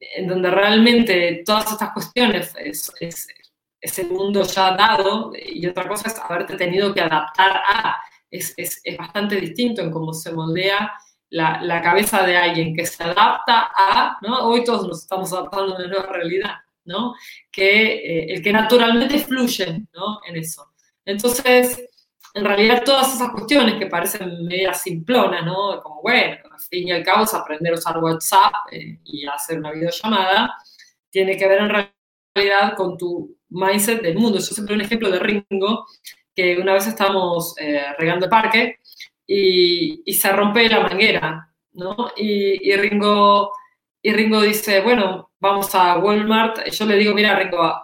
en 0.00 0.26
donde 0.26 0.50
realmente 0.50 1.42
todas 1.44 1.72
estas 1.72 1.92
cuestiones 1.92 2.52
es, 2.58 2.92
es, 3.00 3.98
el 3.98 4.10
mundo 4.10 4.42
ya 4.42 4.76
dado 4.76 5.32
y 5.34 5.66
otra 5.66 5.88
cosa 5.88 6.08
es 6.08 6.18
haberte 6.18 6.56
tenido 6.56 6.94
que 6.94 7.00
adaptar 7.00 7.62
a. 7.66 7.96
Es, 8.30 8.54
es 8.56 8.80
bastante 8.96 9.36
distinto 9.36 9.82
en 9.82 9.90
cómo 9.90 10.14
se 10.14 10.32
moldea 10.32 10.92
la, 11.32 11.62
la, 11.62 11.80
cabeza 11.80 12.26
de 12.26 12.36
alguien 12.36 12.76
que 12.76 12.84
se 12.84 13.02
adapta 13.02 13.70
a, 13.74 14.18
¿no? 14.20 14.48
Hoy 14.48 14.64
todos 14.64 14.86
nos 14.86 15.02
estamos 15.02 15.32
adaptando 15.32 15.72
a 15.72 15.76
una 15.78 15.86
nueva 15.86 16.06
realidad, 16.06 16.56
¿no? 16.84 17.14
Que 17.50 17.94
eh, 17.94 18.34
el 18.34 18.42
que 18.42 18.52
naturalmente 18.52 19.18
fluye, 19.18 19.86
¿no? 19.94 20.20
En 20.28 20.36
eso. 20.36 20.72
Entonces, 21.06 21.88
en 22.34 22.44
realidad 22.44 22.82
todas 22.84 23.14
esas 23.14 23.30
cuestiones 23.30 23.76
que 23.76 23.86
parecen 23.86 24.44
medio 24.44 24.74
simplonas, 24.74 25.42
¿no? 25.44 25.80
Como, 25.82 26.02
bueno, 26.02 26.36
al 26.50 26.60
fin 26.60 26.88
y 26.88 26.92
al 26.92 27.02
cabo 27.02 27.24
es 27.24 27.32
aprender 27.32 27.72
a 27.72 27.76
usar 27.76 27.96
WhatsApp 27.98 28.52
eh, 28.70 28.98
y 29.02 29.26
hacer 29.26 29.58
una 29.58 29.72
videollamada, 29.72 30.54
tiene 31.08 31.38
que 31.38 31.48
ver 31.48 31.62
en 31.62 31.86
realidad 32.34 32.76
con 32.76 32.98
tu 32.98 33.38
mindset 33.48 34.02
del 34.02 34.18
mundo. 34.18 34.38
Yo 34.38 34.44
siempre 34.44 34.74
un 34.74 34.82
ejemplo 34.82 35.10
de 35.10 35.18
Ringo, 35.18 35.86
que 36.34 36.58
una 36.58 36.74
vez 36.74 36.86
estábamos 36.86 37.54
eh, 37.58 37.86
regando 37.98 38.26
el 38.26 38.30
parque 38.30 38.80
y, 39.32 40.02
y, 40.04 40.12
se 40.14 40.30
rompe 40.32 40.68
la 40.68 40.80
manguera, 40.80 41.54
¿no? 41.72 42.10
Y, 42.16 42.70
y, 42.70 42.76
Ringo, 42.76 43.52
y 44.02 44.12
Ringo 44.12 44.42
dice, 44.42 44.80
bueno, 44.80 45.30
vamos 45.40 45.74
a 45.74 45.98
Walmart. 45.98 46.68
Yo 46.70 46.84
le 46.86 46.96
digo, 46.96 47.14
mira, 47.14 47.38
Ringo, 47.38 47.74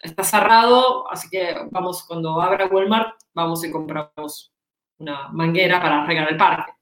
está 0.00 0.22
cerrado, 0.24 1.10
así 1.10 1.28
que 1.30 1.56
vamos, 1.70 2.04
cuando 2.04 2.40
abra 2.40 2.66
Walmart, 2.66 3.14
vamos 3.34 3.64
y 3.64 3.70
compramos 3.70 4.52
una 4.98 5.28
manguera 5.28 5.80
para 5.80 6.04
regar 6.06 6.30
el 6.30 6.36
parque. 6.36 6.72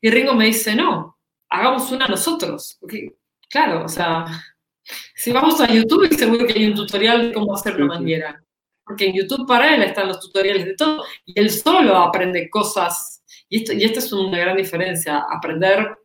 Y 0.00 0.10
Ringo 0.10 0.34
me 0.34 0.46
dice, 0.46 0.74
no, 0.74 1.18
hagamos 1.48 1.90
una 1.90 2.06
nosotros. 2.06 2.78
claro, 3.48 3.84
o 3.84 3.88
sea, 3.88 4.26
si 5.14 5.32
vamos 5.32 5.60
a 5.60 5.66
YouTube, 5.66 6.12
seguro 6.14 6.46
que 6.46 6.54
hay 6.54 6.66
un 6.66 6.74
tutorial 6.74 7.28
de 7.28 7.34
cómo 7.34 7.54
hacer 7.54 7.76
una 7.76 7.94
manguera. 7.94 8.42
Porque 8.84 9.06
en 9.06 9.14
YouTube 9.14 9.46
para 9.46 9.74
él 9.74 9.82
están 9.82 10.08
los 10.08 10.18
tutoriales 10.18 10.64
de 10.64 10.74
todo 10.74 11.04
y 11.26 11.38
él 11.38 11.50
solo 11.50 11.96
aprende 11.96 12.48
cosas. 12.48 13.17
Y 13.48 13.58
esto, 13.58 13.72
y 13.72 13.84
esto 13.84 13.98
es 13.98 14.12
una 14.12 14.38
gran 14.38 14.56
diferencia, 14.56 15.24
aprender, 15.30 15.98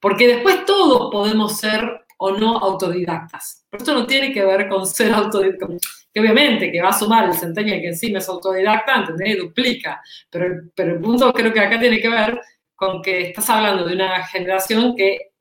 porque 0.00 0.28
después 0.28 0.64
todos 0.64 1.10
podemos 1.10 1.58
ser 1.58 2.06
o 2.18 2.32
no 2.32 2.58
autodidactas. 2.58 3.66
Pero 3.70 3.82
esto 3.82 3.94
no 3.94 4.06
tiene 4.06 4.32
que 4.32 4.44
ver 4.44 4.68
con 4.68 4.86
ser 4.86 5.12
autodidacta, 5.12 5.66
que 6.12 6.20
obviamente 6.20 6.72
que 6.72 6.82
va 6.82 6.90
a 6.90 6.98
sumar 6.98 7.26
el 7.26 7.34
centennial 7.34 7.80
que 7.80 7.88
encima 7.88 8.18
es 8.18 8.28
autodidacta, 8.28 8.96
¿entendés? 8.96 9.38
Duplica. 9.38 10.00
Pero, 10.30 10.62
pero 10.74 10.94
el 10.94 11.00
punto 11.00 11.32
creo 11.32 11.52
que 11.52 11.60
acá 11.60 11.78
tiene 11.78 12.00
que 12.00 12.08
ver 12.08 12.40
con 12.74 13.02
que 13.02 13.28
estás 13.28 13.48
hablando 13.50 13.84
de 13.84 13.94
una 13.94 14.24
generación 14.26 14.94
que 14.94 15.32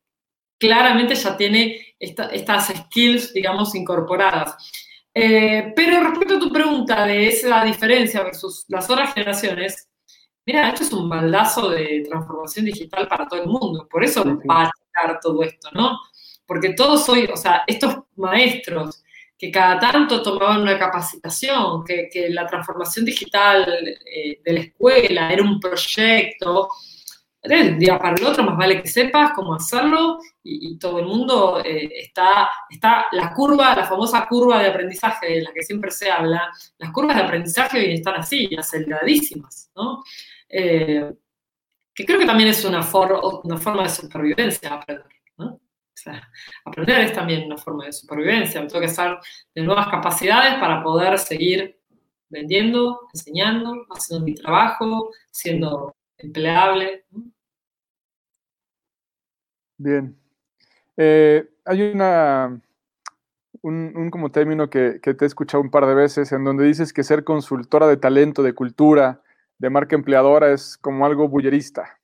claramente 0.57 1.15
ya 1.15 1.35
tiene 1.35 1.95
estas 1.99 2.67
skills, 2.67 3.33
digamos, 3.33 3.75
incorporadas. 3.75 4.55
Eh, 5.13 5.71
pero 5.75 6.01
respecto 6.01 6.35
a 6.35 6.39
tu 6.39 6.51
pregunta 6.51 7.05
de 7.05 7.27
esa 7.27 7.63
diferencia 7.63 8.23
versus 8.23 8.65
las 8.67 8.89
otras 8.89 9.13
generaciones, 9.13 9.89
mira, 10.45 10.69
esto 10.69 10.83
es 10.83 10.93
un 10.93 11.09
baldazo 11.09 11.69
de 11.69 12.03
transformación 12.07 12.65
digital 12.65 13.07
para 13.07 13.27
todo 13.27 13.41
el 13.41 13.47
mundo. 13.47 13.87
Por 13.89 14.03
eso 14.03 14.23
va 14.49 14.63
a 14.63 14.71
checar 14.71 15.19
todo 15.19 15.43
esto, 15.43 15.69
¿no? 15.73 15.97
porque 16.45 16.73
todos 16.73 17.07
hoy, 17.09 17.27
o 17.31 17.37
sea, 17.37 17.63
estos 17.67 17.95
maestros 18.15 19.03
que 19.37 19.51
cada 19.51 19.79
tanto 19.79 20.21
tomaban 20.21 20.61
una 20.61 20.79
capacitación, 20.79 21.83
que, 21.83 22.29
la 22.29 22.47
transformación 22.47 23.03
digital 23.03 23.65
eh, 24.05 24.39
de 24.43 24.53
la 24.53 24.59
escuela 24.61 25.33
era 25.33 25.43
un 25.43 25.59
proyecto, 25.59 26.69
de 27.43 27.61
un 27.61 27.77
día 27.77 27.99
para 27.99 28.15
el 28.15 28.25
otro, 28.25 28.43
más 28.43 28.57
vale 28.57 28.81
que 28.81 28.87
sepas 28.87 29.33
cómo 29.35 29.53
hacerlo 29.53 30.17
y, 30.41 30.79
todo 30.79 30.99
el 30.99 31.05
mundo 31.05 31.61
eh, 31.63 31.89
está, 31.99 32.49
está, 32.69 33.05
la 33.11 33.33
curva, 33.33 33.75
la 33.75 33.85
famosa 33.85 34.25
curva 34.25 34.59
de 34.61 34.69
aprendizaje 34.69 35.27
de 35.27 35.41
la 35.43 35.53
que 35.53 35.63
siempre 35.63 35.91
se 35.91 36.09
habla, 36.09 36.49
las 36.77 36.91
curvas 36.91 37.17
de 37.17 37.23
aprendizaje 37.23 37.79
hoy 37.79 37.93
están 37.93 38.15
así, 38.15 38.49
aceleradísimas, 38.57 39.69
¿no? 39.75 40.03
Eh, 40.49 41.13
que 41.93 42.05
creo 42.05 42.19
que 42.19 42.25
también 42.25 42.49
es 42.49 42.63
una, 42.65 42.81
una 43.43 43.57
forma 43.57 43.83
de 43.83 43.89
supervivencia 43.89 44.73
aprender, 44.73 45.05
aprender 46.65 46.99
es 47.01 47.13
también 47.13 47.45
una 47.45 47.57
forma 47.57 47.85
de 47.85 47.93
supervivencia. 47.93 48.65
tengo 48.67 48.79
que 48.79 48.87
hacer 48.87 49.17
de 49.53 49.63
nuevas 49.63 49.87
capacidades 49.87 50.55
para 50.55 50.83
poder 50.83 51.17
seguir 51.17 51.79
vendiendo, 52.29 53.07
enseñando, 53.13 53.85
haciendo 53.89 54.25
mi 54.25 54.35
trabajo, 54.35 55.11
siendo 55.31 55.95
empleable. 56.17 57.05
Bien. 59.77 60.17
Eh, 60.97 61.47
hay 61.65 61.81
una, 61.81 62.61
un, 63.61 64.09
como 64.11 64.31
término 64.31 64.69
que, 64.69 64.99
te 64.99 65.11
he 65.11 65.27
escuchado 65.27 65.61
un 65.61 65.71
par 65.71 65.85
de 65.85 65.95
veces 65.95 66.31
en 66.31 66.43
donde 66.43 66.65
dices 66.65 66.93
que 66.93 67.03
ser 67.03 67.23
consultora 67.23 67.87
de 67.87 67.97
talento, 67.97 68.43
de 68.43 68.53
cultura, 68.53 69.21
de 69.57 69.69
marca 69.69 69.95
empleadora 69.95 70.51
es 70.51 70.77
como 70.77 71.05
algo 71.05 71.27
bullerista. 71.27 71.99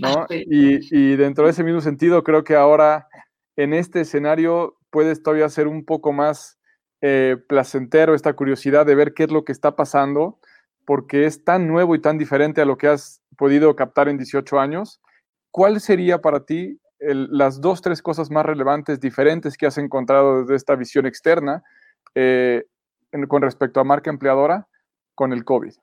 ¿no? 0.00 0.08
Ah, 0.08 0.26
y, 0.30 1.16
dentro 1.16 1.44
de 1.44 1.50
ese 1.50 1.64
mismo 1.64 1.80
sentido, 1.80 2.22
creo 2.22 2.44
que 2.44 2.56
ahora 2.56 3.08
en 3.56 3.74
este 3.74 4.00
escenario 4.00 4.78
puedes 4.90 5.22
todavía 5.22 5.48
ser 5.48 5.68
un 5.68 5.84
poco 5.84 6.12
más 6.12 6.58
eh, 7.00 7.36
placentero 7.48 8.14
esta 8.14 8.32
curiosidad 8.34 8.86
de 8.86 8.94
ver 8.94 9.12
qué 9.14 9.24
es 9.24 9.30
lo 9.30 9.44
que 9.44 9.52
está 9.52 9.76
pasando, 9.76 10.38
porque 10.84 11.26
es 11.26 11.44
tan 11.44 11.68
nuevo 11.68 11.94
y 11.94 12.00
tan 12.00 12.18
diferente 12.18 12.60
a 12.60 12.64
lo 12.64 12.78
que 12.78 12.88
has 12.88 13.22
podido 13.36 13.74
captar 13.76 14.08
en 14.08 14.18
18 14.18 14.58
años. 14.58 15.00
¿Cuál 15.50 15.80
sería 15.80 16.20
para 16.20 16.44
ti 16.44 16.78
las 16.98 17.60
dos, 17.60 17.82
tres 17.82 18.00
cosas 18.00 18.30
más 18.30 18.46
relevantes, 18.46 19.00
diferentes 19.00 19.56
que 19.56 19.66
has 19.66 19.76
encontrado 19.76 20.42
desde 20.42 20.54
esta 20.54 20.76
visión 20.76 21.04
externa 21.04 21.62
eh, 22.14 22.64
con 23.28 23.42
respecto 23.42 23.80
a 23.80 23.84
marca 23.84 24.08
empleadora 24.08 24.68
con 25.14 25.32
el 25.32 25.44
COVID? 25.44 25.74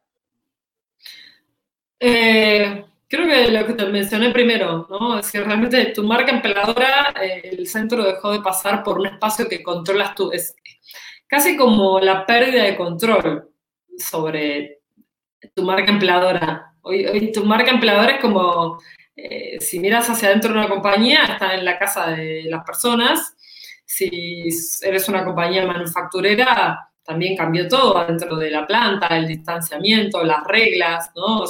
Eh, 1.99 2.85
creo 3.07 3.27
que 3.27 3.51
lo 3.51 3.65
que 3.67 3.73
te 3.73 3.85
mencioné 3.87 4.31
primero, 4.31 4.87
¿no? 4.89 5.19
Es 5.19 5.31
que 5.31 5.41
realmente 5.41 5.87
tu 5.87 6.03
marca 6.03 6.31
empleadora, 6.31 7.13
eh, 7.21 7.41
el 7.51 7.67
centro 7.67 8.03
dejó 8.03 8.31
de 8.31 8.41
pasar 8.41 8.83
por 8.83 8.99
un 8.99 9.07
espacio 9.07 9.47
que 9.49 9.61
controlas 9.63 10.15
tú. 10.15 10.31
Es 10.31 10.55
casi 11.27 11.57
como 11.57 11.99
la 11.99 12.25
pérdida 12.25 12.63
de 12.63 12.77
control 12.77 13.49
sobre 13.97 14.79
tu 15.55 15.63
marca 15.63 15.91
empleadora. 15.91 16.73
Hoy, 16.81 17.31
tu 17.33 17.43
marca 17.45 17.71
empleadora 17.71 18.13
es 18.13 18.21
como, 18.21 18.79
eh, 19.15 19.59
si 19.59 19.79
miras 19.79 20.09
hacia 20.09 20.29
adentro 20.29 20.53
de 20.53 20.59
una 20.59 20.69
compañía, 20.69 21.23
está 21.25 21.55
en 21.55 21.65
la 21.65 21.77
casa 21.77 22.11
de 22.11 22.43
las 22.45 22.63
personas. 22.65 23.35
Si 23.85 24.49
eres 24.81 25.09
una 25.09 25.25
compañía 25.25 25.65
manufacturera, 25.65 26.88
también 27.09 27.35
cambió 27.35 27.67
todo 27.67 28.05
dentro 28.05 28.35
de 28.35 28.51
la 28.51 28.67
planta, 28.67 29.07
el 29.17 29.25
distanciamiento, 29.25 30.23
las 30.23 30.43
reglas, 30.45 31.11
¿no? 31.15 31.43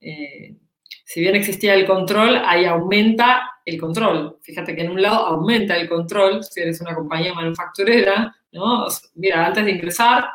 Eh, 0.00 0.56
si 1.04 1.20
bien 1.20 1.36
existía 1.36 1.74
el 1.74 1.86
control, 1.86 2.40
ahí 2.46 2.64
aumenta 2.64 3.52
el 3.66 3.78
control. 3.78 4.38
Fíjate 4.40 4.74
que 4.74 4.80
en 4.80 4.92
un 4.92 5.02
lado 5.02 5.26
aumenta 5.26 5.76
el 5.76 5.86
control, 5.86 6.42
si 6.42 6.62
eres 6.62 6.80
una 6.80 6.94
compañía 6.94 7.34
manufacturera, 7.34 8.34
¿no? 8.52 8.86
Mira, 9.16 9.44
antes 9.44 9.62
de 9.62 9.72
ingresar, 9.72 10.30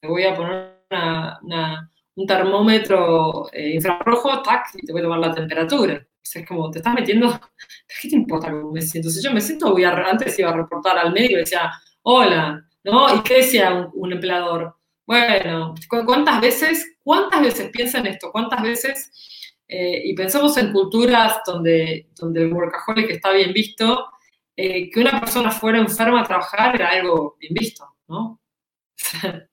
te 0.00 0.08
voy 0.08 0.24
a 0.24 0.34
poner 0.34 0.78
un 2.14 2.26
termómetro 2.26 3.50
eh, 3.52 3.74
infrarrojo, 3.74 4.40
tac, 4.40 4.68
y 4.76 4.86
te 4.86 4.92
voy 4.92 5.02
a 5.02 5.04
tomar 5.04 5.18
la 5.18 5.34
temperatura. 5.34 5.94
O 5.94 6.20
sea, 6.22 6.40
es 6.40 6.48
como, 6.48 6.70
te 6.70 6.78
estás 6.78 6.94
metiendo, 6.94 7.38
¿qué 8.00 8.08
te 8.08 8.16
importa 8.16 8.50
cómo 8.50 8.72
me 8.72 8.80
siento? 8.80 9.10
Si 9.10 9.22
yo 9.22 9.30
me 9.30 9.42
siento, 9.42 9.72
voy 9.72 9.84
antes 9.84 10.38
iba 10.38 10.48
a 10.48 10.56
reportar 10.56 10.96
al 10.96 11.12
médico 11.12 11.34
y 11.34 11.40
decía, 11.40 11.70
hola, 12.00 12.66
¿no? 12.84 13.14
¿Y 13.14 13.22
qué 13.22 13.38
decía 13.38 13.90
un, 13.92 14.12
empleador? 14.12 14.76
Bueno, 15.06 15.74
¿cuántas 15.88 16.40
veces, 16.40 16.96
cuántas 17.02 17.42
veces 17.42 17.70
piensa 17.70 17.98
en 17.98 18.06
esto? 18.06 18.30
¿Cuántas 18.32 18.62
veces? 18.62 19.10
Eh, 19.68 20.02
y 20.04 20.14
pensamos 20.14 20.56
en 20.58 20.72
culturas 20.72 21.40
donde, 21.46 22.10
donde 22.14 22.42
el 22.42 22.52
workaholic 22.52 23.10
está 23.10 23.32
bien 23.32 23.52
visto, 23.52 24.06
eh, 24.56 24.90
que 24.90 25.00
una 25.00 25.18
persona 25.18 25.50
fuera 25.50 25.78
enferma 25.78 26.20
a 26.20 26.24
trabajar 26.24 26.74
era 26.74 26.90
algo 26.90 27.36
bien 27.40 27.54
visto, 27.54 27.86
¿no? 28.08 28.40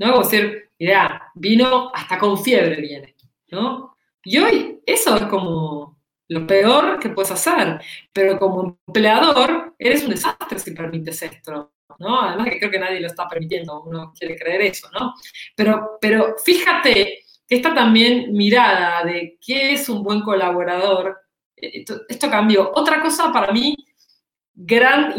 ¿No? 0.00 0.12
Como 0.12 0.22
decir, 0.22 0.70
mira, 0.78 1.32
vino 1.34 1.90
hasta 1.94 2.18
con 2.18 2.38
fiebre 2.38 2.80
viene, 2.80 3.16
¿no? 3.50 3.96
Y 4.22 4.38
hoy 4.38 4.80
eso 4.84 5.16
es 5.16 5.22
como 5.24 5.98
lo 6.28 6.46
peor 6.46 6.98
que 7.00 7.08
puedes 7.08 7.30
hacer, 7.30 7.80
pero 8.12 8.38
como 8.38 8.78
empleador 8.86 9.74
eres 9.78 10.04
un 10.04 10.10
desastre 10.10 10.58
si 10.58 10.72
permites 10.72 11.22
esto, 11.22 11.72
Además 11.98 12.48
que 12.50 12.58
creo 12.58 12.70
que 12.70 12.78
nadie 12.78 13.00
lo 13.00 13.06
está 13.06 13.26
permitiendo, 13.26 13.82
uno 13.82 14.12
quiere 14.18 14.36
creer 14.36 14.62
eso, 14.62 14.88
¿no? 14.92 15.14
Pero, 15.54 15.98
pero 16.00 16.36
fíjate 16.44 17.24
que 17.46 17.56
esta 17.56 17.74
también 17.74 18.32
mirada 18.32 19.04
de 19.04 19.38
qué 19.40 19.72
es 19.72 19.88
un 19.88 20.02
buen 20.02 20.20
colaborador, 20.20 21.18
eh, 21.56 21.84
esto, 22.08 22.30
cambió. 22.30 22.70
Otra 22.74 23.00
cosa 23.00 23.32
para 23.32 23.52
mí, 23.52 23.74
gran, 24.54 25.14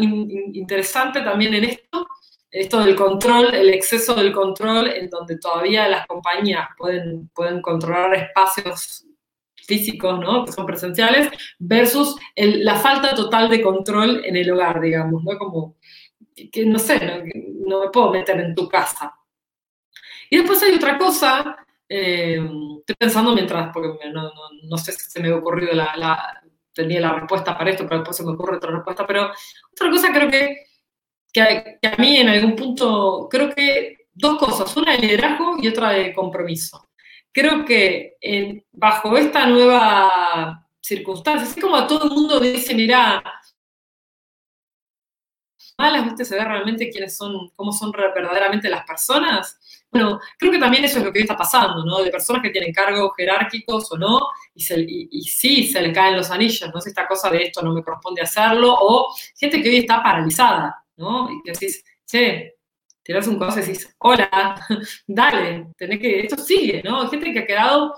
interesante 0.54 1.22
también 1.22 1.54
en 1.54 1.64
esto, 1.64 2.06
esto 2.50 2.80
del 2.80 2.96
control, 2.96 3.54
el 3.54 3.70
exceso 3.70 4.14
del 4.14 4.32
control, 4.32 4.88
en 4.88 5.10
donde 5.10 5.38
todavía 5.38 5.88
las 5.88 6.06
compañías 6.06 6.68
pueden, 6.78 7.28
pueden 7.34 7.60
controlar 7.60 8.14
espacios 8.14 9.04
físicos, 9.70 10.18
¿no? 10.18 10.44
Que 10.44 10.50
son 10.50 10.66
presenciales, 10.66 11.30
versus 11.60 12.16
la 12.34 12.74
falta 12.74 13.14
total 13.14 13.48
de 13.48 13.62
control 13.62 14.22
en 14.24 14.36
el 14.36 14.50
hogar, 14.50 14.80
digamos, 14.80 15.22
¿no? 15.22 15.38
Como 15.38 15.76
que 16.52 16.66
no 16.66 16.78
sé, 16.78 16.98
no, 17.66 17.80
me 17.80 17.90
puedo 17.90 18.10
meter 18.10 18.40
en 18.40 18.54
tu 18.54 18.68
casa. 18.68 19.14
Y 20.28 20.38
después 20.38 20.60
hay 20.62 20.74
otra 20.74 20.98
cosa, 20.98 21.56
eh, 21.88 22.40
estoy 22.80 22.96
pensando 22.98 23.32
mientras, 23.32 23.70
porque 23.72 24.10
no, 24.10 24.76
sé 24.76 24.92
si 24.92 25.08
se 25.08 25.20
me 25.20 25.28
ha 25.28 25.36
ocurrido 25.36 25.72
la, 25.72 26.42
tenía 26.72 27.00
la 27.00 27.12
respuesta 27.12 27.56
para 27.56 27.70
esto, 27.70 27.84
pero 27.84 27.98
después 27.98 28.16
se 28.16 28.24
me 28.24 28.32
ocurre 28.32 28.56
otra 28.56 28.72
respuesta, 28.72 29.06
pero 29.06 29.30
otra 29.72 29.90
cosa 29.90 30.12
creo 30.12 30.30
que, 30.30 30.64
que, 31.32 31.78
a 31.86 31.96
mí 31.98 32.16
en 32.16 32.28
algún 32.28 32.56
punto, 32.56 33.28
creo 33.30 33.50
que 33.54 34.08
dos 34.12 34.36
cosas, 34.36 34.76
una 34.76 34.92
de 34.92 34.98
liderazgo 34.98 35.56
y 35.60 35.68
otra 35.68 35.90
de 35.90 36.12
compromiso. 36.12 36.89
Creo 37.32 37.64
que 37.64 38.16
bajo 38.72 39.16
esta 39.16 39.46
nueva 39.46 40.66
circunstancia, 40.80 41.46
así 41.46 41.60
como 41.60 41.76
a 41.76 41.86
todo 41.86 42.04
el 42.04 42.10
mundo 42.10 42.40
dice, 42.40 42.74
mira, 42.74 43.22
malas, 45.80 46.04
¿viste? 46.04 46.24
Se 46.24 46.36
ve 46.36 46.44
realmente 46.44 46.90
quiénes 46.90 47.16
son, 47.16 47.50
cómo 47.56 47.72
son 47.72 47.90
verdaderamente 47.90 48.68
las 48.68 48.84
personas. 48.84 49.58
Bueno, 49.90 50.20
creo 50.38 50.52
que 50.52 50.58
también 50.58 50.84
eso 50.84 50.98
es 50.98 51.04
lo 51.04 51.12
que 51.12 51.18
hoy 51.18 51.22
está 51.22 51.36
pasando, 51.36 51.84
¿no? 51.84 52.02
De 52.02 52.10
personas 52.10 52.42
que 52.42 52.50
tienen 52.50 52.72
cargos 52.72 53.12
jerárquicos 53.16 53.90
o 53.92 53.98
no, 53.98 54.20
y, 54.54 55.22
sí 55.22 55.66
se 55.66 55.80
le 55.80 55.92
caen 55.92 56.16
los 56.16 56.30
anillos, 56.30 56.70
¿no? 56.72 56.80
Si 56.80 56.90
esta 56.90 57.08
cosa 57.08 57.30
de 57.30 57.44
esto 57.44 57.62
no 57.62 57.72
me 57.72 57.82
corresponde 57.82 58.22
hacerlo, 58.22 58.76
o 58.78 59.14
gente 59.36 59.62
que 59.62 59.68
hoy 59.68 59.78
está 59.78 60.02
paralizada, 60.02 60.84
¿no? 60.96 61.30
Y 61.32 61.42
que 61.42 61.52
decís, 61.52 61.84
che, 62.06 62.59
tirás 63.02 63.26
un 63.26 63.38
coso 63.38 63.58
y 63.58 63.62
decís, 63.62 63.94
hola, 63.98 64.66
dale, 65.06 65.68
tenés 65.76 65.98
que, 65.98 66.20
esto 66.20 66.36
sigue, 66.36 66.82
¿no? 66.84 67.08
Gente 67.08 67.32
que 67.32 67.40
ha 67.40 67.46
quedado 67.46 67.94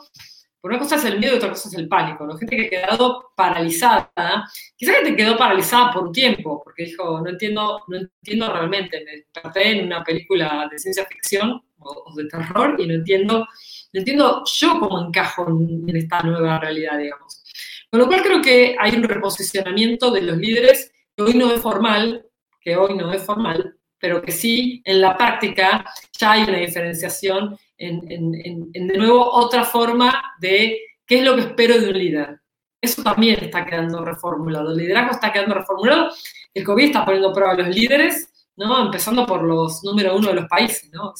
por 0.63 0.71
una 0.71 0.79
cosa 0.79 0.95
es 0.95 1.05
el 1.07 1.19
miedo 1.19 1.35
y 1.35 1.37
otra 1.39 1.49
cosa 1.49 1.69
es 1.69 1.75
el 1.75 1.89
pánico, 1.89 2.25
¿no? 2.25 2.39
Gente 2.39 2.57
que 2.57 2.67
ha 2.67 2.71
quedado 2.71 3.33
paralizada, 3.35 4.49
quizás 4.77 4.99
que 4.99 5.11
te 5.11 5.17
quedó 5.17 5.37
paralizada 5.37 5.91
por 5.91 6.05
un 6.05 6.13
tiempo, 6.13 6.63
porque 6.63 6.85
dijo, 6.85 7.21
no 7.21 7.31
entiendo, 7.31 7.83
no 7.89 7.97
entiendo 7.97 8.53
realmente, 8.53 9.05
me 9.05 9.11
desperté 9.11 9.71
en 9.73 9.87
una 9.87 10.05
película 10.05 10.69
de 10.71 10.79
ciencia 10.79 11.05
ficción 11.05 11.61
o, 11.81 12.15
de 12.15 12.29
terror 12.29 12.77
y 12.79 12.87
no 12.87 12.95
entiendo, 12.95 13.39
no 13.41 13.99
entiendo 13.99 14.45
yo 14.47 14.79
cómo 14.79 15.05
encajo 15.05 15.49
en, 15.49 15.97
esta 15.97 16.23
nueva 16.23 16.61
realidad, 16.61 16.97
digamos. 16.97 17.43
Con 17.91 17.99
lo 17.99 18.07
cual 18.07 18.23
creo 18.23 18.41
que 18.41 18.77
hay 18.79 18.95
un 18.95 19.03
reposicionamiento 19.03 20.13
de 20.13 20.23
los 20.23 20.37
líderes 20.37 20.93
que 21.17 21.25
hoy 21.25 21.35
no 21.35 21.53
es 21.53 21.61
formal, 21.61 22.25
que 22.61 22.77
hoy 22.77 22.95
no 22.95 23.13
es 23.13 23.25
formal, 23.25 23.77
pero 24.03 24.21
que 24.21 24.33
sí 24.33 24.83
en 24.85 25.01
la 25.01 25.17
práctica 25.17 25.85
ya 26.19 26.33
hay 26.33 26.43
una 26.43 26.59
diferenciación 26.59 27.57
en, 27.79 28.73
de 28.73 28.99
nuevo 28.99 29.25
otra 29.33 29.63
forma 29.63 30.35
de 30.41 30.77
qué 31.07 31.19
es 31.19 31.25
lo 31.25 31.37
que 31.37 31.43
espero 31.43 31.81
de 31.81 31.89
un 31.89 31.97
líder. 31.97 32.41
Eso 32.81 33.01
también 33.05 33.45
está 33.45 33.65
quedando 33.65 34.05
reformulado. 34.05 34.73
El 34.73 34.79
liderazgo 34.79 35.13
está 35.13 35.33
quedando 35.33 35.55
reformulado. 35.55 36.11
El 36.53 36.65
COVID 36.65 36.87
está 36.87 37.05
poniendo 37.05 37.31
a 37.31 37.33
prueba 37.33 37.53
a 37.53 37.59
los 37.59 37.69
líderes, 37.69 38.49
¿no? 38.57 38.87
empezando 38.87 39.25
por 39.25 39.45
los 39.45 39.85
número 39.85 40.17
uno 40.17 40.31
de 40.31 40.35
los 40.35 40.49
países. 40.49 40.91
¿no? 40.93 41.15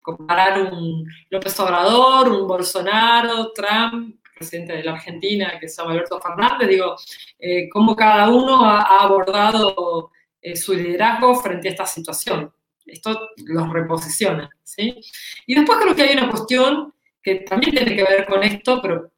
comparar 0.00 0.72
un 0.72 1.06
López 1.28 1.60
Obrador, 1.60 2.30
un 2.30 2.48
Bolsonaro, 2.48 3.52
Trump, 3.52 4.16
presidente 4.34 4.72
de 4.72 4.82
la 4.82 4.92
Argentina, 4.92 5.58
que 5.60 5.68
se 5.68 5.76
llama 5.76 5.92
Alberto 5.92 6.18
Fernández, 6.20 6.68
digo, 6.68 6.96
eh, 7.38 7.68
cómo 7.68 7.94
cada 7.94 8.30
uno 8.30 8.64
ha, 8.64 8.80
abordado 9.04 10.10
eh, 10.42 10.56
su 10.56 10.74
liderazgo 10.74 11.34
frente 11.36 11.68
a 11.68 11.70
esta 11.70 11.86
situación. 11.86 12.52
Esto 12.84 13.28
los 13.46 13.72
reposiciona, 13.72 14.50
¿sí? 14.62 15.00
Y 15.46 15.54
después 15.54 15.78
creo 15.80 15.94
que 15.94 16.02
hay 16.02 16.16
una 16.16 16.28
cuestión 16.28 16.92
que 17.22 17.36
también 17.36 17.76
tiene 17.76 17.94
que 17.94 18.02
ver 18.02 18.26
con 18.26 18.42
esto, 18.42 18.80
pero 18.82 19.12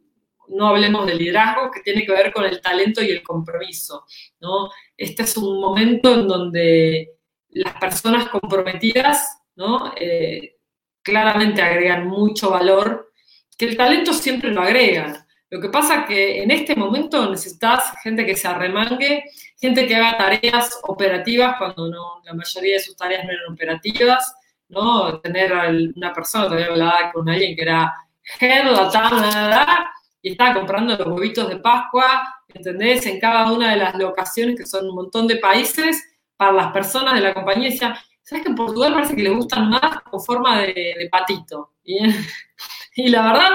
no 0.48 0.68
hablemos 0.68 1.06
de 1.06 1.14
liderazgo, 1.14 1.70
que 1.70 1.80
tiene 1.80 2.04
que 2.04 2.12
ver 2.12 2.32
con 2.32 2.44
el 2.44 2.60
talento 2.60 3.02
y 3.02 3.10
el 3.10 3.22
compromiso, 3.22 4.04
¿no? 4.40 4.70
Este 4.96 5.22
es 5.22 5.36
un 5.38 5.58
momento 5.58 6.12
en 6.14 6.28
donde 6.28 7.14
las 7.48 7.74
personas 7.76 8.28
comprometidas, 8.28 9.38
¿no? 9.56 9.94
Eh, 9.96 10.56
claramente 11.02 11.62
agregan 11.62 12.06
mucho 12.06 12.50
valor, 12.50 13.12
que 13.56 13.66
el 13.66 13.76
talento 13.76 14.12
siempre 14.12 14.50
lo 14.50 14.60
agrega, 14.60 15.23
lo 15.54 15.60
que 15.60 15.68
pasa 15.68 16.04
que 16.04 16.42
en 16.42 16.50
este 16.50 16.74
momento 16.74 17.30
necesitas 17.30 17.92
gente 18.02 18.26
que 18.26 18.34
se 18.34 18.48
arremangue, 18.48 19.22
gente 19.56 19.86
que 19.86 19.94
haga 19.94 20.18
tareas 20.18 20.80
operativas 20.82 21.54
cuando 21.58 21.88
no, 21.88 22.20
la 22.24 22.34
mayoría 22.34 22.74
de 22.74 22.80
sus 22.80 22.96
tareas 22.96 23.24
no 23.24 23.30
eran 23.30 23.52
operativas, 23.52 24.34
¿no? 24.68 25.20
Tener 25.20 25.52
una 25.94 26.12
persona, 26.12 26.46
todavía 26.46 26.66
hablaba 26.66 27.12
con 27.12 27.28
alguien 27.28 27.54
que 27.54 27.62
era 27.62 27.94
head, 28.40 28.64
la, 28.64 29.92
y 30.20 30.32
estaba 30.32 30.54
comprando 30.54 30.96
los 30.96 31.06
huevitos 31.06 31.48
de 31.48 31.58
Pascua, 31.58 32.42
¿entendés? 32.48 33.06
En 33.06 33.20
cada 33.20 33.52
una 33.52 33.70
de 33.70 33.76
las 33.76 33.94
locaciones, 33.94 34.58
que 34.58 34.66
son 34.66 34.88
un 34.88 34.96
montón 34.96 35.28
de 35.28 35.36
países, 35.36 36.02
para 36.36 36.50
las 36.50 36.72
personas 36.72 37.14
de 37.14 37.20
la 37.20 37.32
compañía, 37.32 37.70
decía, 37.70 37.96
¿sabes 38.24 38.42
que 38.42 38.50
en 38.50 38.56
Portugal 38.56 38.92
parece 38.92 39.14
que 39.14 39.22
les 39.22 39.32
gustan 39.32 39.70
más 39.70 40.00
con 40.00 40.20
forma 40.20 40.62
de, 40.62 41.08
patito? 41.12 41.74
y 41.84 43.08
la 43.08 43.22
verdad 43.22 43.50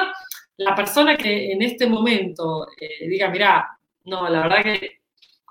la 0.60 0.76
persona 0.76 1.16
que 1.16 1.52
en 1.52 1.62
este 1.62 1.88
momento 1.88 2.68
eh, 2.80 3.08
diga, 3.08 3.30
mira, 3.30 3.80
no, 4.06 4.28
la 4.28 4.42
verdad 4.42 4.64
que 4.64 5.00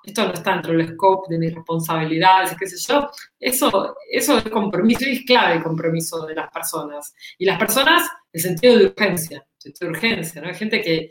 esto 0.04 0.26
no 0.26 0.34
está 0.34 0.52
dentro 0.52 0.72
del 0.72 0.88
scope 0.88 1.32
de 1.32 1.38
mis 1.38 1.54
responsabilidades, 1.54 2.56
qué 2.58 2.66
sé 2.66 2.76
yo, 2.92 3.08
eso, 3.40 3.96
eso 4.10 4.38
es 4.38 4.44
compromiso 4.44 5.06
y 5.06 5.12
es 5.12 5.24
clave 5.24 5.56
el 5.56 5.62
compromiso 5.62 6.26
de 6.26 6.34
las 6.34 6.50
personas. 6.50 7.14
Y 7.38 7.46
las 7.46 7.58
personas, 7.58 8.08
el 8.32 8.40
sentido 8.40 8.76
de 8.76 8.86
urgencia, 8.86 9.46
de 9.64 9.86
urgencia, 9.86 10.42
¿no? 10.42 10.48
Hay 10.48 10.54
gente 10.54 10.80
que, 10.82 11.10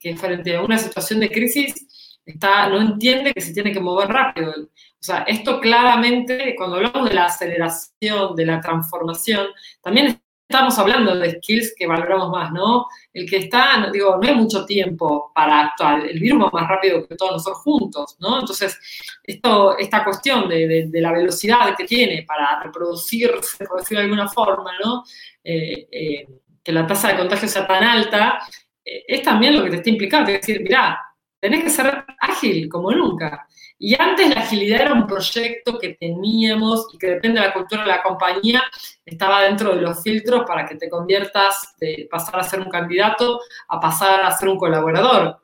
que, 0.00 0.16
frente 0.16 0.56
a 0.56 0.62
una 0.62 0.78
situación 0.78 1.20
de 1.20 1.30
crisis 1.30 2.18
está, 2.24 2.68
no 2.68 2.80
entiende 2.80 3.32
que 3.32 3.40
se 3.40 3.52
tiene 3.52 3.72
que 3.72 3.80
mover 3.80 4.08
rápido. 4.08 4.50
O 4.50 4.68
sea, 5.04 5.22
esto 5.28 5.60
claramente, 5.60 6.54
cuando 6.56 6.76
hablamos 6.76 7.08
de 7.08 7.14
la 7.14 7.26
aceleración, 7.26 8.34
de 8.34 8.46
la 8.46 8.60
transformación, 8.60 9.46
también 9.80 10.21
estamos 10.52 10.78
hablando 10.78 11.16
de 11.16 11.30
skills 11.38 11.74
que 11.74 11.86
valoramos 11.86 12.28
más, 12.28 12.52
¿no? 12.52 12.86
El 13.12 13.28
que 13.28 13.38
está, 13.38 13.88
digo, 13.90 14.18
no 14.20 14.28
hay 14.28 14.34
mucho 14.34 14.66
tiempo 14.66 15.32
para 15.34 15.60
actuar, 15.60 16.06
el 16.06 16.20
virus 16.20 16.44
va 16.44 16.50
más 16.52 16.68
rápido 16.68 17.08
que 17.08 17.16
todos 17.16 17.32
nosotros 17.32 17.62
juntos, 17.62 18.16
¿no? 18.20 18.40
Entonces, 18.40 18.78
esto, 19.24 19.78
esta 19.78 20.04
cuestión 20.04 20.48
de, 20.50 20.90
la 20.92 21.12
velocidad 21.12 21.74
que 21.74 21.84
tiene 21.84 22.24
para 22.24 22.62
reproducirse, 22.62 23.64
por 23.64 23.80
decirlo 23.80 24.00
de 24.00 24.04
alguna 24.04 24.28
forma, 24.28 24.72
¿no? 24.84 25.04
Eh, 25.42 25.88
eh, 25.90 26.28
que 26.62 26.72
la 26.72 26.86
tasa 26.86 27.08
de 27.08 27.16
contagio 27.16 27.48
sea 27.48 27.66
tan 27.66 27.82
alta, 27.82 28.38
eh, 28.84 29.04
es 29.08 29.22
también 29.22 29.56
lo 29.56 29.64
que 29.64 29.70
te 29.70 29.76
está 29.76 29.90
implicando, 29.90 30.30
es 30.30 30.40
decir, 30.42 30.60
mirá, 30.60 31.00
tenés 31.40 31.64
que 31.64 31.70
ser 31.70 32.04
ágil 32.20 32.68
como 32.68 32.92
nunca. 32.92 33.48
Y 33.84 34.00
antes 34.00 34.32
la 34.32 34.42
agilidad 34.42 34.82
era 34.82 34.92
un 34.92 35.08
proyecto 35.08 35.76
que 35.76 35.94
teníamos 35.94 36.86
y 36.94 36.98
que 36.98 37.08
depende 37.08 37.40
de 37.40 37.48
la 37.48 37.52
cultura 37.52 37.82
de 37.82 37.88
la 37.88 38.00
compañía, 38.00 38.62
estaba 39.04 39.42
dentro 39.42 39.74
de 39.74 39.82
los 39.82 40.00
filtros 40.04 40.44
para 40.46 40.64
que 40.64 40.76
te 40.76 40.88
conviertas 40.88 41.74
de 41.80 42.06
pasar 42.08 42.38
a 42.38 42.44
ser 42.44 42.60
un 42.60 42.70
candidato 42.70 43.40
a 43.66 43.80
pasar 43.80 44.22
a 44.22 44.30
ser 44.30 44.50
un 44.50 44.56
colaborador. 44.56 45.42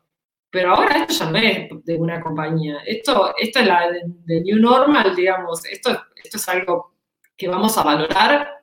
Pero 0.50 0.72
ahora 0.72 0.98
esto 0.98 1.14
ya 1.24 1.30
no 1.32 1.38
es 1.38 1.84
de 1.84 1.96
una 1.96 2.20
compañía. 2.20 2.78
Esto, 2.86 3.34
esto 3.36 3.58
es 3.58 3.66
la 3.66 3.90
de, 3.90 4.40
New 4.42 4.60
Normal, 4.60 5.16
digamos. 5.16 5.64
Esto, 5.64 6.00
esto 6.14 6.36
es 6.36 6.48
algo 6.48 6.94
que 7.36 7.48
vamos 7.48 7.76
a 7.76 7.82
valorar 7.82 8.62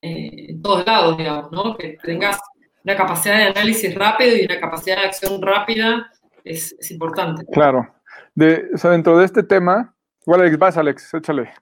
eh, 0.00 0.50
en 0.50 0.62
todos 0.62 0.86
lados, 0.86 1.18
digamos, 1.18 1.50
¿no? 1.50 1.76
Que 1.76 1.98
tengas 2.04 2.38
una 2.84 2.94
capacidad 2.94 3.36
de 3.36 3.44
análisis 3.46 3.92
rápido 3.96 4.36
y 4.36 4.44
una 4.44 4.60
capacidad 4.60 4.98
de 4.98 5.06
acción 5.06 5.42
rápida 5.42 6.08
es 6.44 6.88
importante. 6.92 7.44
Claro 7.52 7.99
o 8.36 8.78
sea, 8.78 8.90
dentro 8.90 9.18
de 9.18 9.24
este 9.24 9.42
tema, 9.42 9.94
igual 10.26 10.42
Alex, 10.42 10.58
vas 10.58 10.76
Alex, 10.76 11.14
échale. 11.14 11.52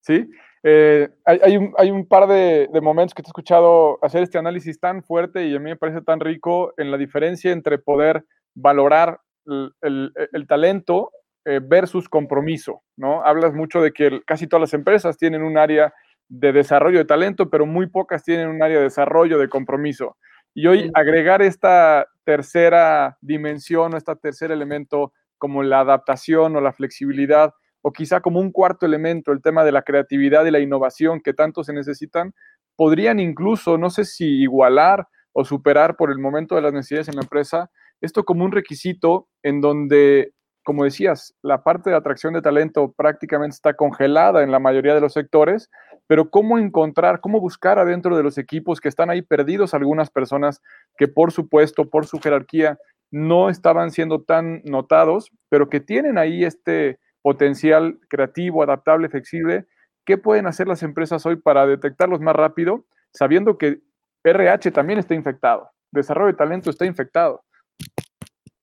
¿Sí? 0.00 0.30
Eh, 0.62 1.08
hay, 1.24 1.56
un, 1.56 2.06
par 2.06 2.28
de, 2.28 2.68
momentos 2.82 3.14
que 3.14 3.22
te 3.22 3.28
he 3.28 3.30
escuchado 3.30 3.98
hacer 4.02 4.22
este 4.22 4.38
análisis 4.38 4.78
tan 4.78 5.02
fuerte 5.02 5.46
y 5.46 5.56
a 5.56 5.58
mí 5.58 5.70
me 5.70 5.76
parece 5.76 6.02
tan 6.02 6.20
rico 6.20 6.74
en 6.76 6.90
la 6.90 6.98
diferencia 6.98 7.50
entre 7.50 7.78
poder 7.78 8.24
valorar 8.54 9.20
el, 9.46 10.46
talento 10.46 11.12
eh, 11.46 11.60
versus 11.62 12.08
compromiso, 12.08 12.82
¿no? 12.96 13.24
Hablas 13.24 13.54
mucho 13.54 13.80
de 13.80 13.92
que 13.92 14.20
casi 14.26 14.46
todas 14.46 14.60
las 14.60 14.74
empresas 14.74 15.16
tienen 15.16 15.42
un 15.42 15.56
área 15.56 15.94
de 16.28 16.52
desarrollo 16.52 16.98
de 16.98 17.06
talento, 17.06 17.48
pero 17.48 17.64
muy 17.64 17.86
pocas 17.86 18.22
tienen 18.22 18.48
un 18.48 18.62
área 18.62 18.78
de 18.78 18.84
desarrollo 18.84 19.38
de 19.38 19.48
compromiso. 19.48 20.16
Y 20.54 20.66
hoy 20.66 20.90
agregar 20.94 21.42
esta 21.42 22.06
tercera 22.24 23.16
dimensión 23.20 23.94
o 23.94 23.96
este 23.96 24.14
tercer 24.16 24.50
elemento 24.50 25.12
como 25.40 25.64
la 25.64 25.80
adaptación 25.80 26.54
o 26.54 26.60
la 26.60 26.72
flexibilidad, 26.72 27.52
o 27.82 27.92
quizá 27.92 28.20
como 28.20 28.38
un 28.38 28.52
cuarto 28.52 28.86
elemento, 28.86 29.32
el 29.32 29.42
tema 29.42 29.64
de 29.64 29.72
la 29.72 29.82
creatividad 29.82 30.44
y 30.44 30.50
la 30.50 30.60
innovación 30.60 31.20
que 31.20 31.32
tanto 31.32 31.64
se 31.64 31.72
necesitan, 31.72 32.34
podrían 32.76 33.18
incluso, 33.18 33.78
no 33.78 33.90
sé 33.90 34.04
si 34.04 34.26
igualar 34.42 35.08
o 35.32 35.44
superar 35.44 35.96
por 35.96 36.10
el 36.10 36.18
momento 36.18 36.54
de 36.54 36.62
las 36.62 36.72
necesidades 36.72 37.08
en 37.08 37.16
la 37.16 37.22
empresa, 37.22 37.70
esto 38.00 38.24
como 38.24 38.44
un 38.44 38.52
requisito 38.52 39.28
en 39.42 39.60
donde, 39.60 40.32
como 40.62 40.84
decías, 40.84 41.34
la 41.42 41.62
parte 41.62 41.90
de 41.90 41.96
atracción 41.96 42.34
de 42.34 42.42
talento 42.42 42.92
prácticamente 42.96 43.54
está 43.54 43.74
congelada 43.74 44.42
en 44.42 44.50
la 44.50 44.58
mayoría 44.58 44.94
de 44.94 45.00
los 45.00 45.14
sectores, 45.14 45.70
pero 46.06 46.30
cómo 46.30 46.58
encontrar, 46.58 47.20
cómo 47.20 47.40
buscar 47.40 47.78
adentro 47.78 48.16
de 48.16 48.22
los 48.22 48.36
equipos 48.36 48.80
que 48.80 48.88
están 48.88 49.10
ahí 49.10 49.22
perdidos 49.22 49.74
algunas 49.74 50.10
personas 50.10 50.60
que 50.98 51.08
por 51.08 51.32
supuesto, 51.32 51.88
por 51.88 52.06
su 52.06 52.18
jerarquía, 52.18 52.78
no 53.10 53.50
estaban 53.50 53.90
siendo 53.90 54.22
tan 54.22 54.62
notados, 54.64 55.30
pero 55.48 55.68
que 55.68 55.80
tienen 55.80 56.18
ahí 56.18 56.44
este 56.44 56.98
potencial 57.22 57.98
creativo, 58.08 58.62
adaptable, 58.62 59.08
flexible. 59.08 59.66
¿Qué 60.04 60.16
pueden 60.18 60.46
hacer 60.46 60.66
las 60.66 60.82
empresas 60.82 61.26
hoy 61.26 61.36
para 61.36 61.66
detectarlos 61.66 62.20
más 62.20 62.34
rápido, 62.34 62.86
sabiendo 63.12 63.58
que 63.58 63.80
RH 64.24 64.70
también 64.70 64.98
está 64.98 65.14
infectado, 65.14 65.70
desarrollo 65.90 66.28
de 66.28 66.38
talento 66.38 66.70
está 66.70 66.86
infectado? 66.86 67.44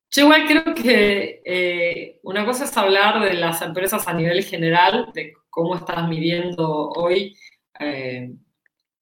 Yo 0.09 0.23
igual 0.23 0.47
creo 0.47 0.73
que 0.73 1.41
eh, 1.45 2.19
una 2.23 2.45
cosa 2.45 2.63
es 2.63 2.75
hablar 2.77 3.21
de 3.23 3.33
las 3.33 3.61
empresas 3.61 4.07
a 4.07 4.13
nivel 4.13 4.43
general, 4.43 5.11
de 5.13 5.33
cómo 5.49 5.75
estás 5.75 6.07
midiendo 6.07 6.89
hoy 6.89 7.35
eh, 7.79 8.31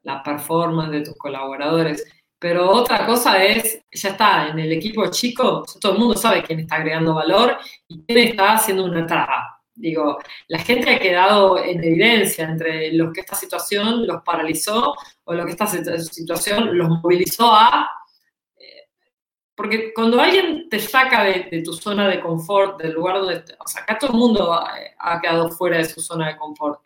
la 0.01 0.23
performance 0.23 0.91
de 0.91 1.01
tus 1.01 1.15
colaboradores. 1.15 2.05
Pero 2.45 2.69
otra 2.69 3.07
cosa 3.07 3.43
es, 3.43 3.81
ya 3.91 4.09
está, 4.09 4.49
en 4.49 4.59
el 4.59 4.71
equipo 4.71 5.09
chico, 5.09 5.65
todo 5.81 5.93
el 5.93 5.97
mundo 5.97 6.15
sabe 6.15 6.43
quién 6.43 6.59
está 6.59 6.75
agregando 6.75 7.15
valor 7.15 7.57
y 7.87 8.03
quién 8.05 8.19
está 8.19 8.53
haciendo 8.53 8.85
una 8.85 9.07
traba. 9.07 9.63
Digo, 9.73 10.19
la 10.49 10.59
gente 10.59 10.93
ha 10.93 10.99
quedado 10.99 11.57
en 11.57 11.83
evidencia 11.83 12.47
entre 12.47 12.93
los 12.93 13.11
que 13.11 13.21
esta 13.21 13.33
situación 13.35 14.05
los 14.05 14.21
paralizó 14.21 14.93
o 15.23 15.33
lo 15.33 15.43
que 15.43 15.53
esta 15.53 15.65
situación 15.65 16.77
los 16.77 16.87
movilizó 16.87 17.51
a... 17.51 17.89
Eh, 18.55 18.89
porque 19.55 19.91
cuando 19.91 20.21
alguien 20.21 20.69
te 20.69 20.79
saca 20.79 21.23
de, 21.23 21.63
tu 21.65 21.73
zona 21.73 22.07
de 22.07 22.19
confort, 22.19 22.79
del 22.79 22.93
lugar 22.93 23.21
donde... 23.21 23.43
O 23.57 23.67
sea, 23.67 23.81
acá 23.81 23.97
todo 23.97 24.11
el 24.11 24.19
mundo 24.19 24.53
ha 24.53 25.19
quedado 25.19 25.49
fuera 25.49 25.77
de 25.77 25.85
su 25.85 25.99
zona 25.99 26.27
de 26.27 26.37
confort. 26.37 26.79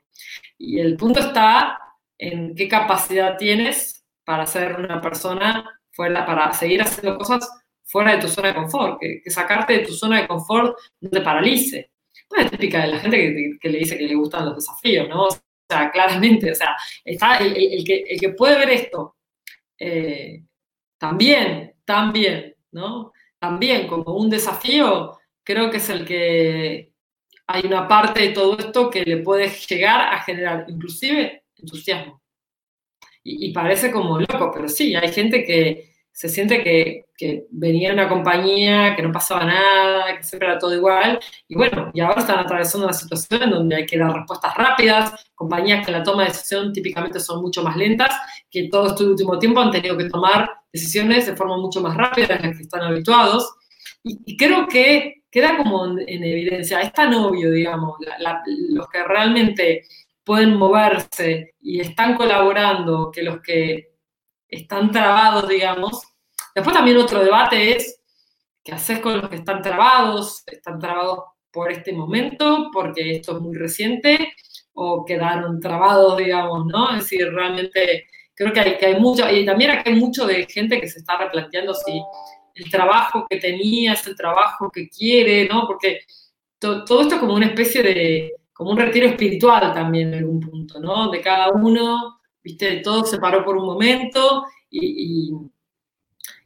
Y 0.57 0.79
el 0.79 0.95
punto 0.95 1.19
está 1.19 1.97
en 2.17 2.55
qué 2.55 2.69
capacidad 2.69 3.35
tienes 3.37 3.98
para 4.29 4.45
ser 4.45 4.75
una 4.75 5.01
persona 5.01 5.81
fuera, 5.89 6.23
para 6.23 6.53
seguir 6.53 6.83
haciendo 6.83 7.17
cosas 7.17 7.49
fuera 7.83 8.15
de 8.15 8.21
tu 8.21 8.27
zona 8.27 8.49
de 8.49 8.53
confort, 8.53 8.99
que, 9.01 9.23
sacarte 9.25 9.73
de 9.73 9.87
tu 9.87 9.91
zona 9.91 10.21
de 10.21 10.27
confort 10.27 10.77
no 11.01 11.09
te 11.09 11.21
paralice. 11.21 11.89
No 12.29 12.43
es 12.43 12.51
típica 12.51 12.81
de 12.83 12.89
la 12.89 12.99
gente 12.99 13.57
que, 13.59 13.69
le 13.69 13.79
dice 13.79 13.97
que 13.97 14.05
le 14.05 14.13
gustan 14.13 14.45
los 14.45 14.57
desafíos, 14.57 15.09
¿no? 15.09 15.23
O 15.23 15.31
sea, 15.67 15.89
claramente, 15.91 16.51
o 16.51 16.53
sea, 16.53 16.75
está 17.03 17.39
el, 17.39 17.83
que, 17.83 18.03
el 18.07 18.19
que, 18.19 18.29
puede 18.29 18.59
ver 18.59 18.69
esto 18.69 19.15
eh, 19.79 20.43
también, 20.99 21.73
también, 21.83 22.53
¿no? 22.71 23.11
También 23.39 23.87
como 23.87 24.13
un 24.13 24.29
desafío, 24.29 25.17
creo 25.43 25.71
que 25.71 25.77
es 25.77 25.89
el 25.89 26.05
que 26.05 26.91
hay 27.47 27.65
una 27.65 27.87
parte 27.87 28.21
de 28.21 28.29
todo 28.29 28.59
esto 28.59 28.91
que 28.91 29.03
le 29.05 29.17
puede 29.23 29.49
llegar 29.49 30.13
a 30.13 30.21
generar 30.21 30.65
inclusive 30.67 31.45
entusiasmo 31.57 32.18
y, 33.23 33.51
parece 33.51 33.91
como 33.91 34.19
loco, 34.19 34.51
pero 34.53 34.67
sí, 34.67 34.95
hay 34.95 35.11
gente 35.11 35.43
que 35.43 35.89
se 36.11 36.27
siente 36.27 36.63
que, 36.63 37.05
que, 37.17 37.45
venía 37.51 37.89
en 37.89 37.93
una 37.93 38.09
compañía, 38.09 38.95
que 38.95 39.01
no 39.01 39.11
pasaba 39.11 39.45
nada, 39.45 40.17
que 40.17 40.23
siempre 40.23 40.49
era 40.49 40.57
todo 40.57 40.73
igual, 40.73 41.19
y 41.47 41.55
bueno, 41.55 41.91
y 41.93 42.01
ahora 42.01 42.21
están 42.21 42.39
atravesando 42.39 42.87
una 42.87 42.93
situación 42.93 43.43
en 43.43 43.51
donde 43.51 43.75
hay 43.77 43.85
que 43.85 43.97
dar 43.97 44.13
respuestas 44.13 44.53
rápidas, 44.55 45.13
compañías 45.35 45.85
que 45.85 45.91
en 45.91 45.97
la 45.99 46.03
toma 46.03 46.23
de 46.23 46.29
decisión 46.29 46.73
típicamente 46.73 47.19
son 47.19 47.41
mucho 47.41 47.63
más 47.63 47.77
lentas, 47.77 48.13
que 48.49 48.67
todo 48.69 48.87
este 48.87 49.05
último 49.05 49.39
tiempo 49.39 49.61
han 49.61 49.71
tenido 49.71 49.97
que 49.97 50.09
tomar 50.09 50.49
decisiones 50.73 51.25
de 51.25 51.35
forma 51.35 51.57
mucho 51.57 51.81
más 51.81 51.95
rápida 51.95 52.35
de 52.35 52.47
las 52.47 52.57
que 52.57 52.63
están 52.63 52.81
habituados, 52.81 53.53
y, 54.03 54.37
creo 54.37 54.67
que 54.67 55.23
queda 55.29 55.57
como 55.57 55.85
en, 55.85 56.23
evidencia, 56.23 56.81
es 56.81 56.93
tan 56.93 57.13
obvio, 57.13 57.51
digamos, 57.51 57.97
los 58.69 58.87
que 58.89 59.03
realmente 59.03 59.83
pueden 60.29 60.57
moverse 60.57 61.55
y 61.59 61.79
están 61.79 62.15
colaborando 62.15 63.09
que 63.11 63.23
los 63.23 63.41
que 63.41 63.95
están 64.47 64.91
trabados, 64.91 65.49
digamos. 65.49 66.03
Después 66.53 66.75
también 66.75 66.97
otro 66.97 67.23
debate 67.23 67.75
es 67.75 67.99
qué 68.63 68.73
haces 68.73 68.99
con 68.99 69.19
los 69.19 69.27
que 69.27 69.37
están 69.37 69.63
trabados, 69.63 70.43
están 70.45 70.77
trabados 70.77 71.23
por 71.51 71.71
este 71.71 71.93
momento, 71.93 72.69
porque 72.71 73.15
esto 73.15 73.37
es 73.37 73.41
muy 73.41 73.57
reciente, 73.57 74.33
o 74.73 75.03
quedaron 75.03 75.59
trabados, 75.59 76.17
digamos, 76.17 76.67
¿no? 76.67 76.91
Es 76.91 77.05
decir, 77.05 77.27
realmente 77.33 78.05
creo 78.35 78.53
que 78.53 78.59
hay, 78.59 78.77
que 78.77 78.85
hay 78.85 78.99
mucho, 78.99 79.27
y 79.27 79.43
también 79.47 79.81
hay 79.83 79.95
mucho 79.95 80.27
de 80.27 80.45
gente 80.45 80.79
que 80.79 80.87
se 80.87 80.99
está 80.99 81.17
replanteando 81.17 81.73
si 81.73 82.03
el 82.53 82.69
trabajo 82.69 83.25
que 83.27 83.37
tenía 83.37 83.93
es 83.93 84.05
el 84.05 84.15
trabajo 84.15 84.69
que 84.69 84.89
quiere, 84.89 85.47
¿no? 85.47 85.65
Porque 85.65 86.01
todo 86.59 87.01
esto 87.01 87.15
es 87.15 87.19
como 87.19 87.33
una 87.33 87.47
especie 87.47 87.81
de, 87.81 88.38
como 88.59 88.71
un 88.71 88.77
retiro 88.77 89.07
espiritual 89.07 89.73
también 89.73 90.09
en 90.09 90.19
algún 90.19 90.41
punto, 90.41 90.81
¿no? 90.81 91.09
De 91.09 91.21
cada 91.21 91.47
uno, 91.51 92.19
viste, 92.43 92.81
todo 92.81 93.05
se 93.05 93.17
paró 93.17 93.45
por 93.45 93.55
un 93.55 93.65
momento 93.65 94.43
y, 94.69 95.31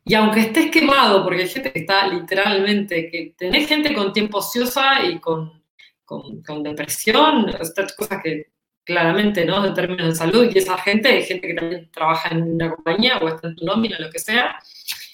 y, 0.05 0.13
aunque 0.13 0.41
estés 0.41 0.69
quemado, 0.69 1.23
porque 1.23 1.41
hay 1.41 1.47
gente 1.47 1.73
que 1.73 1.79
está 1.79 2.05
literalmente, 2.05 3.09
que 3.09 3.33
tenés 3.35 3.67
gente 3.67 3.95
con 3.95 4.13
tiempo 4.13 4.37
ociosa 4.37 5.03
y 5.03 5.17
con, 5.17 5.63
con, 6.05 6.61
depresión, 6.61 7.49
estas 7.59 7.95
cosas 7.95 8.21
que 8.23 8.51
claramente, 8.83 9.43
¿no? 9.43 9.65
En 9.65 9.73
términos 9.73 10.09
de 10.09 10.15
salud, 10.15 10.51
y 10.53 10.59
esa 10.59 10.77
gente, 10.77 11.07
hay 11.07 11.23
gente 11.23 11.47
que 11.47 11.55
también 11.55 11.89
trabaja 11.89 12.29
en 12.29 12.43
una 12.43 12.75
compañía 12.75 13.17
o 13.17 13.27
está 13.27 13.47
en 13.47 13.55
tu 13.55 13.65
nómina, 13.65 13.97
lo 13.97 14.11
que 14.11 14.19
sea, 14.19 14.59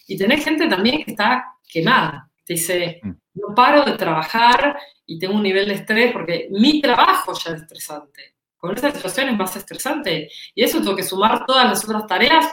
y 0.05 0.17
tenés 0.17 0.43
gente 0.43 0.67
también 0.67 1.01
que 1.05 1.11
está 1.11 1.45
quemada, 1.65 2.28
te 2.49 2.53
dice, 2.55 2.99
mm. 3.03 3.11
no 3.35 3.53
paro 3.53 3.85
de 3.85 3.95
trabajar 3.95 4.75
y 5.05 5.19
tengo 5.19 5.35
un 5.35 5.43
nivel 5.43 5.67
de 5.67 5.75
estrés 5.75 6.11
porque 6.11 6.47
mi 6.49 6.81
trabajo 6.81 7.31
ya 7.33 7.51
es 7.51 7.61
estresante. 7.61 8.37
Con 8.57 8.73
esta 8.73 8.91
situación 8.91 9.29
es 9.29 9.37
más 9.37 9.55
estresante. 9.55 10.29
Y 10.55 10.63
eso 10.63 10.79
tengo 10.79 10.95
que 10.95 11.03
sumar 11.03 11.45
todas 11.45 11.65
las 11.67 11.83
otras 11.85 12.07
tareas 12.07 12.51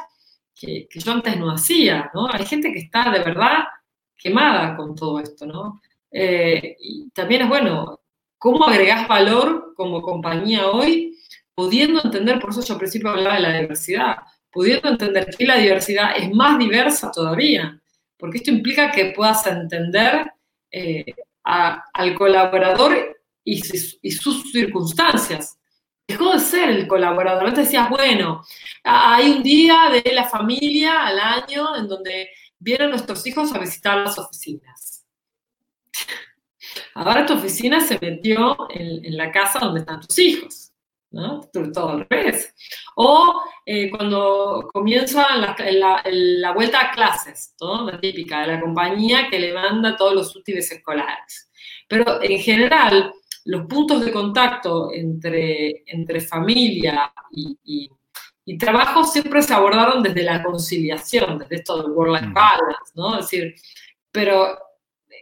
que, 0.55 0.87
yo 0.93 1.13
antes 1.13 1.39
no 1.39 1.51
hacía, 1.51 2.11
¿no? 2.13 2.29
Hay 2.31 2.45
gente 2.45 2.71
que 2.75 2.81
está 2.81 3.11
de 3.11 3.21
verdad 3.21 3.65
quemada 4.19 4.77
con 4.77 4.95
todo 4.95 5.19
esto, 5.19 5.47
¿no? 5.47 5.81
Eh, 6.11 6.77
y 6.79 7.09
también 7.11 7.43
es 7.43 7.49
bueno, 7.49 8.01
¿cómo 8.37 8.67
agregás 8.67 9.09
valor 9.09 9.73
como 9.75 10.03
compañía 10.03 10.69
hoy 10.69 11.19
pudiendo 11.55 12.03
entender, 12.05 12.39
por 12.39 12.51
eso 12.51 12.61
yo 12.63 12.75
al 12.75 12.81
principio 12.81 13.09
hablaba 13.09 13.37
de 13.37 13.41
la 13.41 13.61
diversidad, 13.61 14.17
pudiendo 14.53 14.91
entender 14.91 15.35
que 15.35 15.47
la 15.47 15.57
diversidad 15.57 16.13
es 16.15 16.31
más 16.35 16.59
diversa 16.59 17.11
todavía, 17.11 17.81
porque 18.19 18.39
esto 18.39 18.51
implica 18.51 18.91
que 18.91 19.07
puedas 19.07 19.47
entender 19.47 20.33
eh, 20.71 21.05
al 21.45 22.15
colaborador 22.15 23.17
y, 23.45 23.61
sus 23.61 24.51
circunstancias. 24.51 25.59
Dejó 26.09 26.33
de 26.33 26.41
ser 26.41 26.71
el 26.71 26.87
colaborador. 26.87 27.47
Antes 27.47 27.67
decías, 27.67 27.89
bueno, 27.89 28.45
hay 28.85 29.31
un 29.31 29.43
día 29.43 29.91
de 29.91 30.13
la 30.13 30.25
familia 30.25 31.07
al 31.07 31.19
año 31.19 31.77
en 31.77 31.89
donde 31.89 32.29
vienen 32.59 32.91
nuestros 32.91 33.27
hijos 33.27 33.53
a 33.53 33.59
visitar 33.59 33.99
las 33.99 34.19
oficinas. 34.19 35.05
Ahora 36.95 37.27
tu 37.27 37.35
oficina 37.35 37.81
se 37.81 37.99
metió 38.01 38.57
en, 38.71 39.17
la 39.17 39.31
casa 39.31 39.59
donde 39.59 39.81
están 39.81 40.01
tus 40.01 40.19
hijos, 40.19 40.66
¿no? 41.11 41.41
Todo 41.73 41.91
al 41.91 42.07
revés. 42.09 42.55
O 42.97 43.43
eh, 43.65 43.91
cuando 43.91 44.69
comienza 44.73 45.27
la, 45.37 46.53
vuelta 46.53 46.81
a 46.81 46.91
clases, 46.91 47.55
¿no? 47.61 47.85
La 47.91 48.01
típica 48.01 48.41
de 48.41 48.49
la 48.49 48.61
compañía 48.61 49.29
que 49.31 49.39
le 49.39 49.53
manda 49.53 49.97
todos 49.97 50.15
los 50.15 50.37
útiles 50.37 50.71
escolares. 50.71 51.51
Pero 51.89 52.23
en 52.23 52.39
general, 52.39 53.13
los 53.45 53.67
puntos 53.67 54.05
de 54.05 54.13
contacto 54.13 54.93
entre, 54.93 55.85
entre 55.87 56.21
familia 56.21 57.13
y, 57.33 57.91
trabajo 58.59 59.03
siempre 59.03 59.43
se 59.43 59.53
abordaron 59.53 60.05
desde 60.05 60.23
la 60.23 60.41
conciliación, 60.43 61.39
desde 61.39 61.57
esto 61.57 61.83
del 61.83 61.91
work-life 61.91 62.29
mm. 62.29 62.33
balance, 62.33 62.93
¿no? 62.95 63.19
Es 63.19 63.29
decir, 63.29 63.55
pero 64.13 64.57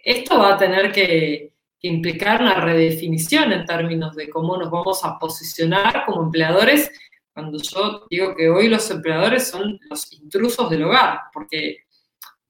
esto 0.05 0.39
va 0.39 0.55
a 0.55 0.59
tener 0.59 0.93
que, 0.93 1.54
implicar 1.89 2.41
una 2.41 2.55
redefinición 2.55 3.53
en 3.53 3.65
términos 3.67 4.17
de 4.17 4.29
cómo 4.31 4.57
nos 4.57 4.71
vamos 4.71 5.05
a 5.05 5.19
posicionar 5.19 6.05
como 6.07 6.23
empleadores, 6.23 6.91
cuando 7.33 7.59
yo 7.59 8.07
digo 8.09 8.35
que 8.35 8.49
hoy 8.49 8.69
los 8.69 8.91
empleadores 8.91 9.49
son 9.49 9.79
los 9.91 10.13
intrusos 10.13 10.71
del 10.71 10.85
hogar, 10.85 11.21
porque, 11.33 11.85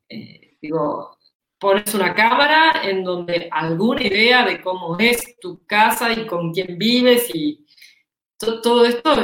eh, 0.08 0.56
digo, 0.60 1.18
pones 1.58 1.94
una 1.94 2.14
cámara 2.14 2.82
en 2.84 3.02
donde 3.02 3.48
alguna 3.50 4.02
idea 4.02 4.44
de 4.44 4.60
cómo 4.60 4.96
es 4.98 5.36
tu 5.40 5.64
casa 5.66 6.12
y 6.12 6.26
con 6.26 6.52
quién 6.52 6.78
vives 6.78 7.34
y 7.34 7.64
todo 8.38 8.84
esto 8.84 9.14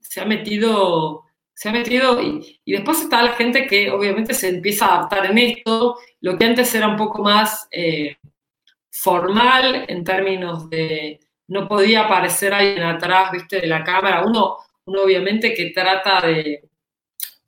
se 0.00 0.20
ha 0.20 0.26
metido 0.26 1.24
se 1.54 1.70
ha 1.70 1.72
metido 1.72 2.22
y, 2.22 2.60
después 2.66 3.00
está 3.00 3.22
la 3.22 3.32
gente 3.32 3.66
que 3.66 3.90
obviamente 3.90 4.34
se 4.34 4.50
empieza 4.50 4.86
a 4.86 4.98
adaptar 4.98 5.26
en 5.30 5.38
esto, 5.38 5.96
lo 6.20 6.36
que 6.36 6.44
antes 6.44 6.74
era 6.74 6.86
un 6.86 6.96
poco 6.96 7.22
más 7.22 7.66
eh, 7.70 8.16
formal 9.02 9.84
en 9.88 10.04
términos 10.04 10.68
de 10.70 11.20
no 11.48 11.68
podía 11.68 12.04
aparecer 12.04 12.52
alguien 12.52 12.82
atrás, 12.82 13.30
viste, 13.30 13.60
de 13.60 13.66
la 13.66 13.84
cámara, 13.84 14.24
uno, 14.24 14.56
uno 14.84 15.02
obviamente 15.02 15.54
que 15.54 15.70
trata 15.70 16.20
de 16.26 16.68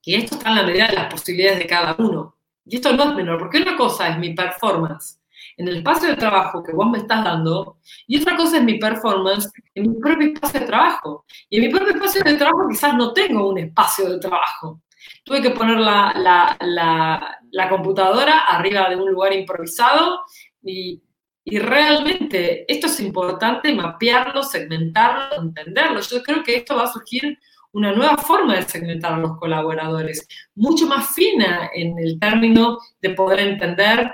que 0.02 0.16
esto 0.16 0.36
está 0.36 0.50
en 0.50 0.56
la 0.56 0.62
medida 0.62 0.86
de 0.88 0.94
las 0.94 1.12
posibilidades 1.12 1.58
de 1.58 1.66
cada 1.66 1.96
uno. 1.98 2.36
Y 2.64 2.76
esto 2.76 2.92
no 2.92 3.10
es 3.10 3.14
menor, 3.14 3.38
porque 3.38 3.58
una 3.58 3.76
cosa 3.76 4.08
es 4.08 4.18
mi 4.18 4.34
performance 4.34 5.18
en 5.58 5.66
el 5.66 5.78
espacio 5.78 6.08
de 6.08 6.16
trabajo 6.16 6.62
que 6.62 6.72
vos 6.72 6.88
me 6.88 6.98
estás 6.98 7.24
dando, 7.24 7.78
y 8.06 8.20
otra 8.20 8.36
cosa 8.36 8.58
es 8.58 8.62
mi 8.62 8.78
performance 8.78 9.50
en 9.74 9.90
mi 9.90 9.98
propio 9.98 10.28
espacio 10.32 10.60
de 10.60 10.66
trabajo. 10.66 11.24
Y 11.50 11.56
en 11.56 11.62
mi 11.64 11.68
propio 11.68 11.94
espacio 11.94 12.22
de 12.22 12.34
trabajo 12.34 12.68
quizás 12.68 12.94
no 12.94 13.12
tengo 13.12 13.48
un 13.48 13.58
espacio 13.58 14.08
de 14.08 14.18
trabajo. 14.18 14.82
Tuve 15.24 15.42
que 15.42 15.50
poner 15.50 15.78
la, 15.78 16.56
la, 16.60 17.68
computadora 17.68 18.40
arriba 18.40 18.88
de 18.88 18.96
un 18.96 19.10
lugar 19.10 19.32
improvisado 19.32 20.20
y, 20.62 21.02
y 21.50 21.58
realmente 21.58 22.70
esto 22.70 22.88
es 22.88 23.00
importante 23.00 23.74
mapearlo, 23.74 24.42
segmentarlo, 24.42 25.42
entenderlo. 25.42 26.00
Yo 26.00 26.22
creo 26.22 26.42
que 26.42 26.56
esto 26.56 26.76
va 26.76 26.84
a 26.84 26.92
surgir 26.92 27.38
una 27.72 27.92
nueva 27.92 28.18
forma 28.18 28.56
de 28.56 28.62
segmentar 28.62 29.14
a 29.14 29.18
los 29.18 29.38
colaboradores, 29.38 30.26
mucho 30.54 30.86
más 30.86 31.14
fina 31.14 31.70
en 31.74 31.98
el 31.98 32.18
término 32.18 32.78
de 33.00 33.10
poder 33.10 33.40
entender 33.40 34.12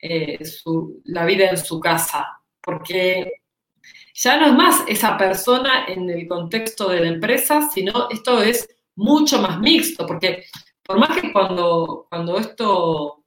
eh, 0.00 0.38
la 1.04 1.24
vida 1.24 1.50
en 1.50 1.56
su 1.56 1.80
casa, 1.80 2.40
porque 2.60 3.42
ya 4.14 4.38
no 4.38 4.46
es 4.46 4.52
más 4.54 4.84
esa 4.86 5.16
persona 5.16 5.86
en 5.88 6.08
el 6.08 6.28
contexto 6.28 6.88
de 6.88 7.00
la 7.00 7.08
empresa, 7.08 7.68
sino 7.68 8.08
esto 8.10 8.42
es 8.42 8.68
mucho 8.94 9.40
más 9.42 9.58
mixto, 9.58 10.06
porque 10.06 10.44
por 10.84 10.98
más 10.98 11.20
que 11.20 11.32
cuando, 11.32 12.06
cuando 12.08 12.38
esto 12.38 13.24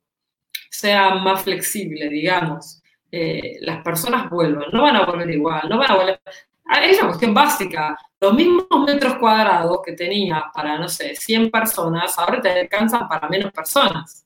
sea 0.69 1.15
más 1.15 1.43
flexible, 1.43 2.07
digamos, 2.07 2.78
eh, 3.11 3.57
las 3.61 3.83
personas 3.83 4.29
vuelvan, 4.29 4.69
no 4.71 4.83
van 4.83 4.95
a 4.95 5.05
volver 5.05 5.29
igual, 5.29 5.67
no 5.69 5.77
van 5.77 5.91
a 5.91 5.95
volver... 5.95 6.21
Ah, 6.65 6.85
es 6.85 6.99
una 6.99 7.07
cuestión 7.07 7.33
básica. 7.33 7.97
Los 8.21 8.33
mismos 8.33 8.67
metros 8.85 9.15
cuadrados 9.15 9.79
que 9.83 9.93
tenía 9.93 10.45
para, 10.53 10.77
no 10.77 10.87
sé, 10.87 11.15
100 11.15 11.49
personas, 11.49 12.17
ahora 12.19 12.39
te 12.39 12.49
alcanzan 12.49 13.07
para 13.07 13.27
menos 13.27 13.51
personas. 13.51 14.25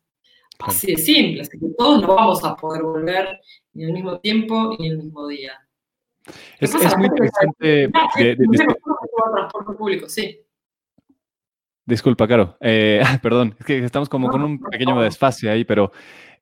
Así 0.59 0.87
de 0.87 0.97
simple, 0.97 1.41
así 1.41 1.59
que 1.59 1.67
todos 1.77 2.01
no 2.01 2.15
vamos 2.15 2.43
a 2.43 2.55
poder 2.55 2.83
volver 2.83 3.39
ni 3.73 3.85
al 3.85 3.93
mismo 3.93 4.19
tiempo 4.19 4.75
ni 4.77 4.87
el 4.89 4.97
mismo 4.97 5.27
día. 5.27 5.53
Es, 6.59 6.73
muy 6.97 7.07
interesante. 7.07 7.89
transporte 7.89 9.73
público, 9.77 10.07
sí. 10.07 10.39
Disculpa, 11.85 12.27
Caro. 12.27 12.57
Eh, 12.61 13.01
perdón, 13.21 13.55
es 13.59 13.65
que 13.65 13.83
estamos 13.83 14.07
como 14.07 14.29
con 14.29 14.41
un 14.43 14.59
pequeño 14.59 15.01
desfase 15.01 15.49
ahí, 15.49 15.65
pero 15.65 15.91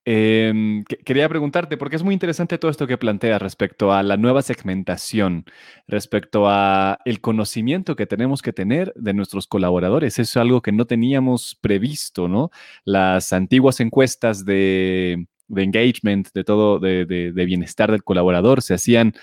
Em, 0.04 0.84
quería 1.06 1.30
preguntarte, 1.30 1.78
porque 1.78 1.96
es 1.96 2.02
muy 2.02 2.14
interesante 2.16 2.58
todo 2.58 2.72
esto 2.72 2.88
que 2.88 2.98
planteas 2.98 3.40
respecto 3.40 3.94
a 3.94 4.02
la 4.02 4.18
nueva 4.18 4.42
segmentación, 4.42 5.46
respecto 5.88 6.50
a 6.50 6.98
el 7.06 7.22
conocimiento 7.22 7.96
que 7.96 8.08
tenemos 8.08 8.42
que 8.42 8.52
tener 8.52 8.92
de 8.96 9.14
nuestros 9.14 9.46
colaboradores. 9.46 10.14
Eso 10.14 10.22
es 10.24 10.38
algo 10.38 10.62
que 10.64 10.72
no 10.72 10.86
teníamos 10.86 11.56
previsto, 11.62 12.28
¿no? 12.28 12.50
Las 12.84 13.32
antiguas 13.32 13.80
encuestas 13.80 14.44
de, 14.44 15.28
engagement, 15.56 16.30
de 16.34 16.44
todo, 16.44 16.80
de, 16.80 17.32
bienestar 17.46 17.92
del 17.92 18.04
colaborador, 18.04 18.64
se 18.64 18.74
hacían 18.74 19.14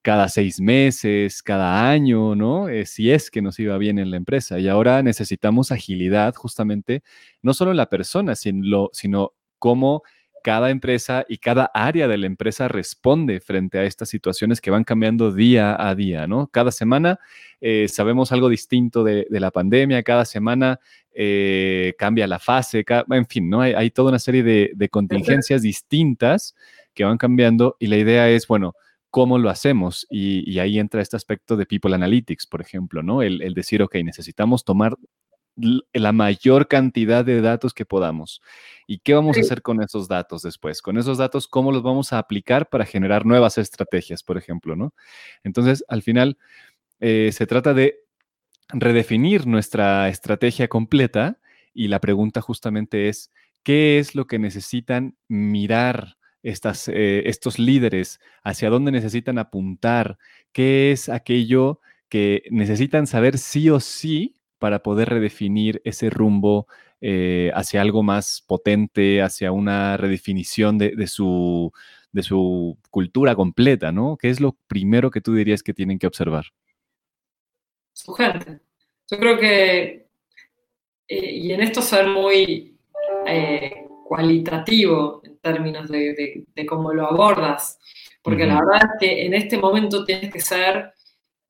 cada 0.00 0.28
seis 0.28 0.60
meses, 0.60 1.42
cada 1.42 1.90
año, 1.90 2.34
¿no? 2.34 2.68
Eh, 2.70 2.86
si 2.86 3.10
es 3.10 3.30
que 3.30 3.42
nos 3.42 3.58
iba 3.58 3.76
bien 3.78 3.98
en 3.98 4.10
la 4.10 4.16
empresa. 4.16 4.58
Y 4.58 4.68
ahora 4.68 5.02
necesitamos 5.02 5.72
agilidad 5.72 6.34
justamente, 6.34 7.02
no 7.42 7.52
solo 7.54 7.70
en 7.72 7.76
la 7.76 7.90
persona, 7.90 8.34
sino, 8.34 8.88
sino 8.92 9.34
cómo 9.58 10.02
cada 10.42 10.70
empresa 10.70 11.24
y 11.28 11.38
cada 11.38 11.70
área 11.74 12.08
de 12.08 12.18
la 12.18 12.26
empresa 12.26 12.68
responde 12.68 13.40
frente 13.40 13.78
a 13.78 13.84
estas 13.84 14.08
situaciones 14.08 14.60
que 14.60 14.70
van 14.70 14.84
cambiando 14.84 15.32
día 15.32 15.76
a 15.78 15.94
día, 15.94 16.26
¿no? 16.26 16.48
Cada 16.48 16.70
semana 16.72 17.18
eh, 17.60 17.88
sabemos 17.88 18.32
algo 18.32 18.48
distinto 18.48 19.04
de, 19.04 19.26
la 19.30 19.50
pandemia, 19.50 20.02
cada 20.02 20.24
semana 20.24 20.80
eh, 21.14 21.94
cambia 21.98 22.26
la 22.26 22.38
fase, 22.38 22.84
en 23.10 23.26
fin, 23.26 23.48
¿no? 23.48 23.60
Hay, 23.60 23.90
toda 23.90 24.10
una 24.10 24.18
serie 24.18 24.42
de, 24.42 24.88
contingencias 24.88 25.62
distintas 25.62 26.54
que 26.94 27.04
van 27.04 27.18
cambiando 27.18 27.76
y 27.78 27.86
la 27.86 27.96
idea 27.96 28.28
es, 28.28 28.46
bueno, 28.46 28.74
¿cómo 29.10 29.38
lo 29.38 29.50
hacemos? 29.50 30.06
Y, 30.10 30.58
ahí 30.58 30.78
entra 30.78 31.02
este 31.02 31.16
aspecto 31.16 31.56
de 31.56 31.66
People 31.66 31.94
Analytics, 31.94 32.46
por 32.46 32.60
ejemplo, 32.60 33.02
¿no? 33.02 33.22
El, 33.22 33.42
el 33.42 33.54
decir, 33.54 33.82
ok, 33.82 33.96
necesitamos 34.04 34.64
tomar 34.64 34.96
la 35.56 36.12
mayor 36.12 36.66
cantidad 36.66 37.24
de 37.24 37.40
datos 37.40 37.74
que 37.74 37.84
podamos. 37.84 38.42
¿Y 38.86 38.98
qué 38.98 39.14
vamos 39.14 39.36
a 39.36 39.40
hacer 39.40 39.62
con 39.62 39.82
esos 39.82 40.08
datos 40.08 40.42
después? 40.42 40.80
Con 40.82 40.98
esos 40.98 41.18
datos, 41.18 41.46
¿cómo 41.46 41.72
los 41.72 41.82
vamos 41.82 42.12
a 42.12 42.18
aplicar 42.18 42.68
para 42.68 42.86
generar 42.86 43.26
nuevas 43.26 43.58
estrategias, 43.58 44.22
por 44.22 44.38
ejemplo? 44.38 44.76
¿no? 44.76 44.94
Entonces, 45.44 45.84
al 45.88 46.02
final, 46.02 46.38
eh, 47.00 47.30
se 47.32 47.46
trata 47.46 47.74
de 47.74 48.00
redefinir 48.68 49.46
nuestra 49.46 50.08
estrategia 50.08 50.68
completa 50.68 51.38
y 51.74 51.88
la 51.88 52.00
pregunta 52.00 52.40
justamente 52.40 53.08
es, 53.08 53.30
¿qué 53.62 53.98
es 53.98 54.14
lo 54.14 54.26
que 54.26 54.38
necesitan 54.38 55.16
mirar 55.28 56.16
estas, 56.42 56.88
eh, 56.88 57.22
estos 57.26 57.58
líderes? 57.58 58.20
¿Hacia 58.42 58.70
dónde 58.70 58.90
necesitan 58.90 59.38
apuntar? 59.38 60.18
¿Qué 60.52 60.92
es 60.92 61.08
aquello 61.08 61.80
que 62.08 62.44
necesitan 62.50 63.06
saber 63.06 63.38
sí 63.38 63.70
o 63.70 63.80
sí 63.80 64.36
para 64.62 64.80
poder 64.80 65.08
redefinir 65.08 65.82
ese 65.84 66.08
rumbo 66.08 66.68
eh, 67.00 67.50
hacia 67.52 67.80
algo 67.80 68.04
más 68.04 68.44
potente, 68.46 69.20
hacia 69.20 69.50
una 69.50 69.96
redefinición 69.96 70.78
de, 70.78 71.08
su, 71.08 71.72
de 72.12 72.22
su 72.22 72.78
cultura 72.88 73.34
completa, 73.34 73.90
¿no? 73.90 74.16
¿Qué 74.16 74.30
es 74.30 74.38
lo 74.38 74.56
primero 74.68 75.10
que 75.10 75.20
tú 75.20 75.34
dirías 75.34 75.64
que 75.64 75.74
tienen 75.74 75.98
que 75.98 76.06
observar? 76.06 76.44
Su 77.92 78.12
gente. 78.12 78.60
Yo 79.10 79.18
creo 79.18 79.36
que, 79.36 80.06
eh, 81.08 81.30
y 81.32 81.50
en 81.50 81.60
esto 81.60 81.82
ser 81.82 82.06
muy 82.06 82.78
eh, 83.26 83.88
cualitativo 84.06 85.22
en 85.24 85.38
términos 85.38 85.88
de, 85.88 86.46
cómo 86.68 86.92
lo 86.92 87.08
abordas, 87.08 87.80
porque 88.22 88.46
la 88.46 88.60
verdad 88.60 88.90
es 88.92 89.00
que 89.00 89.26
en 89.26 89.34
este 89.34 89.58
momento 89.58 90.04
tienes 90.04 90.32
que 90.32 90.40
ser, 90.40 90.92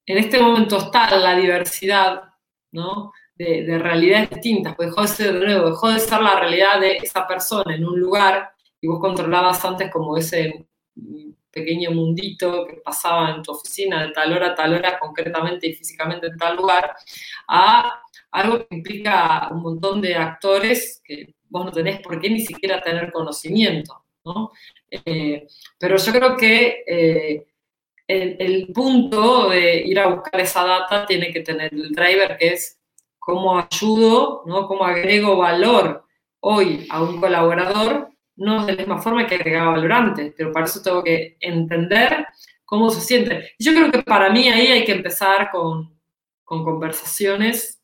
en 0.07 0.17
este 0.17 0.41
momento 0.41 0.79
está 0.79 1.15
la 1.19 1.37
diversidad 1.37 2.32
¿no? 2.73 3.13
De, 3.37 3.79
realidades 3.79 4.31
distintas, 4.31 4.75
pues 4.77 4.89
dejó 4.89 5.03
de 5.03 5.09
ser, 5.09 5.33
de 5.35 5.47
nuevo, 5.47 5.71
dejó 5.71 5.91
de 5.91 6.01
ser 6.01 6.21
la 6.21 6.39
realidad 6.39 6.81
de 6.81 6.97
esa 6.97 7.27
persona 7.27 7.75
en 7.75 7.85
un 7.85 7.99
lugar 7.99 8.53
y 8.81 8.89
vos 8.89 9.01
controlabas 9.01 9.65
antes 9.65 9.91
como 9.91 10.17
ese 10.17 10.67
pequeño 11.51 11.91
mundito 11.91 12.67
que 12.67 12.77
pasaba 12.77 13.31
en 13.31 13.43
tu 13.43 13.53
oficina 13.53 14.07
de 14.07 14.13
tal 14.13 14.33
hora 14.33 14.49
a 14.49 14.55
tal 14.55 14.75
hora, 14.75 14.99
concretamente 14.99 15.69
y 15.69 15.75
físicamente 15.75 16.27
en 16.27 16.37
tal 16.39 16.57
lugar, 16.57 16.95
a 17.49 18.01
algo 18.31 18.67
que 18.67 18.75
implica 18.75 19.49
un 19.51 19.63
montón 19.63 20.01
de 20.01 20.15
actores 20.15 21.03
que 21.05 21.35
vos 21.49 21.65
no 21.67 21.71
tenés 21.71 22.01
por 22.01 22.19
qué 22.19 22.31
ni 22.31 22.41
siquiera 22.41 22.81
tener 22.81 23.13
conocimiento, 23.13 24.05
¿no? 24.25 24.51
Eh, 24.91 25.47
pero 25.79 25.97
yo 25.97 26.13
creo 26.13 26.37
que 26.37 26.85
eh, 26.87 27.47
el, 28.07 28.37
el, 28.39 28.73
punto 28.73 29.49
de 29.51 29.77
ir 29.87 29.99
a 29.99 30.09
buscar 30.09 30.41
esa 30.41 30.65
data 30.65 31.07
tiene 31.07 31.33
que 31.33 31.41
tener 31.41 31.73
el 31.73 31.93
driver, 31.93 32.37
que 32.37 32.49
es 32.49 32.81
cómo 33.19 33.59
ayudo, 33.59 34.43
¿no? 34.47 34.67
cómo 34.67 34.85
agrego 34.85 35.37
valor 35.37 36.05
hoy 36.41 36.87
a 36.91 37.03
un 37.03 37.21
colaborador, 37.21 38.11
no 38.37 38.67
de 38.67 38.73
la 38.73 38.79
misma 38.79 38.99
forma 38.99 39.27
que 39.27 39.37
agregaba 39.37 39.73
valor 39.73 39.93
antes, 39.93 40.35
pero 40.37 40.53
para 40.53 40.67
eso 40.67 40.83
tengo 40.83 41.05
que 41.05 41.37
entender 41.41 42.27
cómo 42.65 42.91
se 42.91 43.01
siente. 43.01 43.53
Yo 43.59 43.73
creo 43.73 43.93
que 43.93 44.03
para 44.03 44.31
mí 44.31 44.49
ahí 44.49 44.67
hay 44.69 44.85
que 44.85 44.93
empezar 44.93 45.51
con, 45.53 45.97
con 46.43 46.65
conversaciones 46.65 47.81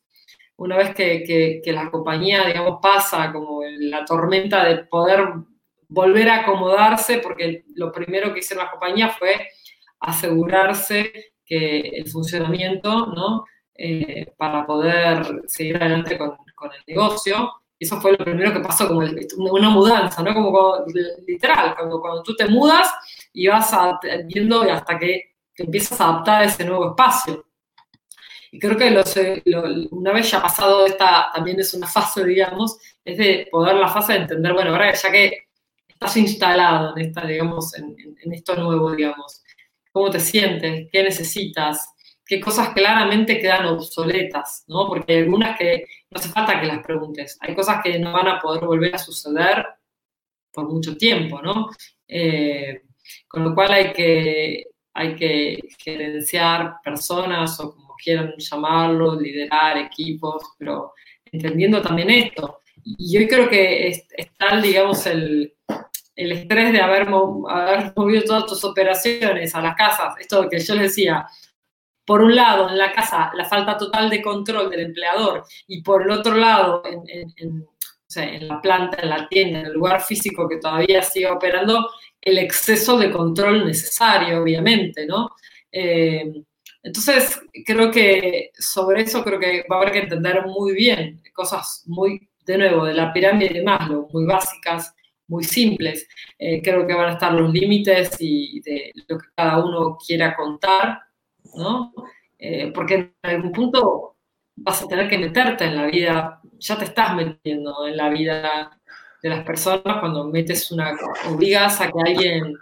una 0.57 0.75
vez 0.75 0.93
que, 0.93 1.23
que, 1.23 1.61
que, 1.63 1.71
la 1.71 1.89
compañía, 1.89 2.45
digamos, 2.45 2.79
pasa 2.81 3.31
como 3.31 3.61
la 3.63 4.03
tormenta 4.03 4.65
de 4.65 4.83
poder 4.83 5.25
volver 5.87 6.29
a 6.29 6.41
acomodarse, 6.41 7.19
porque 7.19 7.63
lo 7.75 7.93
primero 7.93 8.33
que 8.33 8.39
hicieron 8.39 8.65
la 8.65 8.71
compañía 8.71 9.07
fue 9.07 9.47
asegurarse 9.99 11.33
que 11.45 11.79
el 11.79 12.09
funcionamiento, 12.09 13.07
¿no? 13.07 13.45
Eh, 13.73 14.33
para 14.37 14.65
poder 14.65 15.43
seguir 15.47 15.77
adelante 15.77 16.17
con, 16.17 16.35
con, 16.53 16.69
el 16.71 16.81
negocio. 16.85 17.53
Y 17.77 17.85
eso 17.85 17.99
fue 18.01 18.11
lo 18.11 18.17
primero 18.17 18.51
que 18.53 18.59
pasó, 18.59 18.87
como 18.87 19.53
una 19.53 19.69
mudanza, 19.69 20.21
¿no? 20.21 20.33
Como, 20.33 20.85
literal, 21.25 21.75
cuando, 21.75 22.01
cuando 22.01 22.21
tú 22.21 22.35
te 22.35 22.45
mudas 22.47 22.91
y 23.31 23.47
vas 23.47 23.73
viendo 24.25 24.61
hasta 24.63 24.99
que 24.99 25.37
te 25.55 25.63
empiezas 25.63 25.99
a 26.01 26.09
adaptar 26.09 26.41
a 26.41 26.45
ese 26.45 26.65
nuevo 26.65 26.89
espacio. 26.89 27.45
Y 28.51 28.59
creo 28.59 28.75
que 28.75 29.03
una 29.91 30.11
vez 30.11 30.29
ya 30.29 30.41
pasado 30.41 30.85
esta, 30.85 31.29
también 31.33 31.59
es 31.59 31.73
una 31.73 31.87
fase, 31.87 32.25
digamos, 32.25 32.77
es 33.05 33.17
de 33.17 33.47
poder 33.49 33.75
la 33.75 33.87
fase 33.87 34.13
de 34.13 34.19
entender, 34.19 34.53
bueno, 34.53 34.71
ahora 34.71 34.93
ya 34.93 35.11
que 35.11 35.47
estás 35.87 36.17
instalado 36.17 36.97
en, 36.97 37.05
esta, 37.05 37.25
digamos, 37.25 37.73
en, 37.75 37.95
en 37.97 38.33
esto 38.33 38.55
nuevo, 38.55 38.91
digamos, 38.91 39.38
¿cómo 39.99 40.11
te 40.11 40.19
sientes? 40.21 40.87
¿Qué 40.89 41.03
necesitas? 41.03 41.93
qué 42.25 42.39
cosas 42.39 42.69
claramente 42.69 43.39
quedan 43.39 43.65
obsoletas, 43.65 44.63
¿no? 44.67 44.87
Porque 44.87 45.13
hay 45.13 45.19
algunas 45.23 45.57
que 45.57 45.87
no 46.11 46.19
hace 46.19 46.29
falta 46.29 46.61
que 46.61 46.67
las 46.67 46.85
preguntes. 46.85 47.35
Hay 47.41 47.55
cosas 47.55 47.81
que 47.83 47.97
no 47.97 48.13
van 48.13 48.27
a 48.27 48.39
poder 48.39 48.63
volver 48.63 48.93
a 48.93 48.99
suceder 48.99 49.65
por 50.53 50.69
mucho 50.71 50.95
tiempo, 50.95 51.41
¿no? 51.41 51.69
Eh, 52.07 52.83
con 53.27 53.43
lo 53.43 53.55
cual 53.55 53.71
hay 53.71 53.93
que, 53.93 54.63
hay 54.93 55.15
que 55.15 55.59
gerenciar 55.79 56.75
personas 56.83 57.59
o 57.61 57.73
como 57.73 57.95
quieran 57.95 58.35
llamarlo, 58.37 59.19
liderar 59.19 59.79
equipos, 59.79 60.53
pero 60.59 60.93
entendiendo 61.31 61.81
también 61.81 62.11
esto. 62.11 62.59
Y 62.85 63.11
yo 63.11 63.27
creo 63.27 63.49
que 63.49 63.87
está, 63.87 64.61
digamos, 64.61 65.03
el, 65.07 65.51
el 66.19 66.33
estrés 66.33 66.73
de 66.73 66.81
haber, 66.81 67.07
haber 67.49 67.93
movido 67.95 68.23
todas 68.23 68.45
tus 68.45 68.63
operaciones 68.65 69.55
a 69.55 69.61
las 69.61 69.75
casas, 69.75 70.15
esto 70.19 70.49
que 70.49 70.59
yo 70.59 70.75
les 70.75 70.83
decía, 70.83 71.25
por 72.05 72.21
un 72.21 72.35
lado, 72.35 72.69
en 72.69 72.77
la 72.77 72.91
casa, 72.91 73.31
la 73.35 73.45
falta 73.45 73.77
total 73.77 74.09
de 74.09 74.21
control 74.21 74.69
del 74.69 74.81
empleador 74.81 75.45
y 75.67 75.81
por 75.81 76.01
el 76.01 76.11
otro 76.11 76.35
lado, 76.35 76.83
en, 76.83 78.47
la 78.47 78.59
planta, 78.59 78.97
en 79.01 79.09
la 79.09 79.29
tienda, 79.29 79.59
en 79.59 79.65
el 79.67 79.73
lugar 79.73 80.01
físico 80.01 80.49
que 80.49 80.57
todavía 80.57 81.01
sigue 81.01 81.29
operando, 81.29 81.89
el 82.19 82.37
exceso 82.39 82.97
de 82.97 83.11
control 83.11 83.65
necesario, 83.65 84.41
obviamente, 84.41 85.05
¿no? 85.05 85.29
Eh, 85.71 86.33
entonces, 86.83 87.39
creo 87.65 87.91
que 87.91 88.51
sobre 88.57 89.03
eso 89.03 89.23
creo 89.23 89.39
que 89.39 89.65
va 89.71 89.77
a 89.77 89.81
haber 89.81 89.93
que 89.93 89.99
entender 89.99 90.45
muy 90.45 90.73
bien 90.73 91.21
cosas 91.31 91.83
muy, 91.85 92.27
de 92.45 92.57
nuevo, 92.57 92.85
de 92.85 92.93
la 92.93 93.13
pirámide 93.13 93.53
de 93.53 93.63
Maslow, 93.63 94.09
muy 94.11 94.25
básicas, 94.25 94.93
muy 95.29 95.43
simples. 95.43 96.07
Eh, 96.37 96.61
creo 96.61 96.85
que 96.85 96.93
van 96.93 97.09
a 97.09 97.13
estar 97.13 97.33
los 97.33 97.51
límites 97.53 98.17
y 98.19 98.59
de 98.61 98.91
lo 99.07 99.17
que 99.17 99.27
cada 99.35 99.63
uno 99.63 99.97
quiera 100.05 100.35
contar 100.35 100.99
¿no? 101.55 101.93
Eh, 102.37 102.71
porque 102.73 102.95
en 102.95 103.13
algún 103.23 103.51
punto 103.51 104.15
vas 104.55 104.81
a 104.83 104.87
tener 104.87 105.09
que 105.09 105.17
meterte 105.17 105.65
en 105.65 105.75
la 105.75 105.85
vida, 105.85 106.41
ya 106.57 106.77
te 106.77 106.85
estás 106.85 107.15
metiendo 107.15 107.87
en 107.87 107.97
la 107.97 108.09
vida 108.09 108.71
de 109.21 109.29
las 109.29 109.43
personas 109.43 109.99
cuando 109.99 110.25
metes 110.25 110.71
una, 110.71 110.95
obligas 111.29 111.81
a 111.81 111.87
que 111.87 111.99
alguien 112.05 112.55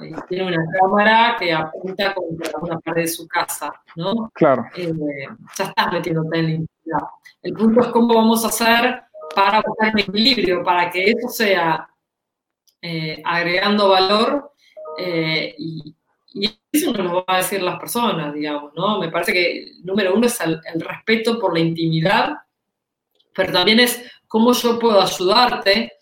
eh, 0.00 0.12
tiene 0.28 0.46
una 0.46 0.64
cámara 0.80 1.36
que 1.38 1.52
apunta 1.52 2.12
contra 2.14 2.58
una 2.60 2.80
pared 2.80 3.02
de 3.02 3.08
su 3.08 3.28
casa, 3.28 3.72
¿no? 3.94 4.30
Claro. 4.34 4.66
Eh, 4.76 4.92
ya 5.56 5.64
estás 5.64 5.92
metiéndote 5.92 6.38
en 6.38 6.44
la 6.44 6.50
intimidad. 6.50 7.08
El 7.42 7.52
punto 7.52 7.80
es 7.80 7.86
cómo 7.88 8.14
vamos 8.14 8.44
a 8.44 8.48
hacer 8.48 9.02
para 9.34 9.62
buscar 9.64 9.92
un 9.92 10.00
equilibrio, 10.00 10.64
para 10.64 10.90
que 10.90 11.12
eso 11.12 11.28
sea 11.28 11.88
agregando 13.24 13.88
valor 13.88 14.52
y, 14.98 15.94
y 16.32 16.60
eso 16.72 16.92
no 16.92 17.02
lo 17.02 17.12
van 17.14 17.24
a 17.26 17.36
decir 17.38 17.62
las 17.62 17.78
personas, 17.78 18.32
digamos, 18.32 18.72
¿no? 18.74 18.98
Me 19.00 19.10
parece 19.10 19.32
que 19.32 19.72
número 19.82 20.14
uno 20.14 20.26
es 20.26 20.40
el, 20.40 20.60
respeto 20.80 21.38
por 21.38 21.52
la 21.52 21.60
intimidad, 21.60 22.34
pero 23.34 23.52
también 23.52 23.80
es 23.80 24.02
cómo 24.28 24.52
yo 24.52 24.78
puedo 24.78 25.00
ayudarte 25.00 25.92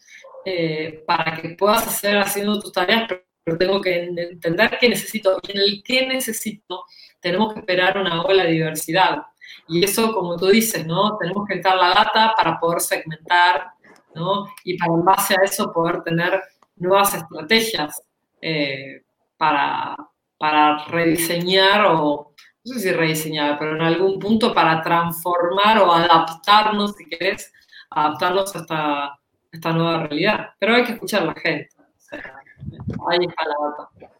eh, 0.45 1.03
para 1.07 1.41
que 1.41 1.51
puedas 1.51 1.87
hacer 1.87 2.18
haciendo 2.18 2.61
tus 2.61 2.72
tareas, 2.72 3.09
pero 3.43 3.57
tengo 3.57 3.81
que 3.81 4.05
entender 4.05 4.76
qué 4.79 4.89
necesito. 4.91 5.41
Y 5.49 5.53
en 5.53 5.59
el 5.59 5.83
qué 5.83 6.07
necesito 6.07 6.85
tenemos 7.20 7.55
que 7.55 7.61
esperar 7.61 7.97
una 7.97 8.22
ola 8.22 8.45
de 8.45 8.53
diversidad. 8.53 9.22
Y 9.66 9.83
eso, 9.85 10.12
como 10.12 10.37
tú 10.37 10.49
dices, 10.49 10.87
¿no? 10.87 11.16
Tenemos 11.16 11.47
que 11.47 11.55
entrar 11.55 11.76
la 11.76 11.89
data 11.89 12.35
para 12.37 12.59
poder 12.61 12.81
segmentar, 12.81 13.68
¿no? 14.14 14.47
Y 14.64 14.76
para 14.76 14.93
en 14.93 15.05
base 15.05 15.35
a 15.35 15.45
eso 15.45 15.72
poder 15.72 16.03
tener 16.03 16.43
nuevas 16.81 17.14
estrategias 17.14 18.03
eh, 18.41 19.03
para, 19.37 19.97
para 20.39 20.85
rediseñar 20.87 21.87
o, 21.87 22.35
no 22.64 22.74
sé 22.74 22.81
si 22.81 22.93
rediseñar, 22.93 23.59
pero 23.59 23.76
en 23.76 23.83
algún 23.83 24.18
punto 24.18 24.53
para 24.53 24.83
transformar 24.83 25.79
o 25.79 25.93
adaptarnos, 25.93 26.95
si 26.97 27.07
querés, 27.07 27.53
adaptarnos 27.91 28.55
a 28.55 28.59
esta, 28.59 29.18
esta 29.51 29.72
nueva 29.72 30.07
realidad. 30.07 30.51
Pero 30.59 30.74
hay 30.74 30.85
que 30.85 30.93
escuchar 30.93 31.22
a 31.22 31.26
la 31.26 31.35
gente. 31.35 31.68
ahí 32.12 33.18
está 33.20 33.45
la 33.45 33.55
data. 33.68 34.18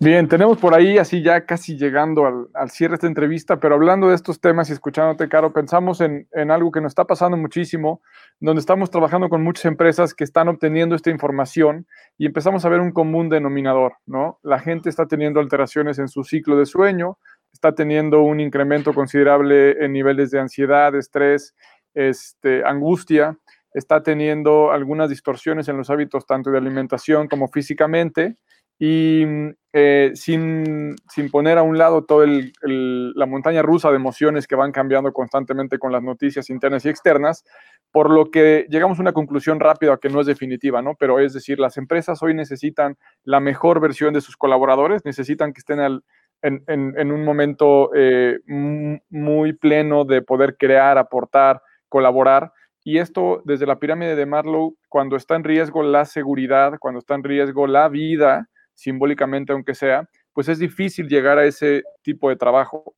Bien, 0.00 0.28
tenemos 0.28 0.58
por 0.58 0.74
ahí, 0.74 0.98
así 0.98 1.22
ya 1.22 1.44
casi 1.44 1.76
llegando 1.76 2.48
al, 2.54 2.70
cierre 2.70 2.92
de 2.92 2.94
esta 2.96 3.06
entrevista, 3.06 3.58
pero 3.58 3.74
hablando 3.74 4.08
de 4.08 4.14
estos 4.14 4.40
temas 4.40 4.70
y 4.70 4.72
escuchándote, 4.72 5.28
Caro, 5.28 5.52
pensamos 5.52 6.00
en, 6.00 6.28
en, 6.32 6.50
algo 6.50 6.70
que 6.70 6.80
nos 6.80 6.90
está 6.90 7.04
pasando 7.04 7.36
muchísimo, 7.36 8.00
donde 8.40 8.60
estamos 8.60 8.90
trabajando 8.90 9.28
con 9.28 9.42
muchas 9.42 9.64
empresas 9.64 10.14
que 10.14 10.24
están 10.24 10.48
obteniendo 10.48 10.94
esta 10.94 11.10
información 11.10 11.86
y 12.16 12.26
empezamos 12.26 12.64
a 12.64 12.68
ver 12.68 12.80
un 12.80 12.92
común 12.92 13.28
denominador, 13.28 13.94
¿no? 14.06 14.38
La 14.42 14.60
gente 14.60 14.88
está 14.88 15.06
teniendo 15.06 15.40
alteraciones 15.40 15.98
en 15.98 16.08
su 16.08 16.22
ciclo 16.22 16.56
de 16.56 16.66
sueño, 16.66 17.18
está 17.52 17.74
teniendo 17.74 18.22
un 18.22 18.40
incremento 18.40 18.94
considerable 18.94 19.84
en 19.84 19.92
niveles 19.92 20.30
de 20.30 20.40
ansiedad, 20.40 20.94
estrés, 20.94 21.54
este, 21.94 22.64
angustia, 22.64 23.36
está 23.72 24.02
teniendo 24.02 24.70
algunas 24.70 25.10
distorsiones 25.10 25.68
en 25.68 25.76
los 25.76 25.90
hábitos 25.90 26.26
tanto 26.26 26.50
de 26.50 26.58
alimentación 26.58 27.28
como 27.28 27.48
físicamente 27.48 28.36
y 28.78 29.24
eh, 29.72 30.12
sin, 30.14 30.96
sin, 31.08 31.30
poner 31.30 31.58
a 31.58 31.62
un 31.62 31.76
lado 31.76 32.04
toda 32.04 32.26
la 32.62 33.26
montaña 33.26 33.60
rusa 33.60 33.90
de 33.90 33.96
emociones 33.96 34.46
que 34.46 34.54
van 34.54 34.72
cambiando 34.72 35.12
constantemente 35.12 35.78
con 35.78 35.92
las 35.92 36.02
noticias 36.02 36.48
internas 36.48 36.84
y 36.84 36.88
externas, 36.88 37.44
por 37.90 38.10
lo 38.10 38.30
que 38.30 38.66
llegamos 38.70 38.98
a 38.98 39.02
una 39.02 39.12
conclusión 39.12 39.60
rápida 39.60 39.98
que 39.98 40.08
no 40.08 40.20
es 40.20 40.26
definitiva, 40.26 40.80
¿no? 40.80 40.94
Pero 40.98 41.18
es 41.18 41.34
decir, 41.34 41.58
las 41.58 41.76
empresas 41.76 42.22
hoy 42.22 42.34
necesitan 42.34 42.96
la 43.24 43.40
mejor 43.40 43.80
versión 43.80 44.14
de 44.14 44.20
sus 44.20 44.36
colaboradores, 44.36 45.04
necesitan 45.04 45.52
que 45.52 45.58
estén 45.58 45.80
al, 45.80 46.04
en, 46.42 46.62
en, 46.66 47.12
un 47.12 47.24
momento 47.24 47.90
eh, 47.94 48.38
muy 48.46 49.52
pleno 49.54 50.04
de 50.04 50.22
poder 50.22 50.56
crear, 50.56 50.98
aportar, 50.98 51.62
colaborar. 51.88 52.52
Y 52.84 52.98
esto 52.98 53.42
desde 53.44 53.66
la 53.66 53.78
pirámide 53.78 54.14
de 54.14 54.24
Marlow, 54.24 54.76
cuando 54.88 55.16
está 55.16 55.34
en 55.36 55.44
riesgo 55.44 55.82
la 55.82 56.04
seguridad, 56.04 56.78
cuando 56.78 57.00
está 57.00 57.14
en 57.16 57.24
riesgo 57.24 57.66
la 57.66 57.88
vida, 57.88 58.48
simbólicamente 58.78 59.52
aunque 59.52 59.74
sea, 59.74 60.08
pues 60.32 60.48
es 60.48 60.60
difícil 60.60 61.08
llegar 61.08 61.36
a 61.36 61.44
ese 61.44 61.82
tipo 62.02 62.28
de 62.28 62.36
trabajo. 62.36 62.94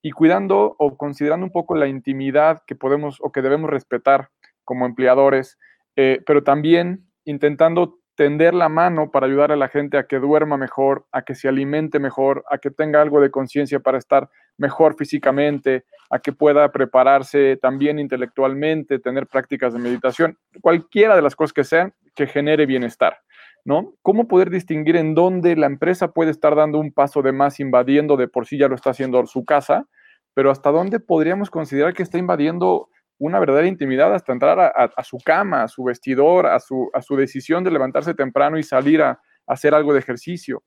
Y 0.00 0.12
cuidando 0.12 0.76
o 0.78 0.96
considerando 0.96 1.44
un 1.44 1.52
poco 1.52 1.74
la 1.74 1.88
intimidad 1.88 2.62
que 2.66 2.76
podemos 2.76 3.18
o 3.20 3.32
que 3.32 3.42
debemos 3.42 3.68
respetar 3.68 4.28
como 4.62 4.86
empleadores, 4.86 5.58
eh, 5.96 6.22
pero 6.24 6.44
también 6.44 7.06
intentando 7.24 7.98
tender 8.14 8.54
la 8.54 8.68
mano 8.68 9.10
para 9.10 9.26
ayudar 9.26 9.50
a 9.50 9.56
la 9.56 9.68
gente 9.68 9.98
a 9.98 10.06
que 10.06 10.20
duerma 10.20 10.56
mejor, 10.56 11.06
a 11.10 11.22
que 11.22 11.34
se 11.34 11.48
alimente 11.48 11.98
mejor, 11.98 12.44
a 12.48 12.58
que 12.58 12.70
tenga 12.70 13.02
algo 13.02 13.20
de 13.20 13.30
conciencia 13.30 13.80
para 13.80 13.98
estar 13.98 14.30
mejor 14.56 14.94
físicamente, 14.96 15.84
a 16.10 16.20
que 16.20 16.32
pueda 16.32 16.70
prepararse 16.70 17.56
también 17.60 17.98
intelectualmente, 17.98 19.00
tener 19.00 19.26
prácticas 19.26 19.72
de 19.72 19.80
meditación, 19.80 20.38
cualquiera 20.60 21.16
de 21.16 21.22
las 21.22 21.34
cosas 21.34 21.52
que 21.52 21.64
sean 21.64 21.92
que 22.14 22.28
genere 22.28 22.66
bienestar. 22.66 23.18
¿No? 23.64 23.94
¿Cómo 24.02 24.28
poder 24.28 24.50
distinguir 24.50 24.96
en 24.96 25.14
dónde 25.14 25.56
la 25.56 25.66
empresa 25.66 26.12
puede 26.12 26.30
estar 26.30 26.54
dando 26.54 26.78
un 26.78 26.92
paso 26.92 27.22
de 27.22 27.32
más, 27.32 27.60
invadiendo 27.60 28.16
de 28.16 28.28
por 28.28 28.46
sí 28.46 28.58
ya 28.58 28.68
lo 28.68 28.74
está 28.74 28.90
haciendo 28.90 29.24
su 29.26 29.44
casa, 29.44 29.86
pero 30.34 30.50
hasta 30.50 30.70
dónde 30.70 31.00
podríamos 31.00 31.50
considerar 31.50 31.94
que 31.94 32.02
está 32.02 32.18
invadiendo 32.18 32.90
una 33.18 33.38
verdadera 33.38 33.68
intimidad 33.68 34.12
hasta 34.12 34.32
entrar 34.32 34.58
a, 34.60 35.04
su 35.04 35.18
cama, 35.18 35.62
a 35.62 35.68
su 35.68 35.84
vestidor, 35.84 36.46
a 36.46 36.58
su, 36.58 36.90
decisión 37.16 37.64
de 37.64 37.70
levantarse 37.70 38.12
temprano 38.12 38.58
y 38.58 38.62
salir 38.62 39.02
a, 39.02 39.20
hacer 39.46 39.74
algo 39.74 39.92
de 39.92 39.98
ejercicio? 39.98 40.62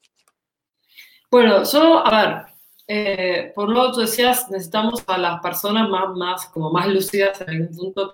Bueno, 1.32 1.64
yo, 1.64 2.06
a 2.06 2.12
ver, 2.12 2.46
eh, 2.88 3.52
por 3.56 3.70
lo 3.70 3.88
que 3.88 3.94
tú 3.94 4.00
decías, 4.02 4.50
necesitamos 4.52 5.04
a 5.08 5.18
las 5.18 5.42
personas 5.42 5.90
más, 5.90 6.10
más, 6.16 6.46
como 6.48 6.72
más 6.72 6.88
lúcidas 6.88 7.42
en 7.42 7.50
algún 7.50 7.76
punto 7.76 8.12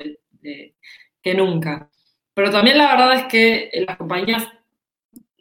que 1.22 1.34
nunca. 1.36 1.90
Pero 2.34 2.50
también 2.50 2.78
la 2.78 2.96
verdad 2.96 3.14
es 3.14 3.26
que 3.26 3.70
las 3.86 3.98
compañías, 3.98 4.48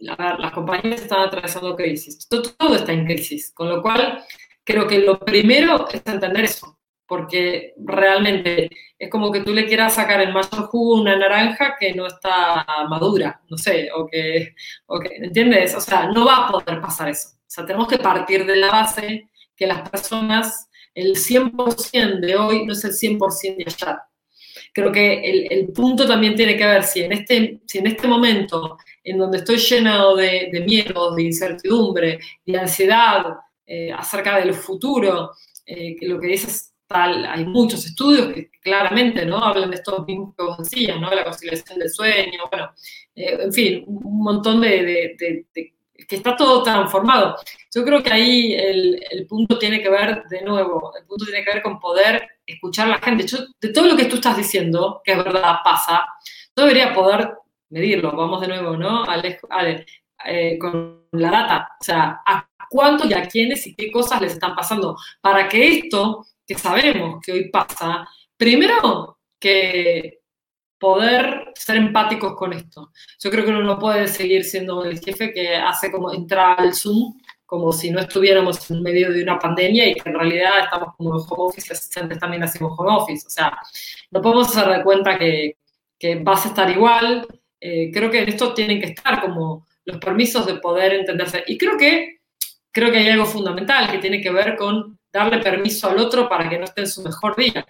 las 0.02 0.52
compañías 0.52 1.02
están 1.02 1.20
atravesando 1.20 1.76
crisis. 1.76 2.28
Todo, 2.28 2.42
todo 2.42 2.74
está 2.74 2.92
en 2.92 3.06
crisis, 3.06 3.52
con 3.54 3.68
lo 3.68 3.80
cual 3.80 4.22
creo 4.64 4.86
que 4.86 4.98
lo 4.98 5.18
primero 5.18 5.88
es 5.88 6.02
entender 6.04 6.44
eso, 6.44 6.78
porque 7.06 7.74
realmente 7.76 8.70
es 8.98 9.10
como 9.10 9.32
que 9.32 9.40
tú 9.40 9.52
le 9.52 9.66
quieras 9.66 9.94
sacar 9.94 10.20
el 10.20 10.32
mayor 10.32 10.66
jugo 10.68 10.96
a 10.96 11.00
una 11.00 11.16
naranja 11.16 11.76
que 11.78 11.92
no 11.92 12.06
está 12.06 12.64
madura, 12.88 13.40
no 13.48 13.56
sé, 13.56 13.90
o 13.94 14.06
que, 14.06 14.54
o 14.86 14.98
que, 15.00 15.16
¿entiendes? 15.16 15.74
O 15.74 15.80
sea, 15.80 16.06
no 16.06 16.24
va 16.24 16.46
a 16.46 16.50
poder 16.50 16.80
pasar 16.80 17.08
eso. 17.08 17.30
O 17.30 17.50
sea, 17.54 17.66
tenemos 17.66 17.88
que 17.88 17.98
partir 17.98 18.46
de 18.46 18.56
la 18.56 18.70
base 18.70 19.28
que 19.56 19.66
las 19.66 19.88
personas, 19.88 20.68
el 20.94 21.16
100% 21.16 22.20
de 22.20 22.36
hoy 22.36 22.64
no 22.64 22.72
es 22.72 22.84
el 22.84 22.92
100% 22.92 23.56
de 23.56 23.64
ayer. 23.66 23.98
Creo 24.72 24.90
que 24.90 25.20
el, 25.20 25.52
el, 25.52 25.72
punto 25.72 26.06
también 26.06 26.34
tiene 26.34 26.56
que 26.56 26.64
ver 26.64 26.82
si 26.84 27.02
en 27.02 27.12
este, 27.12 27.60
si 27.66 27.78
en 27.78 27.88
este 27.88 28.08
momento 28.08 28.78
en 29.04 29.18
donde 29.18 29.38
estoy 29.38 29.56
lleno 29.56 30.14
de, 30.16 30.48
de 30.52 30.60
miedos, 30.60 31.16
de 31.16 31.22
incertidumbre, 31.22 32.20
de 32.44 32.58
ansiedad 32.58 33.24
eh, 33.66 33.92
acerca 33.92 34.38
del 34.38 34.54
futuro, 34.54 35.32
eh, 35.66 35.96
que 35.96 36.06
lo 36.06 36.20
que 36.20 36.28
dices 36.28 36.72
tal, 36.86 37.24
hay 37.24 37.44
muchos 37.44 37.84
estudios 37.86 38.32
que 38.32 38.50
claramente 38.60 39.24
¿no? 39.24 39.38
hablan 39.38 39.70
de 39.70 39.76
estos 39.76 40.06
mismos 40.06 40.34
que 40.36 40.44
vos 40.44 40.58
decías, 40.58 41.00
¿no? 41.00 41.10
la 41.10 41.24
conciliación 41.24 41.78
del 41.78 41.90
sueño, 41.90 42.44
bueno, 42.50 42.70
eh, 43.14 43.38
en 43.40 43.52
fin, 43.52 43.84
un 43.86 44.22
montón 44.22 44.60
de, 44.60 45.16
de, 45.18 45.46
de 45.54 45.74
que 46.06 46.16
está 46.16 46.36
todo 46.36 46.62
transformado. 46.62 47.36
Yo 47.74 47.84
creo 47.84 48.02
que 48.02 48.12
ahí 48.12 48.54
el, 48.54 49.02
el, 49.10 49.26
punto 49.26 49.58
tiene 49.58 49.80
que 49.80 49.88
ver, 49.88 50.24
de 50.28 50.42
nuevo, 50.42 50.92
el 50.98 51.06
punto 51.06 51.24
tiene 51.24 51.44
que 51.44 51.54
ver 51.54 51.62
con 51.62 51.80
poder 51.80 52.22
escuchar 52.46 52.88
a 52.88 52.90
la 52.90 52.98
gente. 52.98 53.26
Yo, 53.26 53.38
de 53.60 53.68
todo 53.72 53.86
lo 53.86 53.96
que 53.96 54.06
tú 54.06 54.16
estás 54.16 54.36
diciendo, 54.36 55.00
que 55.04 55.12
es 55.12 55.18
verdad, 55.18 55.56
pasa, 55.64 56.04
yo 56.56 56.64
debería 56.64 56.92
poder 56.92 57.30
medirlo, 57.72 58.12
vamos 58.12 58.40
de 58.40 58.48
nuevo, 58.48 58.76
¿no? 58.76 59.04
Eh, 60.24 60.56
con 60.58 61.06
la 61.12 61.30
data, 61.30 61.68
o 61.80 61.84
sea, 61.84 62.22
a 62.24 62.48
cuántos 62.70 63.10
y 63.10 63.14
a 63.14 63.26
quiénes 63.26 63.66
y 63.66 63.74
qué 63.74 63.90
cosas 63.90 64.20
les 64.20 64.34
están 64.34 64.54
pasando, 64.54 64.96
para 65.20 65.48
que 65.48 65.78
esto 65.78 66.24
que 66.46 66.54
sabemos 66.54 67.20
que 67.24 67.32
hoy 67.32 67.50
pasa, 67.50 68.06
primero 68.36 69.18
que 69.40 70.20
poder 70.78 71.52
ser 71.54 71.76
empáticos 71.76 72.34
con 72.36 72.52
esto. 72.52 72.92
Yo 73.20 73.30
creo 73.30 73.44
que 73.44 73.50
uno 73.50 73.62
no 73.62 73.78
puede 73.78 74.08
seguir 74.08 74.44
siendo 74.44 74.84
el 74.84 75.00
jefe 75.00 75.32
que 75.32 75.56
hace 75.56 75.90
como 75.90 76.12
entrar 76.12 76.60
al 76.60 76.74
Zoom 76.74 77.14
como 77.52 77.70
si 77.70 77.90
no 77.90 78.00
estuviéramos 78.00 78.70
en 78.70 78.82
medio 78.82 79.12
de 79.12 79.22
una 79.22 79.38
pandemia 79.38 79.86
y 79.86 79.94
que 79.94 80.08
en 80.08 80.14
realidad 80.14 80.64
estamos 80.64 80.96
como 80.96 81.10
en 81.10 81.20
home 81.28 81.50
office, 81.50 81.70
asistentes 81.70 82.18
también 82.18 82.42
hacemos 82.42 82.72
home 82.78 82.96
office. 82.96 83.26
O 83.26 83.30
sea, 83.30 83.58
no 84.10 84.22
podemos 84.22 84.48
hacer 84.48 84.78
de 84.78 84.82
cuenta 84.82 85.18
que, 85.18 85.58
que 85.98 86.14
vas 86.16 86.46
a 86.46 86.48
estar 86.48 86.70
igual. 86.70 87.28
Eh, 87.64 87.90
creo 87.92 88.10
que 88.10 88.22
en 88.22 88.28
esto 88.28 88.52
tienen 88.52 88.80
que 88.80 88.88
estar 88.88 89.20
como 89.20 89.66
los 89.84 89.98
permisos 89.98 90.46
de 90.46 90.56
poder 90.56 90.94
entenderse. 90.94 91.44
Y 91.46 91.56
creo 91.56 91.76
que, 91.76 92.20
creo 92.70 92.90
que 92.90 92.98
hay 92.98 93.08
algo 93.10 93.26
fundamental 93.26 93.90
que 93.90 93.98
tiene 93.98 94.20
que 94.20 94.30
ver 94.30 94.56
con 94.56 94.98
darle 95.12 95.38
permiso 95.38 95.88
al 95.88 95.98
otro 95.98 96.28
para 96.28 96.48
que 96.48 96.58
no 96.58 96.64
esté 96.64 96.82
en 96.82 96.88
su 96.88 97.02
mejor 97.02 97.36
día 97.36 97.66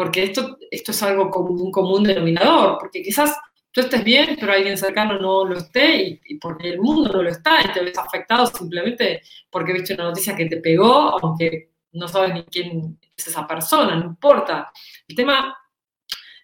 porque 0.00 0.22
esto, 0.22 0.56
esto 0.70 0.92
es 0.92 1.02
algo 1.02 1.30
como 1.30 1.50
un 1.50 1.70
común 1.70 2.04
denominador, 2.04 2.78
porque 2.78 3.02
quizás 3.02 3.36
tú 3.70 3.82
estés 3.82 4.02
bien, 4.02 4.34
pero 4.40 4.52
alguien 4.52 4.78
cercano 4.78 5.18
no 5.18 5.44
lo 5.44 5.58
esté 5.58 6.20
y, 6.24 6.38
porque 6.38 6.70
el 6.70 6.80
mundo 6.80 7.12
no 7.12 7.22
lo 7.22 7.28
está 7.28 7.60
y 7.62 7.70
te 7.70 7.84
ves 7.84 7.98
afectado 7.98 8.46
simplemente 8.46 9.20
porque 9.50 9.74
viste 9.74 9.92
una 9.92 10.04
noticia 10.04 10.34
que 10.34 10.46
te 10.46 10.56
pegó, 10.56 11.22
aunque 11.22 11.72
no 11.92 12.08
sabes 12.08 12.32
ni 12.32 12.44
quién 12.44 12.98
es 13.14 13.26
esa 13.26 13.46
persona, 13.46 13.94
no 13.96 14.06
importa. 14.06 14.72
El 15.06 15.14
tema, 15.14 15.54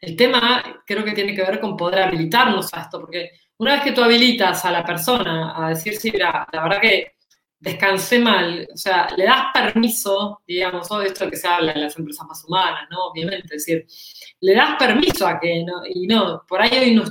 el 0.01 0.17
tema 0.17 0.83
creo 0.87 1.05
que 1.05 1.13
tiene 1.13 1.35
que 1.35 1.43
ver 1.43 1.61
con 1.61 1.77
poder 1.77 2.03
habilitarnos 2.03 2.73
a 2.75 2.83
esto, 2.83 3.01
porque 3.01 3.33
una 3.59 3.75
vez 3.75 3.83
que 3.83 3.93
tú 3.93 4.03
habilitas 4.03 4.65
a 4.65 4.71
la 4.71 4.85
persona 4.85 5.55
a 5.57 5.71
decir, 5.71 5.97
sí, 5.97 6.11
mira, 6.13 6.47
la 6.53 6.63
verdad 6.63 6.81
que 6.81 7.17
descansé 7.59 8.19
mal, 8.19 8.69
o 8.73 8.77
sea, 8.77 9.09
le 9.17 9.25
das 9.25 9.47
permiso, 9.53 10.43
digamos, 10.47 10.87
todo 10.89 11.03
esto 11.03 11.29
que 11.31 11.37
se 11.37 11.49
habla 11.49 11.73
en 11.73 11.83
las 11.83 11.99
empresas 11.99 12.27
más 12.27 12.45
humanas, 12.45 12.87
¿no? 12.91 13.07
Obviamente, 13.07 13.57
es 13.57 13.65
decir, 13.65 13.87
le 14.41 14.55
das 14.55 14.77
permiso 14.79 15.27
a 15.27 15.41
que, 15.41 15.65
no, 15.65 15.83
y 15.89 16.07
no, 16.07 16.45
por 16.47 16.61
ahí 16.61 16.79
hoy 16.79 16.95
no 16.95 17.05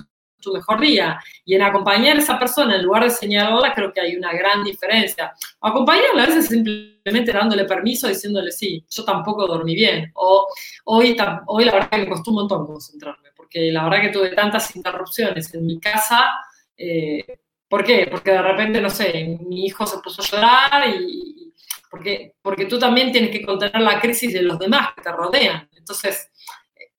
tu 0.46 0.54
mejor 0.54 0.80
día, 0.80 1.20
y 1.44 1.56
en 1.56 1.62
acompañar 1.62 2.16
a 2.16 2.20
esa 2.20 2.40
persona 2.40 2.76
en 2.76 2.84
lugar 2.84 3.04
de 3.04 3.10
señalarla, 3.10 3.74
creo 3.74 3.92
que 3.92 4.00
hay 4.00 4.16
una 4.16 4.32
gran 4.32 4.64
diferencia. 4.64 5.34
Acompañarla 5.60 6.24
a 6.24 6.28
veces 6.28 6.48
simplemente 6.48 7.34
dándole 7.34 7.66
permiso, 7.66 8.08
diciéndole, 8.08 8.52
sí, 8.52 8.86
yo 8.90 9.04
tampoco 9.04 9.46
dormí 9.46 9.76
bien, 9.76 10.12
o 10.16 10.48
hoy, 10.86 11.18
hoy 11.48 11.66
la 11.66 11.74
verdad 11.74 11.90
que 11.90 11.98
me 11.98 12.08
costó 12.08 12.32
un 12.32 12.38
montón 12.38 12.66
concentrarme, 12.66 13.30
porque 13.36 13.72
la 13.72 13.84
verdad 13.84 14.02
que 14.02 14.10
tuve 14.10 14.30
tantas 14.30 14.74
interrupciones 14.76 15.54
en 15.54 15.66
mi 15.66 15.80
casa, 15.80 16.30
eh, 16.78 17.26
¿Por 17.68 17.84
qué? 17.84 18.08
Porque 18.10 18.32
de 18.32 18.42
repente, 18.42 18.80
no 18.80 18.90
sé, 18.90 19.38
mi 19.42 19.66
hijo 19.66 19.86
se 19.88 19.98
puso 19.98 20.22
a 20.22 20.26
llorar 20.26 20.88
y, 20.88 21.52
porque, 21.90 22.36
porque 22.42 22.66
tú 22.66 22.78
también 22.78 23.12
tienes 23.12 23.32
que 23.32 23.46
contener 23.46 23.82
la 23.82 24.00
crisis 24.00 24.34
de 24.34 24.44
los 24.44 24.60
demás 24.60 24.90
que 24.96 25.02
te 25.02 25.12
rodean. 25.12 25.70
Entonces, 25.76 26.30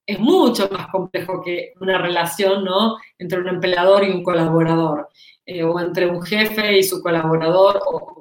es 0.06 0.20
mucho 0.20 0.68
más 0.70 0.86
complejo 0.88 1.42
que 1.42 1.72
una 1.80 1.98
relación, 1.98 2.64
¿no? 2.64 2.96
Entre 3.18 3.40
un 3.40 3.48
empleador 3.48 4.04
y 4.04 4.10
un 4.10 4.22
colaborador. 4.22 5.08
Eh, 5.44 5.62
o 5.62 5.78
entre 5.78 6.08
un 6.08 6.22
jefe 6.22 6.78
y 6.78 6.82
su 6.82 7.02
colaborador. 7.02 7.80
O, 7.86 8.20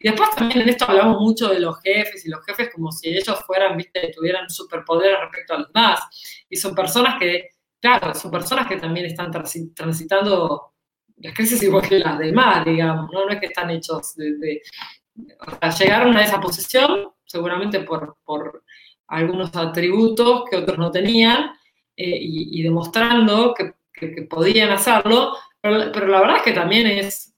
Y 0.00 0.08
después 0.08 0.30
también 0.30 0.62
en 0.62 0.68
esto 0.70 0.86
hablamos 0.88 1.20
mucho 1.20 1.48
de 1.48 1.60
los 1.60 1.80
jefes 1.82 2.24
y 2.26 2.30
los 2.30 2.44
jefes 2.44 2.70
como 2.74 2.90
si 2.90 3.10
ellos 3.10 3.38
fueran, 3.46 3.76
viste, 3.76 4.12
tuvieran 4.14 4.48
superpoder 4.48 5.18
respecto 5.20 5.54
a 5.54 5.58
los 5.58 5.72
demás. 5.72 6.00
Y 6.48 6.56
son 6.56 6.74
personas 6.74 7.18
que, 7.18 7.50
claro, 7.80 8.14
son 8.14 8.30
personas 8.30 8.66
que 8.66 8.76
también 8.76 9.06
están 9.06 9.30
transitando 9.30 10.72
las 11.18 11.34
crisis 11.34 11.62
igual 11.62 11.88
que 11.88 11.98
las 11.98 12.18
demás, 12.18 12.64
digamos, 12.64 13.10
¿no? 13.12 13.24
No 13.24 13.32
es 13.32 13.40
que 13.40 13.46
están 13.46 13.70
hechos 13.70 14.14
de... 14.16 14.62
llegaron 15.78 16.16
a 16.16 16.22
esa 16.22 16.40
posición, 16.40 17.10
seguramente 17.24 17.80
por, 17.80 18.16
por 18.24 18.64
algunos 19.08 19.54
atributos 19.54 20.44
que 20.48 20.56
otros 20.56 20.78
no 20.78 20.90
tenían, 20.90 21.52
eh, 21.96 22.18
y, 22.20 22.62
demostrando 22.62 23.54
que, 23.54 23.74
podían 24.28 24.70
hacerlo, 24.70 25.34
pero, 25.58 25.90
pero, 25.90 26.06
la 26.08 26.20
verdad 26.20 26.36
es 26.36 26.42
que 26.42 26.52
también 26.52 26.86
es... 26.86 27.32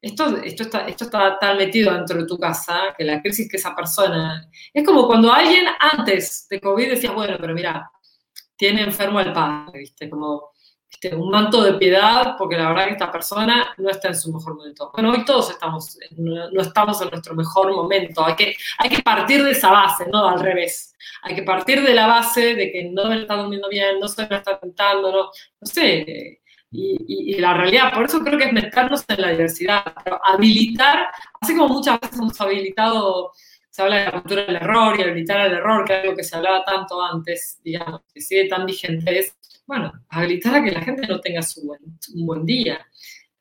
Esto, 0.00 0.36
esto, 0.44 0.62
está, 0.64 0.86
esto 0.86 1.04
está 1.04 1.38
tan 1.38 1.56
metido 1.56 1.92
dentro 1.92 2.18
de 2.18 2.26
tu 2.26 2.38
casa 2.38 2.94
que 2.96 3.04
la 3.04 3.22
crisis 3.22 3.48
que 3.50 3.56
esa 3.56 3.74
persona... 3.74 4.48
Es 4.72 4.84
como 4.84 5.06
cuando 5.06 5.32
alguien 5.32 5.64
antes 5.80 6.46
de 6.50 6.60
COVID 6.60 6.90
decía, 6.90 7.12
bueno, 7.12 7.36
pero 7.40 7.54
mira, 7.54 7.90
tiene 8.56 8.82
enfermo 8.82 9.18
al 9.18 9.32
padre, 9.32 9.78
¿viste? 9.78 10.10
Como 10.10 10.50
un 11.12 11.30
manto 11.30 11.62
de 11.62 11.74
piedad, 11.74 12.34
porque 12.36 12.56
la 12.56 12.68
verdad 12.68 12.86
que 12.86 12.92
esta 12.92 13.12
persona 13.12 13.74
no 13.76 13.90
está 13.90 14.08
en 14.08 14.14
su 14.14 14.32
mejor 14.32 14.56
momento. 14.56 14.90
Bueno, 14.92 15.12
hoy 15.12 15.24
todos 15.24 15.50
estamos, 15.50 15.98
no 16.16 16.60
estamos 16.60 17.00
en 17.02 17.10
nuestro 17.10 17.34
mejor 17.34 17.72
momento. 17.72 18.24
Hay 18.24 18.34
que, 18.34 18.56
hay 18.78 18.90
que 18.90 19.02
partir 19.02 19.42
de 19.44 19.52
esa 19.52 19.70
base, 19.70 20.06
no 20.10 20.28
al 20.28 20.40
revés. 20.40 20.94
Hay 21.22 21.34
que 21.34 21.42
partir 21.42 21.82
de 21.82 21.94
la 21.94 22.06
base 22.06 22.54
de 22.54 22.72
que 22.72 22.84
no 22.84 23.08
me 23.08 23.20
está 23.20 23.36
durmiendo 23.36 23.68
bien, 23.68 24.00
no 24.00 24.08
se 24.08 24.26
me 24.26 24.36
está 24.36 24.58
tentando, 24.58 25.12
no, 25.12 25.22
no 25.60 25.66
sé. 25.66 26.40
Y, 26.70 27.38
la 27.38 27.54
realidad, 27.54 27.94
por 27.94 28.04
eso 28.04 28.20
creo 28.20 28.38
que 28.38 28.46
es 28.46 28.52
meternos 28.52 29.04
en 29.08 29.22
la 29.22 29.30
diversidad, 29.30 29.84
pero 30.04 30.20
habilitar, 30.22 31.06
así 31.40 31.56
como 31.56 31.72
muchas 31.74 31.98
veces 32.00 32.18
hemos 32.18 32.40
habilitado 32.40 33.32
se 33.78 33.82
habla 33.82 33.96
de 33.96 34.04
la 34.06 34.12
cultura 34.12 34.44
del 34.44 34.56
error 34.56 34.98
y 34.98 35.02
habilitar 35.04 35.46
el 35.46 35.52
error, 35.52 35.84
que 35.84 35.94
es 35.94 36.02
algo 36.02 36.16
que 36.16 36.24
se 36.24 36.36
hablaba 36.36 36.64
tanto 36.64 37.00
antes, 37.00 37.60
digamos, 37.62 38.00
que 38.12 38.20
sigue 38.20 38.48
tan 38.48 38.66
vigente, 38.66 39.32
bueno, 39.68 39.92
habilitar 40.08 40.54
a 40.56 40.64
que 40.64 40.70
la 40.70 40.80
gente 40.80 41.06
no 41.06 41.20
tenga 41.20 41.42
su 41.42 41.66
buen, 41.66 41.80
un 42.14 42.26
buen 42.26 42.46
día. 42.46 42.78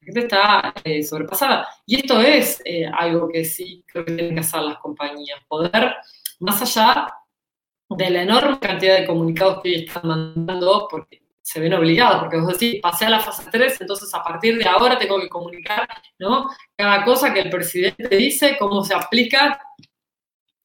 La 0.02 0.06
gente 0.06 0.20
está 0.20 0.74
eh, 0.84 1.02
sobrepasada. 1.02 1.66
Y 1.86 2.02
esto 2.02 2.20
es 2.20 2.62
eh, 2.66 2.86
algo 2.86 3.30
que 3.30 3.46
sí 3.46 3.82
creo 3.88 4.04
que 4.04 4.12
tienen 4.12 4.34
que 4.36 4.42
hacer 4.42 4.62
las 4.62 4.78
compañías, 4.80 5.40
poder, 5.48 5.96
más 6.42 6.62
allá 6.62 7.08
de 7.90 8.10
la 8.10 8.24
enorme 8.24 8.60
cantidad 8.60 9.00
de 9.00 9.08
comunicados 9.08 9.64
que 9.64 9.70
hoy 9.70 9.76
están 9.86 10.06
mandando, 10.06 10.90
porque 10.92 11.22
se 11.42 11.62
ven 11.62 11.74
obligados, 11.74 12.20
porque 12.20 12.42
vos 12.42 12.60
decís, 12.60 12.82
pasé 12.82 13.06
a 13.06 13.10
la 13.10 13.22
fase 13.22 13.44
3, 13.50 13.80
entonces 13.80 14.14
a 14.14 14.22
partir 14.22 14.58
de 14.58 14.68
ahora 14.68 14.98
tengo 14.98 15.22
que 15.22 15.30
comunicar, 15.30 15.88
¿no? 16.20 16.50
Cada 16.76 17.06
cosa 17.06 17.34
que 17.34 17.40
el 17.40 17.50
presidente 17.50 18.18
dice, 18.18 18.58
cómo 18.60 18.84
se 18.84 18.94
aplica 18.94 19.58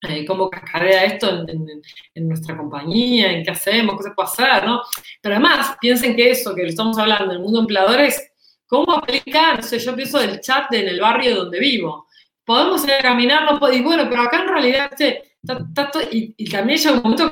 eh, 0.03 0.25
cómo 0.27 0.51
cascadea 0.51 1.05
esto 1.05 1.45
en, 1.47 2.29
nuestra 2.29 2.57
compañía, 2.57 3.33
en 3.33 3.45
qué 3.45 3.51
hacemos, 3.51 3.97
qué 3.97 4.05
se 4.05 4.11
puede 4.11 4.29
hacer, 4.29 4.67
¿no? 4.67 4.83
Pero 5.21 5.37
además, 5.37 5.77
piensen 5.81 6.17
que 6.17 6.31
eso 6.31 6.55
que 6.55 6.63
le 6.63 6.71
estamos 6.71 6.99
hablando, 6.99 7.33
el 7.33 7.41
mundo 7.41 7.61
empleador 7.61 8.01
es 8.01 8.33
¿Cómo 8.73 8.91
aplicar? 8.93 9.57
No 9.57 9.63
sé, 9.63 9.79
yo 9.79 9.95
pienso 9.95 10.19
del 10.19 10.41
chat 10.41 10.73
en 10.73 10.89
el 10.89 10.99
barrio 10.99 11.37
donde 11.37 11.61
vivo. 11.61 12.07
Podemos 12.43 12.83
ir 12.85 12.93
a 12.93 13.03
caminar, 13.03 13.45
no 13.45 13.71
y 13.71 13.83
bueno, 13.83 14.05
pero 14.09 14.23
acá 14.23 14.41
en 14.41 14.49
realidad, 14.49 14.91
y, 16.11 16.51
también 16.51 16.79
llega 16.79 16.93
un 16.93 17.03
momento 17.03 17.29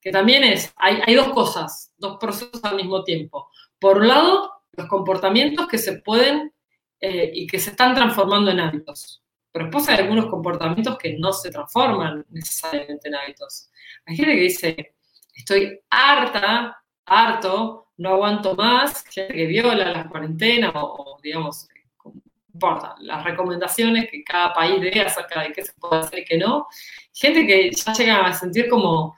que, 0.00 0.12
también 0.12 0.44
es, 0.44 0.72
hay, 0.76 1.00
hay 1.04 1.16
dos 1.16 1.30
cosas, 1.30 1.92
dos 1.98 2.18
procesos 2.20 2.62
al 2.62 2.76
mismo 2.76 3.02
tiempo. 3.02 3.50
Por 3.80 3.98
un 3.98 4.06
lado, 4.06 4.52
los 4.70 4.86
comportamientos 4.86 5.66
que 5.66 5.78
se 5.78 5.94
pueden 5.94 6.52
eh, 7.00 7.28
y 7.34 7.48
que 7.48 7.58
se 7.58 7.70
están 7.70 7.96
transformando 7.96 8.52
en 8.52 8.60
hábitos. 8.60 9.24
Pero 9.56 9.68
después 9.68 9.88
hay 9.88 10.04
algunos 10.04 10.26
comportamientos 10.26 10.98
que 10.98 11.16
no 11.16 11.32
se 11.32 11.50
transforman 11.50 12.26
necesariamente 12.28 13.08
en 13.08 13.14
hábitos. 13.14 13.70
Hay 14.04 14.14
gente 14.14 14.34
que 14.34 14.40
dice, 14.42 14.94
estoy 15.34 15.80
harta, 15.88 16.84
harto, 17.06 17.88
no 17.96 18.10
aguanto 18.10 18.54
más, 18.54 19.02
gente 19.04 19.32
que 19.32 19.46
viola 19.46 19.92
la 19.92 20.08
cuarentena 20.10 20.72
o, 20.74 21.18
digamos, 21.22 21.68
no 22.04 22.12
importa, 22.52 22.96
las 23.00 23.24
recomendaciones 23.24 24.10
que 24.10 24.22
cada 24.22 24.52
país 24.52 24.78
dé 24.78 25.00
acerca 25.00 25.40
de 25.40 25.52
qué 25.54 25.64
se 25.64 25.72
puede 25.72 26.02
hacer 26.02 26.18
y 26.18 26.24
qué 26.26 26.36
no. 26.36 26.66
Gente 27.14 27.46
que 27.46 27.70
ya 27.70 27.94
llega 27.94 28.26
a 28.26 28.34
sentir 28.34 28.68
como 28.68 29.16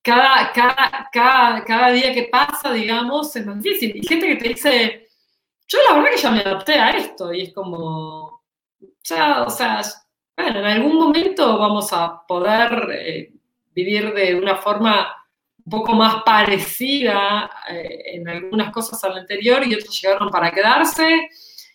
cada, 0.00 0.50
cada, 0.52 1.10
cada, 1.12 1.64
cada 1.64 1.90
día 1.90 2.14
que 2.14 2.30
pasa, 2.32 2.72
digamos, 2.72 3.36
es 3.36 3.44
más 3.44 3.62
difícil. 3.62 3.94
Y 3.94 4.08
gente 4.08 4.26
que 4.26 4.36
te 4.36 4.48
dice, 4.48 5.08
yo 5.66 5.78
la 5.86 5.96
verdad 5.96 6.12
que 6.12 6.22
ya 6.22 6.30
me 6.30 6.40
adapté 6.40 6.72
a 6.76 6.90
esto 6.92 7.30
y 7.34 7.42
es 7.42 7.52
como, 7.52 8.37
ya, 9.02 9.42
o 9.42 9.50
sea, 9.50 9.82
bueno, 10.36 10.60
en 10.60 10.66
algún 10.66 10.96
momento 10.96 11.58
vamos 11.58 11.92
a 11.92 12.22
poder 12.26 12.88
eh, 12.92 13.32
vivir 13.74 14.12
de 14.14 14.34
una 14.34 14.56
forma 14.56 15.08
un 15.64 15.70
poco 15.70 15.92
más 15.94 16.22
parecida 16.24 17.50
eh, 17.68 18.14
en 18.14 18.28
algunas 18.28 18.72
cosas 18.72 19.02
al 19.04 19.18
anterior 19.18 19.66
y 19.66 19.74
otros 19.74 20.00
llegaron 20.00 20.30
para 20.30 20.50
quedarse. 20.50 21.28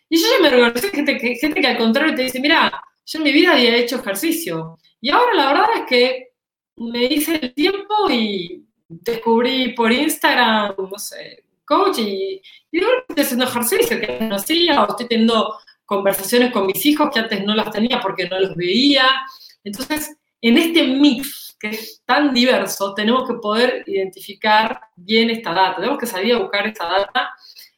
Y 0.09 0.17
yo 0.17 0.27
ya 0.27 0.41
me 0.41 0.49
reconozco 0.49 0.89
gente 0.89 1.17
que, 1.17 1.35
gente 1.35 1.61
que 1.61 1.67
al 1.67 1.77
contrario 1.77 2.15
te 2.15 2.23
dice, 2.23 2.39
mira, 2.39 2.71
yo 3.05 3.19
en 3.19 3.23
mi 3.23 3.31
vida 3.31 3.53
había 3.53 3.75
hecho 3.75 3.97
ejercicio. 3.97 4.77
Y 5.01 5.09
ahora 5.09 5.33
la 5.33 5.47
verdad 5.47 5.69
es 5.75 5.83
que 5.87 6.33
me 6.77 7.05
hice 7.05 7.35
el 7.35 7.53
tiempo 7.53 8.09
y 8.09 8.65
descubrí 8.87 9.73
por 9.73 9.91
Instagram, 9.91 10.75
no 10.77 10.97
sé, 10.97 11.43
coach 11.65 11.99
y, 11.99 12.41
y 12.71 12.77
estoy 12.79 13.23
haciendo 13.23 13.45
ejercicio 13.45 13.99
que 13.99 14.19
no 14.21 14.35
hacía 14.35 14.83
o 14.83 14.89
estoy 14.89 15.07
teniendo 15.07 15.57
conversaciones 15.95 16.51
con 16.51 16.65
mis 16.65 16.85
hijos 16.85 17.09
que 17.11 17.19
antes 17.19 17.43
no 17.43 17.55
las 17.55 17.71
tenía 17.71 17.99
porque 17.99 18.27
no 18.29 18.39
los 18.39 18.55
veía. 18.55 19.07
Entonces, 19.63 20.17
en 20.41 20.57
este 20.57 20.83
mix 20.83 21.55
que 21.59 21.69
es 21.69 22.03
tan 22.05 22.33
diverso, 22.33 22.93
tenemos 22.93 23.27
que 23.27 23.35
poder 23.35 23.83
identificar 23.87 24.79
bien 24.95 25.29
esta 25.29 25.53
data. 25.53 25.77
Tenemos 25.77 25.97
que 25.97 26.07
salir 26.07 26.35
a 26.35 26.39
buscar 26.39 26.67
esta 26.67 26.85
data 26.85 27.29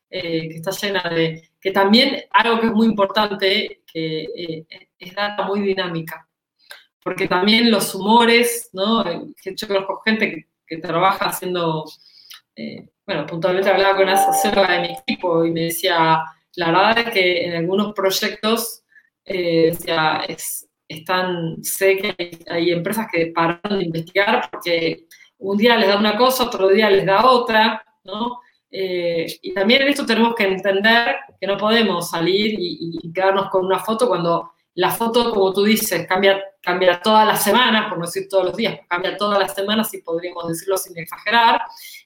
eh, 0.09 0.49
que 0.49 0.55
está 0.55 0.71
llena 0.71 1.03
de... 1.09 1.49
Que 1.61 1.71
también 1.71 2.23
algo 2.31 2.59
que 2.59 2.67
es 2.67 2.73
muy 2.73 2.87
importante, 2.87 3.81
que 3.91 4.21
eh, 4.35 4.65
es 4.99 5.13
data 5.13 5.43
muy 5.43 5.61
dinámica 5.61 6.27
porque 7.05 7.27
también 7.27 7.69
los 7.69 7.93
humores, 7.93 8.71
¿no? 8.73 9.03
Yo 9.05 9.67
conozco 9.67 10.01
gente 10.03 10.47
que, 10.65 10.77
trabaja 10.77 11.25
haciendo, 11.25 11.85
eh, 12.55 12.89
bueno, 13.05 13.27
puntualmente 13.27 13.69
hablaba 13.69 13.95
con 13.95 14.05
una 14.05 14.17
socióloga 14.17 14.71
de 14.73 14.79
mi 14.79 14.93
equipo 14.95 15.45
y 15.45 15.51
me 15.51 15.61
decía, 15.65 16.23
la 16.55 16.67
verdad 16.67 16.99
es 16.99 17.13
que 17.13 17.45
en 17.45 17.55
algunos 17.55 17.93
proyectos, 17.93 18.83
eh, 19.25 19.75
es, 20.27 20.67
están, 20.87 21.63
sé 21.63 21.97
que 21.97 22.39
hay, 22.49 22.71
empresas 22.71 23.07
que 23.11 23.27
pararon 23.27 23.79
de 23.79 23.85
investigar 23.85 24.49
porque 24.51 25.05
un 25.39 25.57
día 25.57 25.77
les 25.77 25.89
da 25.89 25.97
una 25.97 26.15
cosa, 26.17 26.45
otro 26.45 26.69
día 26.69 26.89
les 26.89 27.05
da 27.05 27.25
otra, 27.25 27.83
¿no? 28.03 28.39
Eh, 28.71 29.25
y 29.41 29.53
también 29.53 29.83
en 29.83 29.89
esto 29.89 30.05
tenemos 30.05 30.35
que 30.35 30.43
entender 30.43 31.15
que 31.39 31.47
no 31.47 31.57
podemos 31.57 32.09
salir 32.09 32.59
y, 32.59 32.99
y, 33.01 33.13
quedarnos 33.13 33.49
con 33.49 33.65
una 33.65 33.79
foto 33.79 34.07
cuando 34.07 34.51
la 34.75 34.91
foto, 34.91 35.31
como 35.31 35.53
tú 35.53 35.63
dices, 35.63 36.05
cambia, 36.05 36.43
cambia 36.61 36.99
todas 37.01 37.25
las 37.25 37.41
semanas, 37.43 37.87
por 37.87 37.97
no 37.97 38.05
decir 38.05 38.27
todos 38.29 38.45
los 38.45 38.55
días, 38.57 38.79
cambia 38.89 39.15
todas 39.15 39.39
las 39.39 39.53
semanas, 39.53 39.89
si 39.89 40.01
podríamos 40.01 40.47
decirlo 40.49 40.77
sin 40.77 40.97
exagerar. 40.97 41.61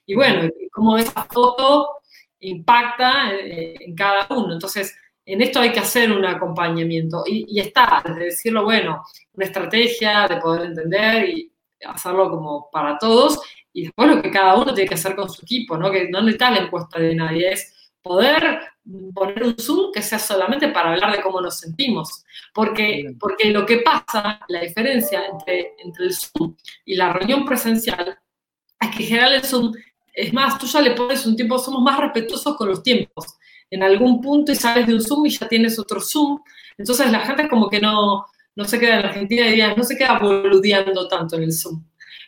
Y 0.05 0.15
bueno, 0.15 0.49
cómo 0.71 0.97
esa 0.97 1.23
foto 1.25 1.98
impacta 2.39 3.33
eh, 3.33 3.75
en 3.79 3.95
cada 3.95 4.27
uno. 4.29 4.53
Entonces, 4.53 4.95
en 5.25 5.41
esto 5.41 5.59
hay 5.59 5.71
que 5.71 5.79
hacer 5.79 6.11
un 6.11 6.25
acompañamiento. 6.25 7.23
Y, 7.27 7.59
está, 7.59 8.01
desde 8.05 8.25
decirlo, 8.25 8.63
bueno, 8.63 9.03
una 9.33 9.45
estrategia 9.45 10.27
de 10.27 10.37
poder 10.37 10.67
entender 10.67 11.29
y 11.29 11.51
hacerlo 11.85 12.29
como 12.29 12.69
para 12.71 12.97
todos. 12.97 13.39
Y 13.71 13.83
después 13.83 14.09
lo 14.09 14.21
que 14.21 14.31
cada 14.31 14.55
uno 14.55 14.73
tiene 14.73 14.89
que 14.89 14.95
hacer 14.95 15.15
con 15.15 15.29
su 15.29 15.43
equipo, 15.43 15.77
¿no? 15.77 15.91
Que 15.91 16.09
no 16.09 16.21
necesita 16.21 16.51
la 16.51 16.61
encuesta 16.61 16.99
de 16.99 17.13
nadie, 17.13 17.51
es 17.53 17.91
poder 18.01 18.59
poner 19.13 19.43
un 19.43 19.55
Zoom 19.59 19.91
que 19.91 20.01
sea 20.01 20.17
solamente 20.17 20.69
para 20.69 20.93
hablar 20.93 21.15
de 21.15 21.21
cómo 21.21 21.41
nos 21.41 21.59
sentimos. 21.59 22.23
Porque, 22.53 23.15
porque 23.19 23.51
lo 23.51 23.65
que 23.65 23.77
pasa, 23.77 24.39
la 24.47 24.61
diferencia 24.61 25.25
entre, 25.27 25.75
entre 25.77 26.05
el 26.05 26.13
Zoom 26.13 26.55
y 26.85 26.95
la 26.95 27.13
reunión 27.13 27.45
presencial, 27.45 28.17
es 28.81 28.89
que 28.89 29.03
en 29.03 29.09
general 29.09 29.33
el 29.33 29.43
Zoom, 29.43 29.73
es 30.13 30.33
más, 30.33 30.57
tú 30.57 30.65
ya 30.65 30.81
le 30.81 30.91
pones 30.91 31.25
un 31.25 31.35
tiempo, 31.35 31.57
somos 31.57 31.81
más 31.81 31.99
respetuosos 31.99 32.55
con 32.55 32.67
los 32.67 32.83
tiempos. 32.83 33.25
En 33.69 33.83
algún 33.83 34.21
punto 34.21 34.51
y 34.51 34.55
sales 34.55 34.87
de 34.87 34.95
un 34.95 35.01
Zoom 35.01 35.25
y 35.25 35.29
ya 35.29 35.47
tienes 35.47 35.77
otro 35.77 36.01
Zoom. 36.01 36.41
Entonces 36.77 37.11
la 37.11 37.19
gente 37.19 37.47
como 37.47 37.69
que 37.69 37.79
no, 37.79 38.25
no 38.55 38.65
se 38.65 38.79
queda 38.79 38.99
en 38.99 39.05
Argentina, 39.05 39.45
diría, 39.45 39.75
no 39.75 39.83
se 39.83 39.97
queda 39.97 40.17
boludeando 40.19 41.07
tanto 41.07 41.35
en 41.35 41.43
el 41.43 41.53
Zoom. 41.53 41.83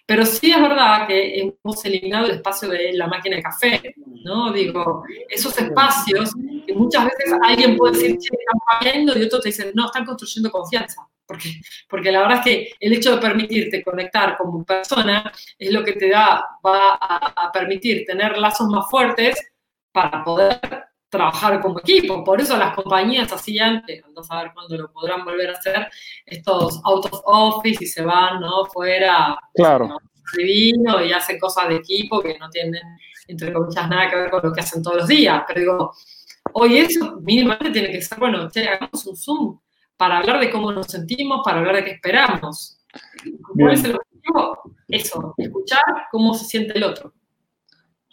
Pero 0.05 0.25
sí 0.25 0.51
es 0.51 0.61
verdad 0.61 1.07
que 1.07 1.39
hemos 1.39 1.85
eliminado 1.85 2.25
el 2.25 2.31
espacio 2.31 2.67
de 2.67 2.93
la 2.93 3.07
máquina 3.07 3.37
de 3.37 3.43
café, 3.43 3.95
¿no? 4.25 4.51
Digo, 4.51 5.03
esos 5.29 5.57
espacios 5.57 6.31
que 6.65 6.73
muchas 6.73 7.05
veces 7.05 7.33
alguien 7.41 7.77
puede 7.77 7.93
decir, 7.93 8.17
che, 8.17 8.29
están 8.37 8.59
fallando, 8.79 9.17
y 9.17 9.23
otro 9.23 9.39
te 9.39 9.49
dice, 9.49 9.71
no, 9.73 9.85
están 9.85 10.05
construyendo 10.05 10.51
confianza. 10.51 11.07
Porque, 11.31 11.61
porque 11.87 12.11
la 12.11 12.21
verdad 12.21 12.39
es 12.39 12.43
que 12.43 12.73
el 12.79 12.93
hecho 12.93 13.15
de 13.15 13.21
permitirte 13.21 13.83
conectar 13.83 14.37
como 14.37 14.65
persona 14.65 15.31
es 15.57 15.71
lo 15.71 15.83
que 15.83 15.93
te 15.93 16.09
da, 16.09 16.45
va 16.65 16.93
a, 16.93 17.47
a 17.47 17.51
permitir 17.51 18.05
tener 18.05 18.37
lazos 18.37 18.67
más 18.67 18.89
fuertes 18.89 19.35
para 19.93 20.23
poder 20.23 20.59
trabajar 21.09 21.61
como 21.61 21.79
equipo. 21.79 22.23
Por 22.23 22.41
eso 22.41 22.57
las 22.57 22.73
compañías 22.73 23.31
hacían, 23.31 23.83
que 23.85 24.01
no 24.15 24.21
a 24.27 24.43
ver 24.43 24.51
cuándo 24.53 24.77
lo 24.77 24.91
podrán 24.91 25.23
volver 25.23 25.49
a 25.49 25.53
hacer, 25.53 25.87
estos 26.25 26.81
out 26.85 27.05
of 27.11 27.21
office 27.25 27.83
y 27.83 27.87
se 27.87 28.01
van, 28.01 28.39
¿no? 28.39 28.65
Fuera. 28.65 29.37
Claro. 29.53 29.97
Divino 30.35 31.03
y 31.03 31.11
hacen 31.11 31.37
cosas 31.37 31.67
de 31.67 31.75
equipo 31.75 32.21
que 32.21 32.37
no 32.39 32.49
tienen, 32.49 32.81
entre 33.27 33.51
comillas, 33.51 33.89
nada 33.89 34.09
que 34.09 34.15
ver 34.15 34.31
con 34.31 34.41
lo 34.41 34.53
que 34.53 34.61
hacen 34.61 34.81
todos 34.81 34.97
los 34.97 35.07
días. 35.07 35.43
Pero 35.47 35.59
digo, 35.59 35.93
hoy 36.53 36.77
eso 36.77 37.19
mínimamente 37.21 37.71
tiene 37.71 37.91
que 37.91 38.01
ser, 38.01 38.17
bueno, 38.17 38.49
hagamos 38.55 39.05
un 39.05 39.17
Zoom 39.17 39.59
para 40.01 40.17
hablar 40.17 40.39
de 40.39 40.49
cómo 40.49 40.71
nos 40.71 40.87
sentimos, 40.87 41.41
para 41.45 41.59
hablar 41.59 41.75
de 41.75 41.83
qué 41.83 41.91
esperamos. 41.91 42.79
¿Cuál 43.55 43.73
es 43.73 43.83
el 43.83 43.95
objetivo? 43.95 44.75
Eso, 44.87 45.35
escuchar 45.37 45.83
cómo 46.09 46.33
se 46.33 46.45
siente 46.45 46.75
el 46.75 46.85
otro. 46.85 47.13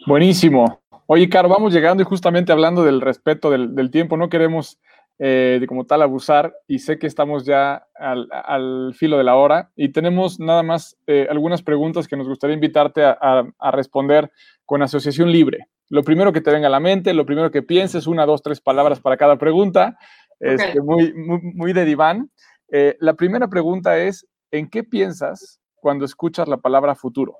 Buenísimo. 0.06 0.82
Oye, 1.06 1.30
Caro, 1.30 1.48
vamos 1.48 1.72
llegando 1.72 2.02
y 2.02 2.04
justamente 2.04 2.52
hablando 2.52 2.84
del 2.84 3.00
respeto 3.00 3.48
del, 3.48 3.90
tiempo, 3.90 4.18
no 4.18 4.28
queremos 4.28 4.78
eh, 5.18 5.56
de 5.62 5.66
como 5.66 5.86
tal 5.86 6.02
abusar 6.02 6.52
y 6.66 6.80
sé 6.80 6.98
que 6.98 7.06
estamos 7.06 7.46
ya 7.46 7.86
al, 7.94 8.92
filo 8.94 9.16
de 9.16 9.24
la 9.24 9.36
hora 9.36 9.70
y 9.74 9.88
tenemos 9.88 10.38
nada 10.38 10.62
más 10.62 10.98
eh, 11.06 11.26
algunas 11.30 11.62
preguntas 11.62 12.06
que 12.06 12.18
nos 12.18 12.28
gustaría 12.28 12.52
invitarte 12.52 13.02
a, 13.02 13.46
responder 13.72 14.30
con 14.66 14.82
asociación 14.82 15.32
libre. 15.32 15.68
Lo 15.88 16.02
primero 16.02 16.34
que 16.34 16.42
te 16.42 16.50
venga 16.50 16.66
a 16.66 16.70
la 16.70 16.80
mente, 16.80 17.14
lo 17.14 17.24
primero 17.24 17.50
que 17.50 17.62
pienses, 17.62 18.06
una, 18.06 18.26
dos, 18.26 18.42
tres 18.42 18.60
palabras 18.60 19.00
para 19.00 19.16
cada 19.16 19.38
pregunta, 19.38 19.96
es 20.40 20.60
este, 20.60 20.80
muy, 20.80 21.12
muy, 21.14 21.72
de 21.72 21.84
diván. 21.84 22.30
Eh, 22.70 22.96
la 23.00 23.14
primera 23.14 23.48
pregunta 23.48 23.98
es, 23.98 24.26
¿en 24.50 24.68
qué 24.68 24.84
piensas 24.84 25.60
cuando 25.76 26.04
escuchas 26.04 26.48
la 26.48 26.58
palabra 26.58 26.94
futuro? 26.94 27.38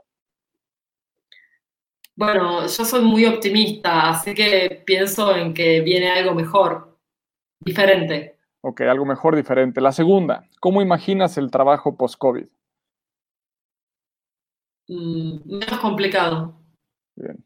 Bueno, 2.17 2.63
yo 2.63 2.85
soy 2.85 3.05
muy 3.05 3.27
optimista, 3.27 4.11
así 4.11 4.35
que 4.35 4.83
pienso 4.85 5.37
en 5.37 5.55
que 5.55 5.81
viene 5.83 6.11
algo 6.11 6.35
mejor, 6.35 6.99
diferente. 7.61 8.39
Ok, 8.61 8.81
algo 8.81 9.05
mejor, 9.05 9.37
diferente. 9.37 9.81
La 9.81 9.93
segunda, 9.93 10.49
¿cómo 10.61 10.83
imaginas 10.83 11.39
el 11.39 11.51
trabajo 11.51 11.97
post-COVID? 11.97 12.49
Mm, 14.89 15.59
menos 15.59 15.79
complicado. 15.81 16.55
Bien. 17.15 17.45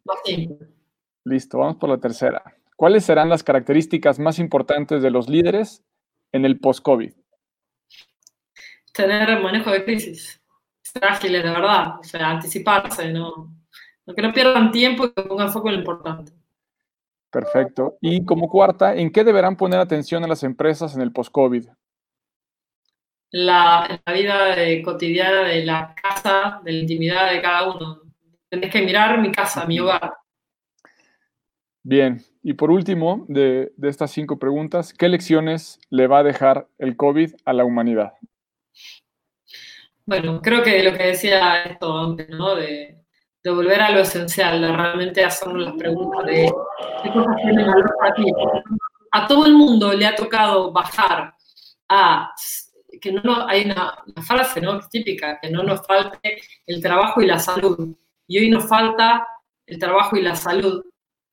Listo, 1.24 1.58
vamos 1.58 1.76
por 1.76 1.90
la 1.90 1.98
tercera. 1.98 2.42
¿Cuáles 2.82 3.04
serán 3.04 3.28
las 3.28 3.44
características 3.44 4.18
más 4.18 4.40
importantes 4.40 5.04
de 5.04 5.10
los 5.12 5.28
líderes 5.28 5.84
en 6.32 6.44
el 6.44 6.58
post-COVID? 6.58 7.12
Tener 8.92 9.40
manejo 9.40 9.70
de 9.70 9.84
crisis, 9.84 10.42
ser 10.80 11.04
ágiles 11.04 11.44
de 11.44 11.50
verdad, 11.50 12.00
o 12.00 12.02
sea, 12.02 12.30
anticiparse, 12.30 13.12
¿no? 13.12 13.54
que 14.16 14.20
no 14.20 14.32
pierdan 14.32 14.72
tiempo 14.72 15.04
y 15.04 15.12
que 15.12 15.22
pongan 15.22 15.52
foco 15.52 15.68
en 15.68 15.74
lo 15.76 15.80
importante. 15.82 16.32
Perfecto. 17.30 17.98
Y 18.00 18.24
como 18.24 18.48
cuarta, 18.48 18.96
¿en 18.96 19.12
qué 19.12 19.22
deberán 19.22 19.56
poner 19.56 19.78
atención 19.78 20.24
a 20.24 20.26
las 20.26 20.42
empresas 20.42 20.96
en 20.96 21.02
el 21.02 21.12
post-COVID? 21.12 21.68
La, 23.30 23.86
en 23.90 24.00
la 24.04 24.12
vida 24.12 24.82
cotidiana 24.82 25.42
de 25.42 25.64
la 25.64 25.94
casa, 25.94 26.60
de 26.64 26.72
la 26.72 26.78
intimidad 26.78 27.30
de 27.30 27.40
cada 27.42 27.72
uno. 27.72 28.00
Tenés 28.48 28.72
que 28.72 28.82
mirar 28.82 29.20
mi 29.20 29.30
casa, 29.30 29.66
mi 29.66 29.78
hogar. 29.78 30.14
Bien. 31.84 32.20
Y 32.42 32.54
por 32.54 32.70
último, 32.70 33.24
de, 33.28 33.72
estas 33.82 34.10
cinco 34.10 34.38
preguntas, 34.38 34.92
¿qué 34.92 35.08
lecciones 35.08 35.78
le 35.90 36.08
va 36.08 36.18
a 36.18 36.22
dejar 36.24 36.66
el 36.78 36.96
COVID 36.96 37.34
a 37.44 37.52
la 37.52 37.64
humanidad? 37.64 38.14
Bueno, 40.04 40.40
creo 40.42 40.62
que 40.62 40.82
lo 40.82 40.92
que 40.92 41.04
decía 41.04 41.62
esto 41.62 41.96
antes, 41.96 42.28
¿no? 42.30 42.56
De, 42.56 42.98
volver 43.44 43.80
a 43.80 43.90
lo 43.90 44.00
esencial, 44.00 44.60
de 44.60 44.72
realmente 44.72 45.24
hacernos 45.24 45.62
las 45.62 45.74
preguntas 45.74 46.26
de 46.26 46.52
qué 47.02 47.12
cosas 47.12 47.36
tienen 47.42 47.66
valor 47.66 47.94
para 47.98 48.14
ti. 48.14 48.24
A 49.12 49.26
todo 49.26 49.46
el 49.46 49.54
mundo 49.54 49.92
le 49.92 50.06
ha 50.06 50.14
tocado 50.14 50.72
bajar 50.72 51.34
a 51.88 52.32
que 53.00 53.12
no, 53.12 53.46
hay 53.46 53.64
una, 53.64 53.94
frase 54.22 54.60
¿no? 54.60 54.80
típica, 54.88 55.38
que 55.40 55.50
no 55.50 55.62
nos 55.64 55.84
falte 55.86 56.40
el 56.66 56.80
trabajo 56.80 57.20
y 57.20 57.26
la 57.26 57.38
salud. 57.38 57.96
Y 58.28 58.38
hoy 58.38 58.48
nos 58.48 58.68
falta 58.68 59.26
el 59.66 59.78
trabajo 59.78 60.16
y 60.16 60.22
la 60.22 60.36
salud, 60.36 60.84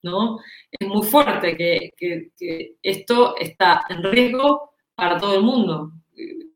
¿no? 0.04 0.40
Es 0.72 0.88
muy 0.88 1.06
fuerte 1.06 1.56
que, 1.58 1.92
que, 1.98 2.76
esto 2.82 3.36
está 3.38 3.84
en 3.90 4.04
riesgo 4.04 4.72
para 4.96 5.18
todo 5.18 5.36
el 5.36 5.44
mundo. 5.44 5.92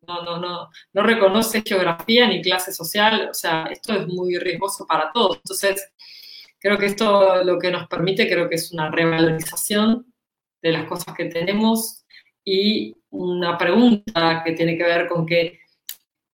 No, 0.08 0.22
no, 0.24 0.38
no, 0.38 0.70
no 0.92 1.04
reconoce 1.04 1.64
geografía 1.66 2.28
ni 2.28 2.42
clase 2.42 2.74
social, 2.74 3.30
o 3.32 3.34
sea, 3.34 3.66
esto 3.72 3.94
es 3.94 4.08
muy 4.08 4.38
riesgoso 4.38 4.86
para 4.86 5.12
todos. 5.14 5.38
Entonces, 5.38 5.94
creo 6.60 6.78
que 6.78 6.88
esto 6.88 7.44
lo 7.44 7.58
que 7.58 7.72
nos 7.72 7.88
permite, 7.88 8.30
creo 8.30 8.50
que 8.50 8.56
es 8.56 8.72
una 8.72 8.92
revalorización 8.92 10.14
de 10.62 10.72
las 10.72 10.86
cosas 10.86 11.14
que 11.16 11.26
tenemos 11.26 12.06
y 12.44 12.96
una 13.10 13.58
pregunta 13.58 14.42
que 14.46 14.54
tiene 14.54 14.78
que 14.78 14.84
ver 14.84 15.08
con 15.08 15.26
que 15.26 15.60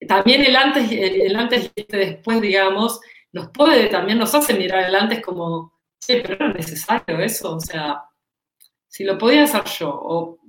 también 0.08 0.43
el 0.43 0.55
antes, 0.55 0.91
el 0.91 1.36
antes 1.36 1.72
y 1.76 1.82
este 1.82 1.97
después, 1.97 2.39
digamos, 2.41 2.99
nos 3.32 3.49
puede, 3.49 3.88
también 3.88 4.18
nos 4.18 4.34
hace 4.36 4.53
mirar 4.53 4.84
el 4.86 4.95
antes 4.95 5.22
como, 5.22 5.76
sí, 6.00 6.20
pero 6.22 6.36
era 6.36 6.54
necesario 6.54 7.20
eso, 7.20 7.56
o 7.56 7.60
sea, 7.60 8.04
si 8.88 9.04
lo 9.04 9.18
podía 9.18 9.43
hacer 9.43 9.64
yo, 9.66 9.89
o, 9.89 10.39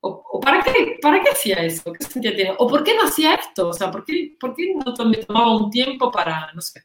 o, 0.00 0.40
¿para, 0.40 0.62
qué, 0.62 0.98
¿para 1.00 1.22
qué 1.22 1.30
hacía 1.30 1.56
eso? 1.64 1.92
¿Qué 1.92 2.04
sentía 2.04 2.34
tiene? 2.34 2.54
¿O 2.58 2.66
por 2.66 2.82
qué 2.82 2.94
no 2.94 3.04
hacía 3.04 3.34
esto? 3.34 3.68
O 3.68 3.72
sea, 3.72 3.90
¿por 3.90 4.04
qué, 4.04 4.36
por 4.40 4.54
qué 4.54 4.74
no 4.74 5.04
me 5.04 5.18
tomaba 5.18 5.56
un 5.56 5.70
tiempo 5.70 6.10
para, 6.10 6.52
no 6.52 6.60
sé, 6.60 6.82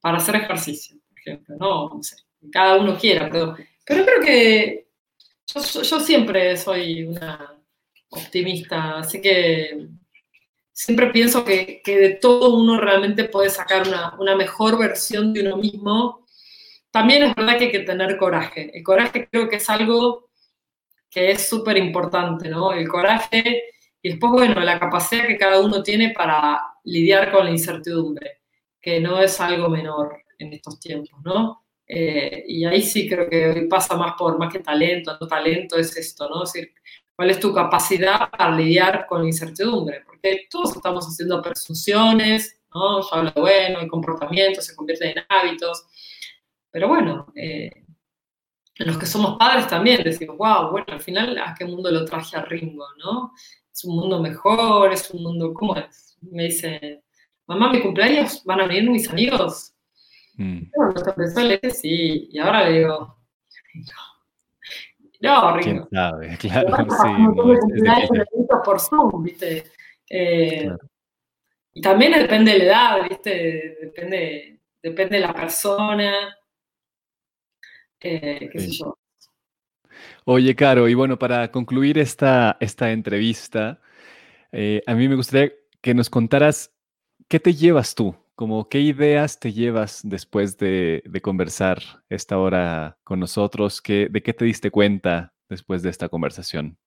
para 0.00 0.18
hacer 0.18 0.36
ejercicio, 0.36 0.96
por 1.08 1.18
ejemplo? 1.18 1.56
No, 1.58 1.88
no 1.90 2.02
sé, 2.02 2.16
cada 2.50 2.76
uno 2.78 2.98
quiera, 2.98 3.28
pero, 3.30 3.56
pero 3.84 4.04
creo 4.04 4.20
que 4.20 4.88
yo, 5.46 5.82
yo 5.82 6.00
siempre 6.00 6.56
soy 6.56 7.04
una 7.04 7.56
optimista, 8.10 8.98
así 8.98 9.20
que 9.20 9.88
siempre 10.72 11.08
pienso 11.08 11.44
que, 11.44 11.82
de 11.84 12.18
todo 12.20 12.56
uno 12.56 12.80
realmente 12.80 13.24
puede 13.24 13.50
sacar 13.50 13.86
una, 13.86 14.36
mejor 14.36 14.78
versión 14.78 15.32
de 15.34 15.42
uno 15.42 15.58
mismo. 15.58 16.19
También 16.90 17.22
es 17.22 17.34
verdad 17.34 17.58
que 17.58 17.64
hay 17.66 17.72
que 17.72 17.80
tener 17.80 18.16
coraje. 18.16 18.70
El 18.76 18.82
coraje 18.82 19.28
creo 19.30 19.48
que 19.48 19.56
es 19.56 19.70
algo 19.70 20.30
que 21.10 21.30
es 21.32 21.48
súper 21.48 21.76
importante, 21.76 22.48
¿no? 22.48 22.72
El 22.72 22.88
coraje 22.88 23.64
y 24.02 24.10
después, 24.10 24.32
bueno, 24.32 24.60
la 24.60 24.78
capacidad 24.78 25.26
que 25.26 25.36
cada 25.36 25.60
uno 25.60 25.82
tiene 25.82 26.10
para 26.10 26.60
lidiar 26.84 27.30
con 27.30 27.44
la 27.44 27.50
incertidumbre, 27.50 28.40
que 28.80 29.00
no 29.00 29.20
es 29.20 29.40
algo 29.40 29.68
menor 29.68 30.22
en 30.38 30.52
estos 30.52 30.80
tiempos, 30.80 31.20
¿no? 31.24 31.64
Eh, 31.86 32.44
y 32.46 32.64
ahí 32.64 32.82
sí 32.82 33.08
creo 33.08 33.28
que 33.28 33.66
pasa 33.68 33.96
más 33.96 34.14
por 34.16 34.38
más 34.38 34.52
que 34.52 34.60
talento, 34.60 35.16
no 35.20 35.26
talento, 35.26 35.76
es 35.76 35.96
esto, 35.96 36.28
¿no? 36.28 36.44
Es 36.44 36.52
decir, 36.52 36.72
cuál 37.14 37.30
es 37.30 37.40
tu 37.40 37.52
capacidad 37.52 38.30
para 38.30 38.56
lidiar 38.56 39.06
con 39.06 39.22
la 39.22 39.26
incertidumbre, 39.26 40.02
porque 40.06 40.46
todos 40.48 40.76
estamos 40.76 41.04
haciendo 41.06 41.42
presunciones, 41.42 42.60
¿no? 42.72 43.02
Yo 43.02 43.08
hablo 43.14 43.32
bueno, 43.36 43.80
el 43.80 43.88
comportamiento 43.88 44.62
se 44.62 44.74
convierte 44.74 45.10
en 45.10 45.24
hábitos, 45.28 45.84
pero 46.70 46.88
bueno, 46.88 47.26
eh, 47.34 47.84
los 48.76 48.98
que 48.98 49.06
somos 49.06 49.36
padres 49.38 49.66
también 49.66 50.02
decimos, 50.02 50.36
wow, 50.38 50.70
bueno, 50.70 50.86
al 50.88 51.00
final 51.00 51.38
a 51.38 51.54
qué 51.54 51.64
mundo 51.64 51.90
lo 51.90 52.04
traje 52.04 52.36
a 52.36 52.42
Ringo, 52.42 52.86
¿no? 52.98 53.32
Es 53.72 53.84
un 53.84 53.96
mundo 53.96 54.20
mejor, 54.20 54.92
es 54.92 55.10
un 55.10 55.22
mundo, 55.22 55.52
¿cómo 55.52 55.76
es? 55.76 56.16
Me 56.22 56.44
dice, 56.44 57.02
mamá, 57.46 57.72
mi 57.72 57.80
cumpleaños, 57.80 58.42
¿van 58.44 58.60
a 58.60 58.66
venir 58.66 58.90
mis 58.90 59.08
amigos? 59.08 59.74
Mm. 60.34 60.70
Bueno, 60.74 61.58
le 61.62 61.70
sí, 61.70 62.28
y 62.30 62.38
ahora 62.38 62.68
le 62.68 62.78
digo, 62.78 63.16
no, 65.20 65.56
Ringo. 65.56 65.88
¿Quién 65.88 65.88
sabe? 65.90 66.38
Claro, 66.40 68.06
sí. 68.06 68.46
por 68.64 68.80
Zoom, 68.80 69.22
¿viste? 69.22 69.64
Eh, 70.08 70.70
y 71.74 71.80
también 71.80 72.12
depende 72.12 72.52
de 72.52 72.58
la 72.58 72.64
edad, 72.64 73.08
¿viste? 73.08 73.76
Depende, 73.82 74.60
depende 74.82 75.16
de 75.16 75.26
la 75.26 75.34
persona. 75.34 76.36
Eh, 78.00 78.48
qué 78.52 78.60
sé 78.60 78.70
yo. 78.70 78.98
Oye, 80.24 80.54
Caro, 80.54 80.88
y 80.88 80.94
bueno, 80.94 81.18
para 81.18 81.50
concluir 81.50 81.98
esta, 81.98 82.56
esta 82.60 82.92
entrevista, 82.92 83.80
eh, 84.52 84.82
a 84.86 84.94
mí 84.94 85.08
me 85.08 85.16
gustaría 85.16 85.52
que 85.80 85.94
nos 85.94 86.08
contaras 86.08 86.72
qué 87.28 87.40
te 87.40 87.52
llevas 87.52 87.94
tú 87.94 88.14
como 88.40 88.70
qué 88.70 88.80
ideas 88.80 89.38
te 89.38 89.52
llevas 89.52 90.00
después 90.02 90.56
de, 90.56 91.02
conversar 91.22 91.78
esta 92.08 92.38
hora 92.38 92.96
con 93.04 93.20
nosotros, 93.20 93.82
¿de 93.86 94.22
qué 94.24 94.32
te 94.32 94.46
diste 94.46 94.70
cuenta 94.70 95.34
después 95.46 95.82
de 95.82 95.90
esta 95.90 96.08
conversación? 96.08 96.78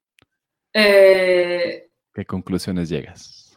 Eh, 0.74 1.92
¿Qué 2.12 2.26
conclusiones 2.26 2.90
llegas? 2.90 3.56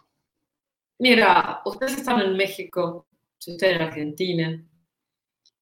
Mira, 0.99 1.63
ustedes 1.65 1.97
están 1.97 2.21
en 2.21 2.37
México, 2.37 3.07
yo 3.41 3.53
estoy 3.53 3.71
en 3.71 3.81
Argentina, 3.81 4.63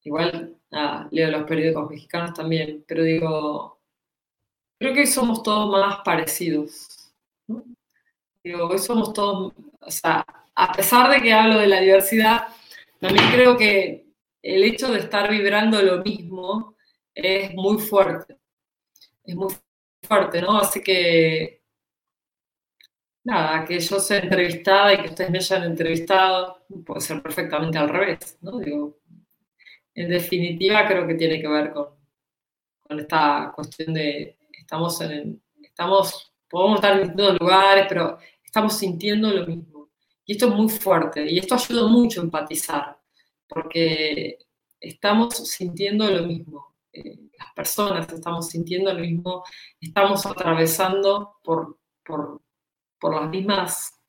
igual 0.04 0.56
ah, 0.72 1.08
leo 1.10 1.30
los 1.30 1.44
periódicos 1.44 1.90
mexicanos 1.90 2.34
también, 2.34 2.84
pero 2.86 3.02
digo, 3.02 3.80
creo 4.78 4.94
que 4.94 5.06
somos 5.06 5.42
todos 5.42 5.70
más 5.70 5.98
parecidos. 6.04 7.12
Digo, 8.42 8.68
hoy 8.68 8.78
somos 8.78 9.12
todos, 9.14 9.52
o 9.80 9.90
sea, 9.90 10.24
a 10.54 10.72
pesar 10.72 11.10
de 11.10 11.22
que 11.22 11.32
hablo 11.32 11.58
de 11.58 11.66
la 11.66 11.80
diversidad, 11.80 12.48
también 13.00 13.26
creo 13.32 13.56
que 13.56 14.06
el 14.42 14.64
hecho 14.64 14.92
de 14.92 15.00
estar 15.00 15.30
vibrando 15.30 15.80
lo 15.82 16.02
mismo 16.02 16.76
es 17.14 17.54
muy 17.54 17.78
fuerte. 17.78 18.36
Es 19.24 19.34
muy 19.34 19.54
fuerte, 20.02 20.42
¿no? 20.42 20.58
Así 20.58 20.82
que, 20.82 21.62
nada, 23.24 23.64
que 23.64 23.80
yo 23.80 23.98
sea 23.98 24.18
entrevistada 24.18 24.92
y 24.92 25.02
que 25.02 25.08
ustedes 25.08 25.30
me 25.30 25.38
hayan 25.38 25.64
entrevistado, 25.64 26.64
puede 26.84 27.00
ser 27.00 27.22
perfectamente 27.22 27.78
al 27.78 27.88
revés, 27.88 28.36
¿no? 28.42 28.58
Digo, 28.58 28.98
en 29.94 30.08
definitiva 30.10 30.86
creo 30.86 31.06
que 31.06 31.14
tiene 31.14 31.40
que 31.40 31.48
ver 31.48 31.72
con, 31.72 31.88
con 32.82 33.00
esta 33.00 33.52
cuestión 33.54 33.94
de 33.94 34.36
estamos 34.64 35.00
en, 35.02 35.42
estamos, 35.62 36.32
podemos 36.48 36.76
estar 36.76 36.92
en 36.94 37.02
distintos 37.02 37.38
lugares, 37.38 37.86
pero 37.88 38.18
estamos 38.42 38.76
sintiendo 38.78 39.30
lo 39.30 39.46
mismo. 39.46 39.90
Y 40.24 40.32
esto 40.32 40.48
es 40.48 40.54
muy 40.54 40.68
fuerte 40.68 41.30
y 41.30 41.38
esto 41.38 41.54
ayuda 41.54 41.86
mucho 41.86 42.20
a 42.20 42.24
empatizar, 42.24 42.98
porque 43.46 44.38
estamos 44.80 45.36
sintiendo 45.48 46.10
lo 46.10 46.26
mismo. 46.26 46.74
Eh, 46.92 47.18
las 47.38 47.52
personas 47.54 48.10
estamos 48.12 48.48
sintiendo 48.48 48.92
lo 48.92 49.00
mismo, 49.00 49.44
estamos 49.80 50.24
atravesando 50.24 51.36
por, 51.42 51.78
por, 52.04 52.40
las, 53.14 53.28
mismas, 53.28 54.00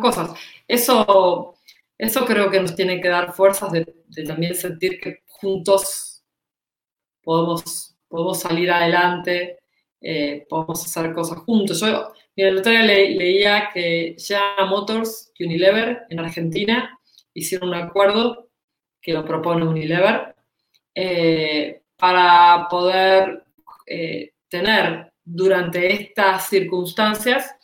cosas. 0.00 0.30
Eso, 0.66 1.54
eso 1.98 2.24
creo 2.24 2.50
que 2.50 2.60
nos 2.60 2.74
tiene 2.74 3.00
que 3.00 3.08
dar 3.08 3.32
fuerzas 3.34 3.72
de, 3.72 3.84
también 4.26 4.54
sentir 4.54 5.00
que 5.00 5.22
juntos 5.26 6.22
podemos, 7.22 7.96
podemos 8.08 8.40
salir 8.40 8.70
adelante, 8.70 9.58
eh, 10.00 10.46
podemos 10.48 10.84
hacer 10.84 11.12
cosas 11.12 11.38
juntos. 11.38 11.80
Yo 11.80 12.12
Mira, 12.34 12.48
el 12.48 12.58
otro 12.58 12.72
día 12.72 12.82
leía 12.82 13.68
que 13.74 14.16
ya 14.16 14.40
Motors 14.66 15.32
y 15.36 15.44
Unilever 15.44 16.04
en 16.08 16.18
Argentina 16.18 16.98
hicieron 17.34 17.68
un 17.68 17.74
acuerdo 17.74 18.48
que 19.02 19.12
lo 19.12 19.24
propone 19.24 19.66
Unilever 19.66 20.34
eh, 20.94 21.82
para 21.96 22.68
poder 22.70 23.44
eh, 23.86 24.32
tener 24.48 25.12
durante 25.24 25.92
estas 25.92 26.48
circunstancias 26.48 27.54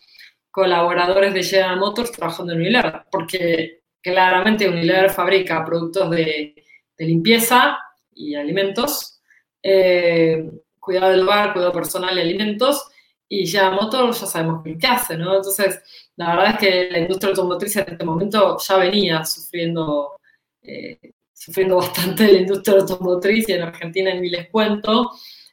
colaboradores 0.50 1.32
de 1.32 1.42
General 1.42 1.78
Motors 1.78 2.12
trabajando 2.12 2.52
en 2.52 2.60
Unilever, 2.60 3.04
porque 3.10 3.77
claramente 4.02 4.68
Unilever 4.68 5.10
fabrica 5.10 5.64
productos 5.64 6.10
de, 6.10 6.54
limpieza 6.98 7.78
y 8.12 8.34
alimentos, 8.34 9.20
eh, 9.62 10.50
cuidado 10.80 11.10
del 11.10 11.22
hogar, 11.22 11.52
cuidado 11.52 11.72
personal 11.72 12.16
y 12.18 12.20
alimentos, 12.20 12.90
y 13.28 13.44
ya 13.44 13.70
motor 13.70 14.12
ya 14.12 14.26
sabemos 14.26 14.62
qué 14.64 14.86
hace, 14.86 15.16
¿no? 15.16 15.36
Entonces, 15.36 15.80
la 16.16 16.34
verdad 16.34 16.54
es 16.54 16.58
que 16.58 16.90
la 16.90 16.98
industria 16.98 17.30
automotriz 17.30 17.76
en 17.76 17.88
este 17.90 18.04
momento 18.04 18.56
ya 18.58 18.76
venía 18.78 19.24
sufriendo, 19.24 20.18
eh, 20.62 21.12
sufriendo 21.32 21.76
bastante 21.78 22.32
la 22.32 22.38
industria 22.38 22.78
automotriz 22.78 23.48
y 23.48 23.52
en 23.52 23.62
Argentina 23.62 24.14
ni 24.14 24.30
les 24.30 24.48
cuento, 24.48 25.12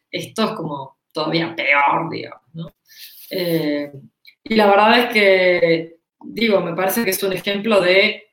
esto 0.10 0.44
es 0.44 0.52
como 0.52 1.00
todavía 1.12 1.56
peor, 1.56 2.10
digamos, 2.10 2.42
¿no? 2.54 2.74
Eh, 3.30 3.92
y 4.44 4.56
la 4.56 4.68
verdad 4.68 5.00
es 5.00 5.14
que, 5.14 5.96
digo, 6.24 6.62
me 6.62 6.74
parece 6.74 7.04
que 7.04 7.10
es 7.10 7.24
un 7.24 7.34
ejemplo 7.34 7.82
de, 7.82 8.25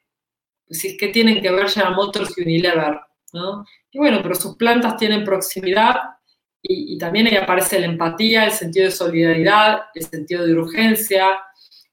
es 0.72 0.96
que 0.98 1.08
tienen 1.08 1.40
que 1.40 1.50
ver 1.50 1.66
ya 1.68 1.90
Motors 1.90 2.36
y 2.36 2.42
Unilever, 2.42 3.00
¿no? 3.32 3.64
Y 3.90 3.98
bueno, 3.98 4.20
pero 4.22 4.34
sus 4.34 4.56
plantas 4.56 4.96
tienen 4.96 5.24
proximidad 5.24 5.96
y, 6.62 6.96
también 6.96 7.26
ahí 7.26 7.36
aparece 7.36 7.80
la 7.80 7.86
empatía, 7.86 8.44
el 8.44 8.52
sentido 8.52 8.86
de 8.86 8.92
solidaridad, 8.92 9.82
el 9.94 10.04
sentido 10.04 10.46
de 10.46 10.54
urgencia, 10.54 11.40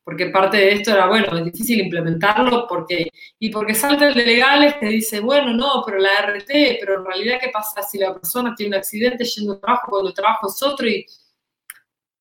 porque 0.04 0.28
parte 0.28 0.58
de 0.58 0.74
esto 0.74 0.92
era, 0.92 1.08
bueno, 1.08 1.38
es 1.38 1.46
difícil 1.46 1.82
implementarlo 1.82 2.68
porque, 2.68 3.10
y 3.40 3.50
porque 3.50 3.74
salta 3.74 4.08
el 4.08 4.14
de 4.14 4.26
legales 4.26 4.76
que 4.80 4.88
dice, 4.88 5.20
bueno, 5.20 5.54
no, 5.54 5.84
pero 5.86 5.98
la 5.98 6.22
RT, 6.22 6.78
pero 6.80 7.00
en 7.00 7.06
realidad, 7.06 7.40
¿qué 7.42 7.50
pasa 7.50 7.82
si 7.82 7.98
la 7.98 8.14
persona 8.14 8.54
tiene 8.56 8.76
un 8.76 8.80
accidente 8.80 9.24
yendo 9.24 9.54
a 9.54 9.60
trabajo 9.60 9.88
cuando 9.90 10.10
el 10.10 10.16
trabajo 10.16 10.48
es 10.48 10.64
otro? 10.64 10.88
Y, 10.88 11.06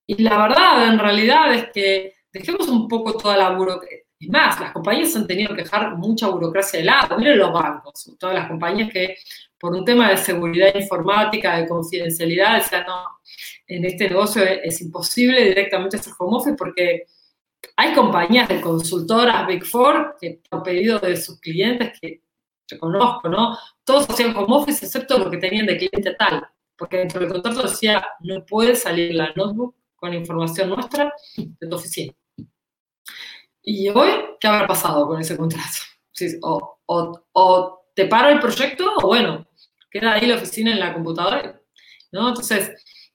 y 0.06 0.22
la 0.22 0.39
verdad, 0.39 0.89
en 0.89 0.98
realidad, 0.98 1.55
es 1.55 1.70
que 1.70 2.14
dejemos 2.32 2.66
un 2.68 2.89
poco 2.89 3.14
toda 3.14 3.36
la 3.36 3.51
burocracia. 3.51 4.07
Es 4.20 4.28
más, 4.28 4.58
las 4.60 4.72
compañías 4.72 5.14
han 5.14 5.26
tenido 5.26 5.54
que 5.54 5.62
dejar 5.62 5.96
mucha 5.96 6.26
burocracia 6.26 6.80
de 6.80 6.86
lado. 6.86 7.16
Miren 7.18 7.38
los 7.38 7.52
bancos, 7.52 8.16
todas 8.18 8.34
las 8.34 8.48
compañías 8.48 8.90
que 8.92 9.16
por 9.58 9.74
un 9.74 9.84
tema 9.84 10.10
de 10.10 10.16
seguridad 10.16 10.74
informática, 10.74 11.56
de 11.56 11.68
confidencialidad, 11.68 12.58
decían, 12.58 12.84
no, 12.86 13.04
en 13.66 13.84
este 13.84 14.08
negocio 14.08 14.42
es, 14.42 14.80
imposible 14.80 15.44
directamente 15.44 15.96
hacer 15.96 16.12
home 16.18 16.36
office 16.36 16.56
porque 16.56 17.06
hay 17.76 17.94
compañías 17.94 18.48
de 18.48 18.60
consultoras 18.60 19.46
Big 19.46 19.64
Four 19.64 20.16
que 20.20 20.40
por 20.48 20.62
pedido 20.62 20.98
de 20.98 21.16
sus 21.16 21.40
clientes 21.40 21.98
que 22.00 22.22
yo 22.66 22.78
conozco, 22.78 23.28
¿no? 23.28 23.56
Todos 23.84 24.08
hacían 24.10 24.36
home 24.36 24.56
office 24.56 24.84
excepto 24.84 25.18
lo 25.18 25.30
que 25.30 25.38
tenían 25.38 25.66
de 25.66 25.78
cliente 25.78 26.14
tal, 26.18 26.46
porque 26.76 26.98
dentro 26.98 27.20
del 27.20 27.30
contrato 27.30 27.62
decía, 27.62 28.06
no 28.20 28.44
puede 28.44 28.74
salir 28.74 29.14
la 29.14 29.32
notebook 29.34 29.74
con 29.96 30.12
información 30.14 30.70
nuestra 30.70 31.12
de 31.36 31.68
tu 31.68 31.76
oficina. 31.76 32.12
Y 33.70 33.90
hoy, 33.90 34.08
¿qué 34.40 34.48
habrá 34.48 34.66
pasado 34.66 35.06
con 35.06 35.20
ese 35.20 35.36
contrato? 35.36 35.68
O, 36.40 36.78
o, 36.86 37.22
o, 37.32 37.82
te 37.94 38.06
paro 38.06 38.30
el 38.30 38.40
proyecto 38.40 38.90
o 38.96 39.08
bueno, 39.08 39.46
queda 39.90 40.14
ahí 40.14 40.26
la 40.26 40.36
oficina 40.36 40.72
en 40.72 40.80
la 40.80 40.94
computadora. 40.94 41.60
¿no? 42.10 42.28
Entonces, 42.28 42.72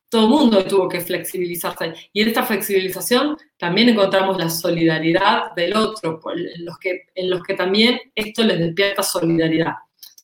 todo 0.09 0.25
el 0.25 0.30
mundo 0.30 0.63
tuvo 0.63 0.88
que 0.88 1.01
flexibilizarse. 1.01 1.95
Y 2.13 2.21
en 2.21 2.27
esta 2.27 2.43
flexibilización 2.43 3.35
también 3.57 3.89
encontramos 3.89 4.38
la 4.38 4.47
solidaridad 4.47 5.55
del 5.55 5.75
otro, 5.75 6.21
en 6.35 6.65
los 6.65 6.77
que, 6.77 7.07
en 7.15 7.31
los 7.31 7.41
que 7.41 7.55
también 7.55 7.99
esto 8.13 8.43
les 8.43 8.59
despierta 8.59 9.01
solidaridad. 9.01 9.73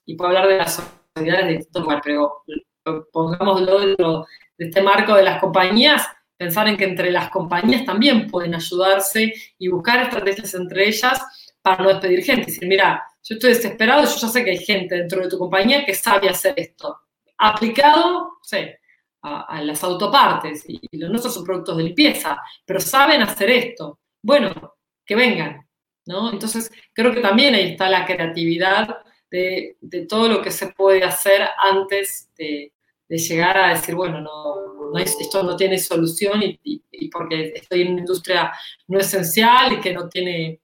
Y 0.05 0.13
puedo 0.15 0.27
hablar 0.27 0.47
de 0.47 0.57
la 0.57 0.67
solidaridad 0.67 1.47
de 1.47 1.57
distintos 1.57 1.81
lugares, 1.81 2.03
pero 2.03 3.07
pongámoslo 3.11 3.79
dentro 3.79 4.27
de 4.59 4.65
este 4.67 4.83
marco 4.83 5.15
de 5.15 5.23
las 5.23 5.39
compañías, 5.39 6.05
pensar 6.39 6.69
en 6.69 6.77
que 6.77 6.85
entre 6.85 7.11
las 7.11 7.29
compañías 7.29 7.85
también 7.85 8.25
pueden 8.27 8.55
ayudarse 8.55 9.33
y 9.57 9.67
buscar 9.67 10.03
estrategias 10.03 10.53
entre 10.53 10.87
ellas 10.87 11.21
para 11.61 11.83
no 11.83 11.89
despedir 11.89 12.23
gente. 12.23 12.45
Decir, 12.45 12.65
mira, 12.65 13.03
yo 13.21 13.35
estoy 13.35 13.49
desesperado, 13.49 14.05
yo 14.05 14.15
ya 14.15 14.27
sé 14.29 14.45
que 14.45 14.51
hay 14.51 14.57
gente 14.57 14.95
dentro 14.95 15.21
de 15.21 15.27
tu 15.27 15.37
compañía 15.37 15.85
que 15.85 15.93
sabe 15.93 16.29
hacer 16.29 16.53
esto. 16.55 16.97
Aplicado, 17.37 18.37
sé, 18.41 18.79
a, 19.21 19.61
las 19.61 19.83
autopartes, 19.83 20.63
y, 20.65 20.79
los 20.97 21.09
nuestros 21.09 21.33
son 21.33 21.43
productos 21.43 21.75
de 21.75 21.83
limpieza, 21.83 22.41
pero 22.65 22.79
saben 22.79 23.21
hacer 23.21 23.49
esto. 23.49 23.99
Bueno, 24.21 24.77
que 25.05 25.15
vengan, 25.17 25.67
¿no? 26.05 26.31
Entonces, 26.31 26.71
creo 26.93 27.13
que 27.13 27.19
también 27.19 27.53
ahí 27.53 27.71
está 27.71 27.89
la 27.89 28.05
creatividad 28.05 28.99
de, 29.29 29.75
de 29.81 30.05
todo 30.05 30.29
lo 30.29 30.41
que 30.41 30.51
se 30.51 30.67
puede 30.67 31.03
hacer 31.03 31.41
antes 31.69 32.31
de, 32.37 32.71
de 33.09 33.17
llegar 33.17 33.57
a 33.57 33.69
decir, 33.71 33.93
bueno, 33.93 34.21
no, 34.21 34.78
esto 34.97 35.43
no 35.43 35.55
tiene 35.55 35.77
solución 35.77 36.41
y, 36.41 37.09
porque 37.09 37.53
estoy 37.55 37.81
en 37.81 37.91
una 37.91 38.01
industria 38.01 38.51
no 38.87 38.99
esencial 38.99 39.73
y 39.73 39.79
que 39.79 39.93
no 39.93 40.07
tiene, 40.09 40.61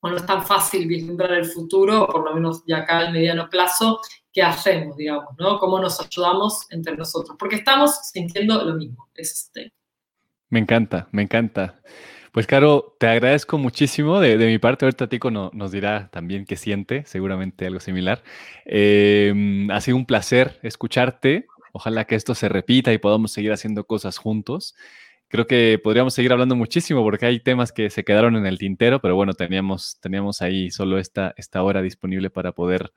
o 0.00 0.10
no 0.10 0.16
es 0.16 0.26
tan 0.26 0.44
fácil 0.44 0.86
vislumbrar 0.86 1.32
el 1.32 1.46
futuro, 1.46 2.06
por 2.06 2.24
lo 2.24 2.34
menos 2.34 2.64
de 2.64 2.74
acá 2.74 2.98
al 2.98 3.12
mediano 3.12 3.48
plazo, 3.48 4.00
¿qué 4.32 4.42
hacemos, 4.42 4.96
digamos, 4.96 5.34
no? 5.38 5.58
¿Cómo 5.58 5.78
nos 5.80 6.00
ayudamos 6.00 6.66
entre 6.70 6.96
nosotros? 6.96 7.36
Porque 7.38 7.56
estamos 7.56 7.96
sintiendo 8.12 8.62
lo 8.64 8.74
mismo. 8.74 9.08
Es 9.14 9.32
este. 9.32 9.72
Me 10.48 10.60
encanta, 10.60 11.08
me 11.12 11.22
encanta. 11.22 11.80
Pues 12.36 12.46
Caro, 12.46 12.94
te 13.00 13.06
agradezco 13.06 13.56
muchísimo. 13.56 14.20
De, 14.20 14.36
mi 14.36 14.58
parte, 14.58 14.84
ahorita 14.84 15.08
Tico 15.08 15.30
nos 15.30 15.72
dirá 15.72 16.10
también 16.12 16.44
qué 16.44 16.56
siente, 16.56 17.02
seguramente 17.06 17.66
algo 17.66 17.80
similar. 17.80 18.22
Em, 18.66 19.70
ha 19.70 19.80
sido 19.80 19.96
un 19.96 20.04
placer 20.04 20.60
escucharte. 20.62 21.46
Ojalá 21.76 22.06
que 22.06 22.14
esto 22.14 22.34
se 22.34 22.48
repita 22.48 22.94
y 22.94 22.98
podamos 22.98 23.32
seguir 23.32 23.52
haciendo 23.52 23.84
cosas 23.86 24.16
juntos. 24.16 24.74
Creo 25.28 25.46
que 25.46 25.78
podríamos 25.84 26.14
seguir 26.14 26.32
hablando 26.32 26.56
muchísimo 26.56 27.02
porque 27.02 27.26
hay 27.26 27.38
temas 27.38 27.70
que 27.70 27.90
se 27.90 28.02
quedaron 28.02 28.34
en 28.34 28.46
el 28.46 28.56
tintero, 28.56 28.98
pero 29.02 29.14
bueno, 29.14 29.34
teníamos, 29.34 29.98
teníamos 30.00 30.40
ahí 30.40 30.70
solo 30.70 30.98
esta, 30.98 31.34
esta 31.36 31.62
hora 31.62 31.82
disponible 31.82 32.30
para 32.30 32.52
poder 32.52 32.94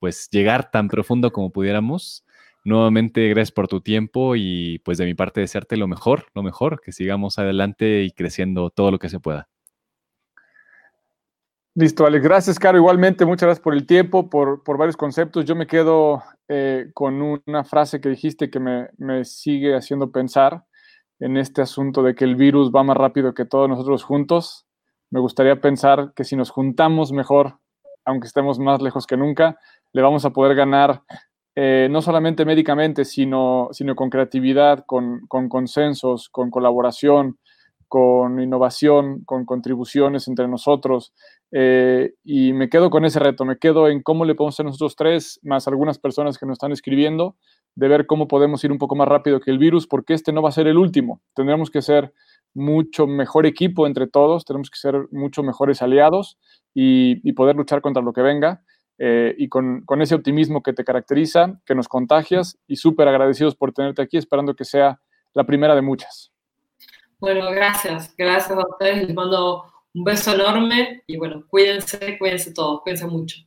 pues 0.00 0.28
llegar 0.32 0.72
tan 0.72 0.88
profundo 0.88 1.30
como 1.32 1.52
pudiéramos. 1.52 2.24
Nuevamente, 2.64 3.28
gracias 3.28 3.52
por 3.52 3.68
tu 3.68 3.80
tiempo 3.80 4.34
y 4.34 4.80
pues 4.80 4.98
de 4.98 5.04
mi 5.04 5.14
parte 5.14 5.40
desearte 5.40 5.76
lo 5.76 5.86
mejor, 5.86 6.26
lo 6.34 6.42
mejor, 6.42 6.80
que 6.80 6.90
sigamos 6.90 7.38
adelante 7.38 8.02
y 8.02 8.10
creciendo 8.10 8.70
todo 8.70 8.90
lo 8.90 8.98
que 8.98 9.08
se 9.08 9.20
pueda. 9.20 9.48
Listo, 11.78 12.06
Alex. 12.06 12.24
Gracias, 12.24 12.58
Caro. 12.58 12.78
Igualmente, 12.78 13.26
muchas 13.26 13.48
gracias 13.48 13.62
por 13.62 13.74
el 13.74 13.86
tiempo, 13.86 14.30
por, 14.30 14.62
varios 14.78 14.96
conceptos. 14.96 15.44
Yo 15.44 15.54
me 15.54 15.66
quedo 15.66 16.22
eh, 16.48 16.86
con 16.94 17.20
una 17.20 17.64
frase 17.64 18.00
que 18.00 18.08
dijiste 18.08 18.48
que 18.48 18.58
me, 18.58 19.24
sigue 19.26 19.76
haciendo 19.76 20.10
pensar 20.10 20.64
en 21.20 21.36
este 21.36 21.60
asunto 21.60 22.02
de 22.02 22.14
que 22.14 22.24
el 22.24 22.34
virus 22.34 22.72
va 22.74 22.82
más 22.82 22.96
rápido 22.96 23.34
que 23.34 23.44
todos 23.44 23.68
nosotros 23.68 24.04
juntos. 24.04 24.64
Me 25.10 25.20
gustaría 25.20 25.60
pensar 25.60 26.14
que 26.16 26.24
si 26.24 26.34
nos 26.34 26.48
juntamos 26.48 27.12
mejor, 27.12 27.58
aunque 28.06 28.26
estemos 28.26 28.58
más 28.58 28.80
lejos 28.80 29.06
que 29.06 29.18
nunca, 29.18 29.58
le 29.92 30.00
vamos 30.00 30.24
a 30.24 30.30
poder 30.30 30.56
ganar 30.56 31.02
eh, 31.56 31.88
no 31.90 32.00
solamente 32.00 32.46
médicamente, 32.46 33.04
sino, 33.04 33.68
sino 33.72 33.94
con 33.94 34.08
creatividad, 34.08 34.86
con, 34.86 35.26
con 35.28 35.50
consensos, 35.50 36.30
con 36.30 36.50
colaboración, 36.50 37.36
con 37.88 38.40
innovación, 38.40 39.24
con 39.24 39.44
contribuciones 39.44 40.26
entre 40.28 40.48
nosotros. 40.48 41.12
Eh, 41.52 42.14
y 42.24 42.52
me 42.52 42.68
quedo 42.68 42.90
con 42.90 43.04
ese 43.04 43.18
reto, 43.20 43.44
me 43.44 43.58
quedo 43.58 43.88
en 43.88 44.02
cómo 44.02 44.24
le 44.24 44.34
podemos 44.34 44.54
hacer 44.54 44.66
nosotros 44.66 44.96
tres, 44.96 45.38
más 45.42 45.68
algunas 45.68 45.98
personas 45.98 46.38
que 46.38 46.46
nos 46.46 46.54
están 46.54 46.72
escribiendo, 46.72 47.36
de 47.74 47.88
ver 47.88 48.06
cómo 48.06 48.26
podemos 48.26 48.62
ir 48.64 48.72
un 48.72 48.78
poco 48.78 48.96
más 48.96 49.08
rápido 49.08 49.40
que 49.40 49.50
el 49.50 49.58
virus, 49.58 49.86
porque 49.86 50.14
este 50.14 50.32
no 50.32 50.42
va 50.42 50.48
a 50.48 50.52
ser 50.52 50.66
el 50.66 50.78
último. 50.78 51.20
Tendremos 51.34 51.70
que 51.70 51.82
ser 51.82 52.12
mucho 52.54 53.06
mejor 53.06 53.46
equipo 53.46 53.86
entre 53.86 54.06
todos, 54.06 54.44
tenemos 54.44 54.70
que 54.70 54.78
ser 54.78 55.06
mucho 55.12 55.42
mejores 55.42 55.82
aliados 55.82 56.38
y, 56.74 57.32
poder 57.32 57.54
luchar 57.54 57.80
contra 57.82 58.02
lo 58.02 58.12
que 58.12 58.22
venga. 58.22 58.62
Eh, 58.98 59.34
y 59.36 59.50
con, 59.50 59.82
con, 59.84 60.00
ese 60.00 60.14
optimismo 60.14 60.62
que 60.62 60.72
te 60.72 60.82
caracteriza, 60.82 61.60
que 61.66 61.74
nos 61.74 61.86
contagias 61.86 62.58
y 62.66 62.76
súper 62.76 63.06
agradecidos 63.08 63.54
por 63.54 63.72
tenerte 63.72 64.00
aquí, 64.00 64.16
esperando 64.16 64.56
que 64.56 64.64
sea 64.64 65.02
la 65.34 65.44
primera 65.44 65.74
de 65.74 65.82
muchas. 65.82 66.32
Bueno, 67.18 67.50
gracias, 67.50 68.14
gracias 68.16 68.58
a 68.58 68.66
ustedes, 68.66 69.08
les 69.08 69.14
mando 69.14 69.64
un 69.96 70.04
beso 70.04 70.34
enorme 70.34 71.02
y 71.06 71.16
bueno, 71.16 71.44
cuídense, 71.48 72.18
cuídense 72.18 72.52
todos, 72.52 72.82
cuídense 72.82 73.06
mucho. 73.06 73.38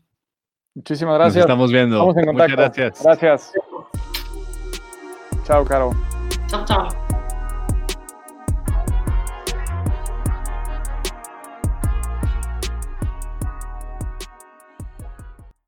Muchísimas 0.74 1.16
gracias. 1.16 1.36
Nos 1.36 1.46
estamos 1.46 1.72
viendo. 1.72 2.06
Muchas 2.06 2.52
gracias. 2.52 3.04
Gracias. 3.04 3.54
Chao, 5.46 5.64
Caro. 5.66 5.92